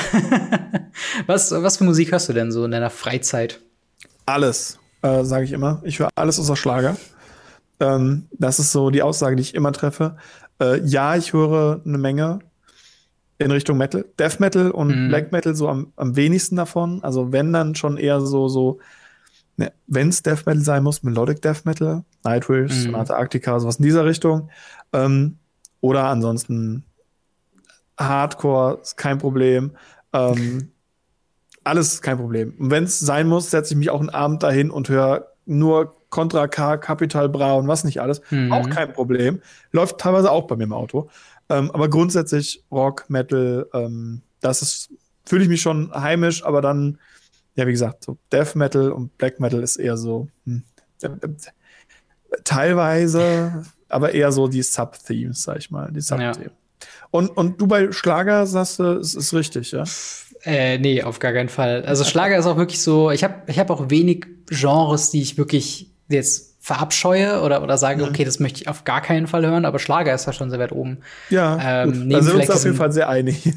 [1.26, 3.61] was, was für Musik hörst du denn so in deiner Freizeit?
[4.24, 5.82] Alles, äh, sage ich immer.
[5.84, 6.97] Ich höre alles außer Schlager.
[7.78, 10.16] Ähm, das ist so die Aussage, die ich immer treffe.
[10.62, 12.38] Äh, ja, ich höre eine Menge
[13.41, 14.05] in Richtung Metal.
[14.18, 15.09] Death Metal und mhm.
[15.09, 17.03] Black Metal so am, am wenigsten davon.
[17.03, 18.78] Also wenn dann schon eher so, so,
[19.57, 22.82] ne, wenn es Death Metal sein muss, Melodic Death Metal, Nightwish, mhm.
[22.82, 24.51] Sonata Arctica, sowas in dieser Richtung.
[24.93, 25.38] Ähm,
[25.80, 26.84] oder ansonsten
[27.99, 29.72] Hardcore ist kein Problem.
[30.12, 30.72] Ähm,
[31.64, 32.55] alles kein Problem.
[32.59, 35.97] Und wenn es sein muss, setze ich mich auch einen Abend dahin und höre nur
[36.11, 38.20] Contra K, Capital Bra und was nicht alles.
[38.30, 38.53] Mhm.
[38.53, 39.41] Auch kein Problem.
[39.70, 41.09] Läuft teilweise auch bei mir im Auto.
[41.51, 44.90] Ähm, aber grundsätzlich Rock, Metal, ähm, das ist,
[45.26, 46.99] fühle ich mich schon heimisch, aber dann,
[47.57, 50.62] ja, wie gesagt, so Death Metal und Black Metal ist eher so, hm,
[51.03, 51.08] äh,
[52.45, 56.45] teilweise, aber eher so die Sub-Themes, sag ich mal, die Sub-Themen.
[56.45, 56.87] Ja.
[57.11, 59.84] Und, und du bei Schlager sagst du, es ist richtig, ja?
[60.45, 61.83] Äh, nee, auf gar keinen Fall.
[61.84, 65.37] Also Schlager ist auch wirklich so, ich habe ich hab auch wenig Genres, die ich
[65.37, 69.64] wirklich jetzt verabscheue oder, oder sage, okay, das möchte ich auf gar keinen Fall hören,
[69.64, 70.99] aber Schlager ist da schon sehr weit oben.
[71.30, 73.50] Ja, ähm, da sind wir uns auf jeden Fall sehr einig.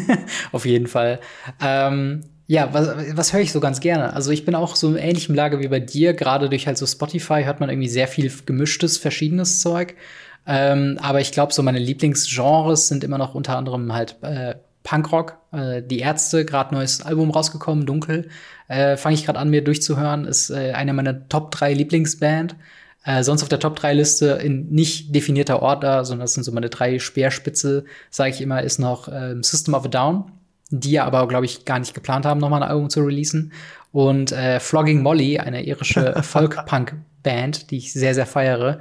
[0.52, 1.20] auf jeden Fall.
[1.62, 4.12] Ähm, ja, was, was höre ich so ganz gerne?
[4.12, 6.14] Also ich bin auch so in ähnlichem Lage wie bei dir.
[6.14, 9.94] Gerade durch halt so Spotify hört man irgendwie sehr viel gemischtes, verschiedenes Zeug.
[10.46, 14.54] Ähm, aber ich glaube, so meine Lieblingsgenres sind immer noch unter anderem halt äh,
[14.88, 18.30] Punkrock, äh, die Ärzte, gerade neues Album rausgekommen, Dunkel.
[18.68, 20.24] Äh, Fange ich gerade an, mir durchzuhören.
[20.24, 22.56] Ist äh, eine meiner Top 3 Lieblingsband.
[23.04, 26.52] Äh, sonst auf der Top 3 Liste in nicht definierter Order, sondern das sind so
[26.52, 30.32] meine drei Speerspitze, sage ich immer, ist noch äh, System of a Down,
[30.70, 33.52] die ja aber, glaube ich, gar nicht geplant haben, nochmal ein Album zu releasen.
[33.92, 38.80] Und äh, Flogging Molly, eine irische Folk-Punk-Band, die ich sehr, sehr feiere.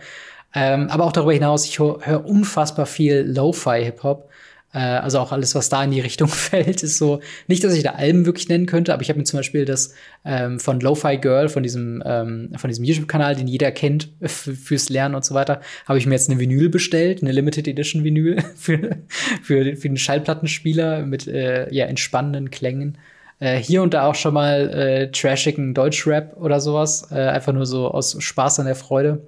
[0.56, 4.30] Ähm, aber auch darüber hinaus, ich höre hör unfassbar viel Lo-Fi-Hip-Hop.
[4.74, 7.84] Äh, also auch alles, was da in die Richtung fällt, ist so, nicht, dass ich
[7.84, 9.94] da Alben wirklich nennen könnte, aber ich habe mir zum Beispiel das
[10.26, 15.26] ähm, von Lo-Fi Girl, von diesem, ähm, diesem YouTube-Kanal, den jeder kennt fürs Lernen und
[15.26, 18.98] so weiter, habe ich mir jetzt eine Vinyl bestellt, eine Limited Edition Vinyl für,
[19.42, 22.98] für, für den Schallplattenspieler mit äh, ja, entspannenden Klängen.
[23.40, 27.66] Äh, hier und da auch schon mal äh, trashigen Deutschrap oder sowas, äh, einfach nur
[27.66, 29.22] so aus Spaß an der Freude.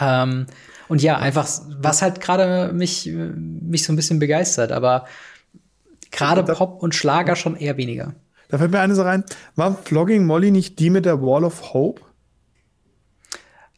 [0.00, 0.46] Ähm,
[0.88, 1.48] und ja, einfach,
[1.80, 5.06] was halt gerade mich, mich so ein bisschen begeistert, aber
[6.10, 8.14] gerade Pop und Schlager schon eher weniger.
[8.48, 9.24] Da fällt mir eine Sache rein.
[9.56, 12.02] War Vlogging Molly nicht die mit der Wall of Hope?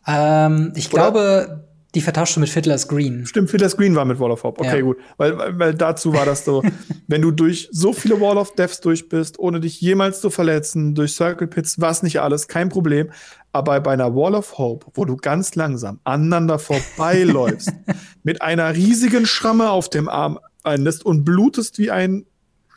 [0.06, 1.10] Ähm, ich Oder?
[1.10, 3.26] glaube, die vertauschte mit Fiddler's Green.
[3.26, 4.60] Stimmt, Fiddler's Green war mit Wall of Hope.
[4.60, 4.82] Okay, ja.
[4.82, 4.98] gut.
[5.16, 6.62] Weil, weil, weil dazu war das so,
[7.08, 10.94] wenn du durch so viele Wall of Deaths durch bist, ohne dich jemals zu verletzen,
[10.94, 13.10] durch Circle Pits, was nicht alles, kein Problem.
[13.52, 17.72] Aber bei einer Wall of Hope, wo du ganz langsam aneinander vorbeiläufst,
[18.22, 22.26] mit einer riesigen Schramme auf dem Arm einlässt und blutest wie ein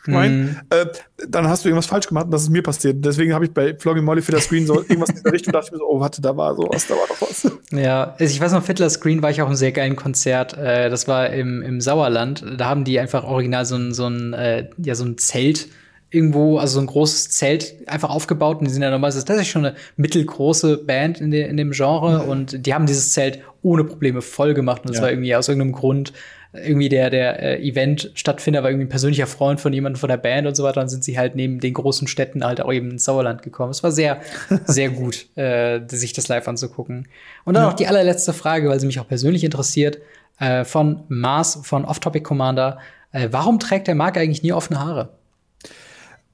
[0.03, 0.57] Schwein, mhm.
[0.69, 0.85] äh,
[1.27, 3.03] dann hast du irgendwas falsch gemacht und das ist mir passiert.
[3.05, 5.67] Deswegen habe ich bei Flogging Molly für das Screen so irgendwas in der Richtung dachte
[5.67, 7.51] ich mir so, oh, warte, da war sowas, da war doch was.
[7.71, 10.57] Ja, also ich weiß noch, Fiddler Screen war ich auch ein sehr geilen Konzert.
[10.57, 12.43] Äh, das war im, im Sauerland.
[12.57, 15.69] Da haben die einfach original so ein, so ein, äh, ja, so ein Zelt
[16.13, 19.65] irgendwo, also so ein großes Zelt einfach aufgebaut und die sind ja normalerweise tatsächlich schon
[19.65, 22.29] eine mittelgroße Band in, de, in dem Genre mhm.
[22.29, 25.03] und die haben dieses Zelt ohne Probleme voll gemacht und das ja.
[25.03, 26.13] war irgendwie aus irgendeinem Grund
[26.53, 30.47] irgendwie der, der äh, Event-Stattfinder war irgendwie ein persönlicher Freund von jemandem von der Band
[30.47, 30.81] und so weiter.
[30.81, 33.71] Dann sind sie halt neben den großen Städten halt auch eben ins Sauerland gekommen.
[33.71, 34.21] Es war sehr,
[34.65, 37.07] sehr gut, äh, sich das live anzugucken.
[37.43, 37.69] Und dann ja.
[37.69, 39.97] noch die allerletzte Frage, weil sie mich auch persönlich interessiert,
[40.39, 42.77] äh, von Mars, von Off-Topic Commander.
[43.11, 45.09] Äh, warum trägt der Marc eigentlich nie offene Haare?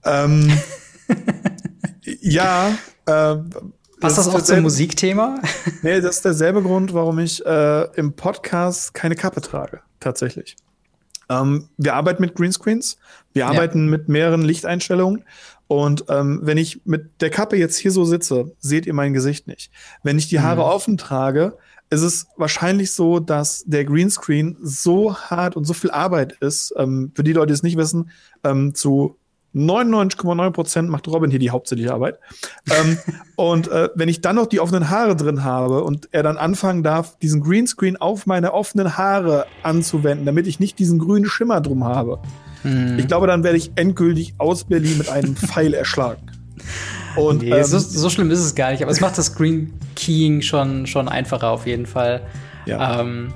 [0.04, 0.52] Ähm,
[2.22, 3.36] ja, äh,
[4.00, 5.40] Passt das, das auch zum Musikthema?
[5.82, 10.56] nee, das ist derselbe Grund, warum ich äh, im Podcast keine Kappe trage, tatsächlich.
[11.30, 12.98] Ähm, wir arbeiten mit Greenscreens,
[13.34, 13.50] wir ja.
[13.50, 15.26] arbeiten mit mehreren Lichteinstellungen
[15.68, 19.48] und ähm, wenn ich mit der Kappe jetzt hier so sitze, seht ihr mein Gesicht
[19.48, 19.70] nicht.
[20.02, 20.68] Wenn ich die Haare mhm.
[20.68, 21.58] offen trage,
[21.92, 27.12] ist es wahrscheinlich so, dass der Greenscreen so hart und so viel Arbeit ist, ähm,
[27.14, 28.10] für die Leute, die es nicht wissen,
[28.44, 29.19] ähm, zu
[29.56, 32.20] 99,9 Prozent macht Robin hier die hauptsächliche Arbeit.
[32.70, 32.98] ähm,
[33.36, 36.84] und äh, wenn ich dann noch die offenen Haare drin habe und er dann anfangen
[36.84, 41.84] darf, diesen Greenscreen auf meine offenen Haare anzuwenden, damit ich nicht diesen grünen Schimmer drum
[41.84, 42.20] habe,
[42.64, 43.00] mhm.
[43.00, 46.22] ich glaube, dann werde ich endgültig aus Berlin mit einem Pfeil erschlagen.
[47.16, 49.74] Und, nee, ähm, so, so, schlimm ist es gar nicht, aber es macht das Green
[49.96, 52.22] Keying schon, schon einfacher auf jeden Fall.
[52.66, 53.02] Ja.
[53.02, 53.34] Ähm,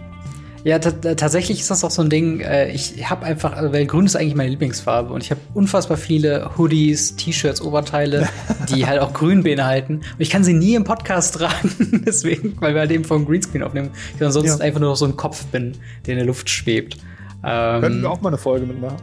[0.63, 2.39] ja, tatsächlich ist das auch so ein Ding.
[2.39, 5.97] Äh, ich habe einfach, also, weil Grün ist eigentlich meine Lieblingsfarbe und ich habe unfassbar
[5.97, 8.29] viele Hoodies, T-Shirts, Oberteile,
[8.69, 9.95] die halt auch grün beinhalten.
[9.95, 13.63] Und ich kann sie nie im Podcast tragen, deswegen, weil wir halt eben vom Greenscreen
[13.63, 13.89] aufnehmen.
[14.15, 14.65] Ich ansonsten ja.
[14.65, 15.73] einfach nur noch so ein Kopf bin,
[16.05, 16.97] der in der Luft schwebt.
[17.43, 18.97] Ähm, Könnten wir auch mal eine Folge mitmachen.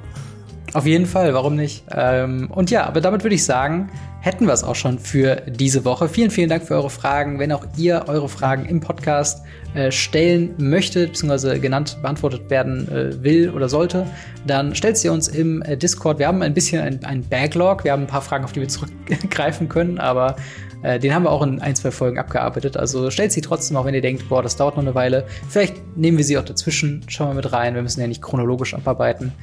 [0.73, 1.85] Auf jeden Fall, warum nicht?
[1.91, 3.91] Ähm, und ja, aber damit würde ich sagen,
[4.21, 6.09] hätten wir es auch schon für diese Woche.
[6.09, 7.41] Vielen, vielen Dank für eure Fragen.
[7.41, 9.43] Wenn auch ihr eure Fragen im Podcast
[9.75, 14.07] äh, stellen möchtet, beziehungsweise genannt beantwortet werden äh, will oder sollte,
[14.47, 16.21] dann stellt sie uns im äh, Discord.
[16.21, 17.83] Wir haben ein bisschen ein, Backlog.
[17.83, 20.37] Wir haben ein paar Fragen, auf die wir zurückgreifen können, aber
[20.83, 22.79] den haben wir auch in ein, zwei Folgen abgearbeitet.
[22.79, 25.27] Also stellt sie trotzdem, auch wenn ihr denkt, boah, das dauert noch eine Weile.
[25.51, 27.05] Vielleicht nehmen wir sie auch dazwischen.
[27.07, 27.75] Schauen wir mit rein.
[27.75, 29.35] Wir müssen ja nicht chronologisch abarbeiten.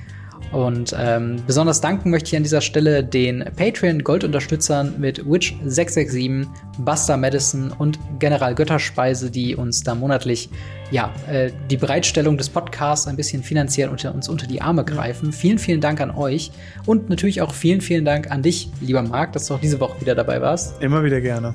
[0.52, 6.48] Und ähm, besonders danken möchte ich an dieser Stelle den Patreon-Gold-Unterstützern mit Witch667,
[6.80, 10.49] Buster Madison und General Götterspeise, die uns da monatlich
[10.91, 15.34] ja, äh, die Bereitstellung des Podcasts ein bisschen finanziell unter uns unter die Arme greifen.
[15.34, 16.52] Vielen, vielen Dank an euch
[16.86, 19.99] und natürlich auch vielen, vielen Dank an dich, lieber Marc, dass du auch diese Woche
[19.99, 20.82] wieder dabei warst.
[20.82, 21.53] Immer wieder gerne.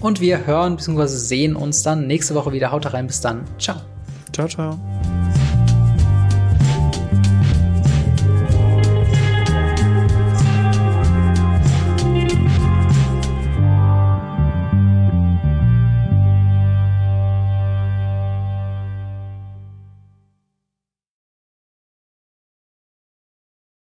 [0.00, 1.06] Und wir hören bzw.
[1.06, 2.72] sehen uns dann nächste Woche wieder.
[2.72, 3.44] Haut rein, bis dann.
[3.58, 3.76] Ciao.
[4.32, 4.78] Ciao, ciao.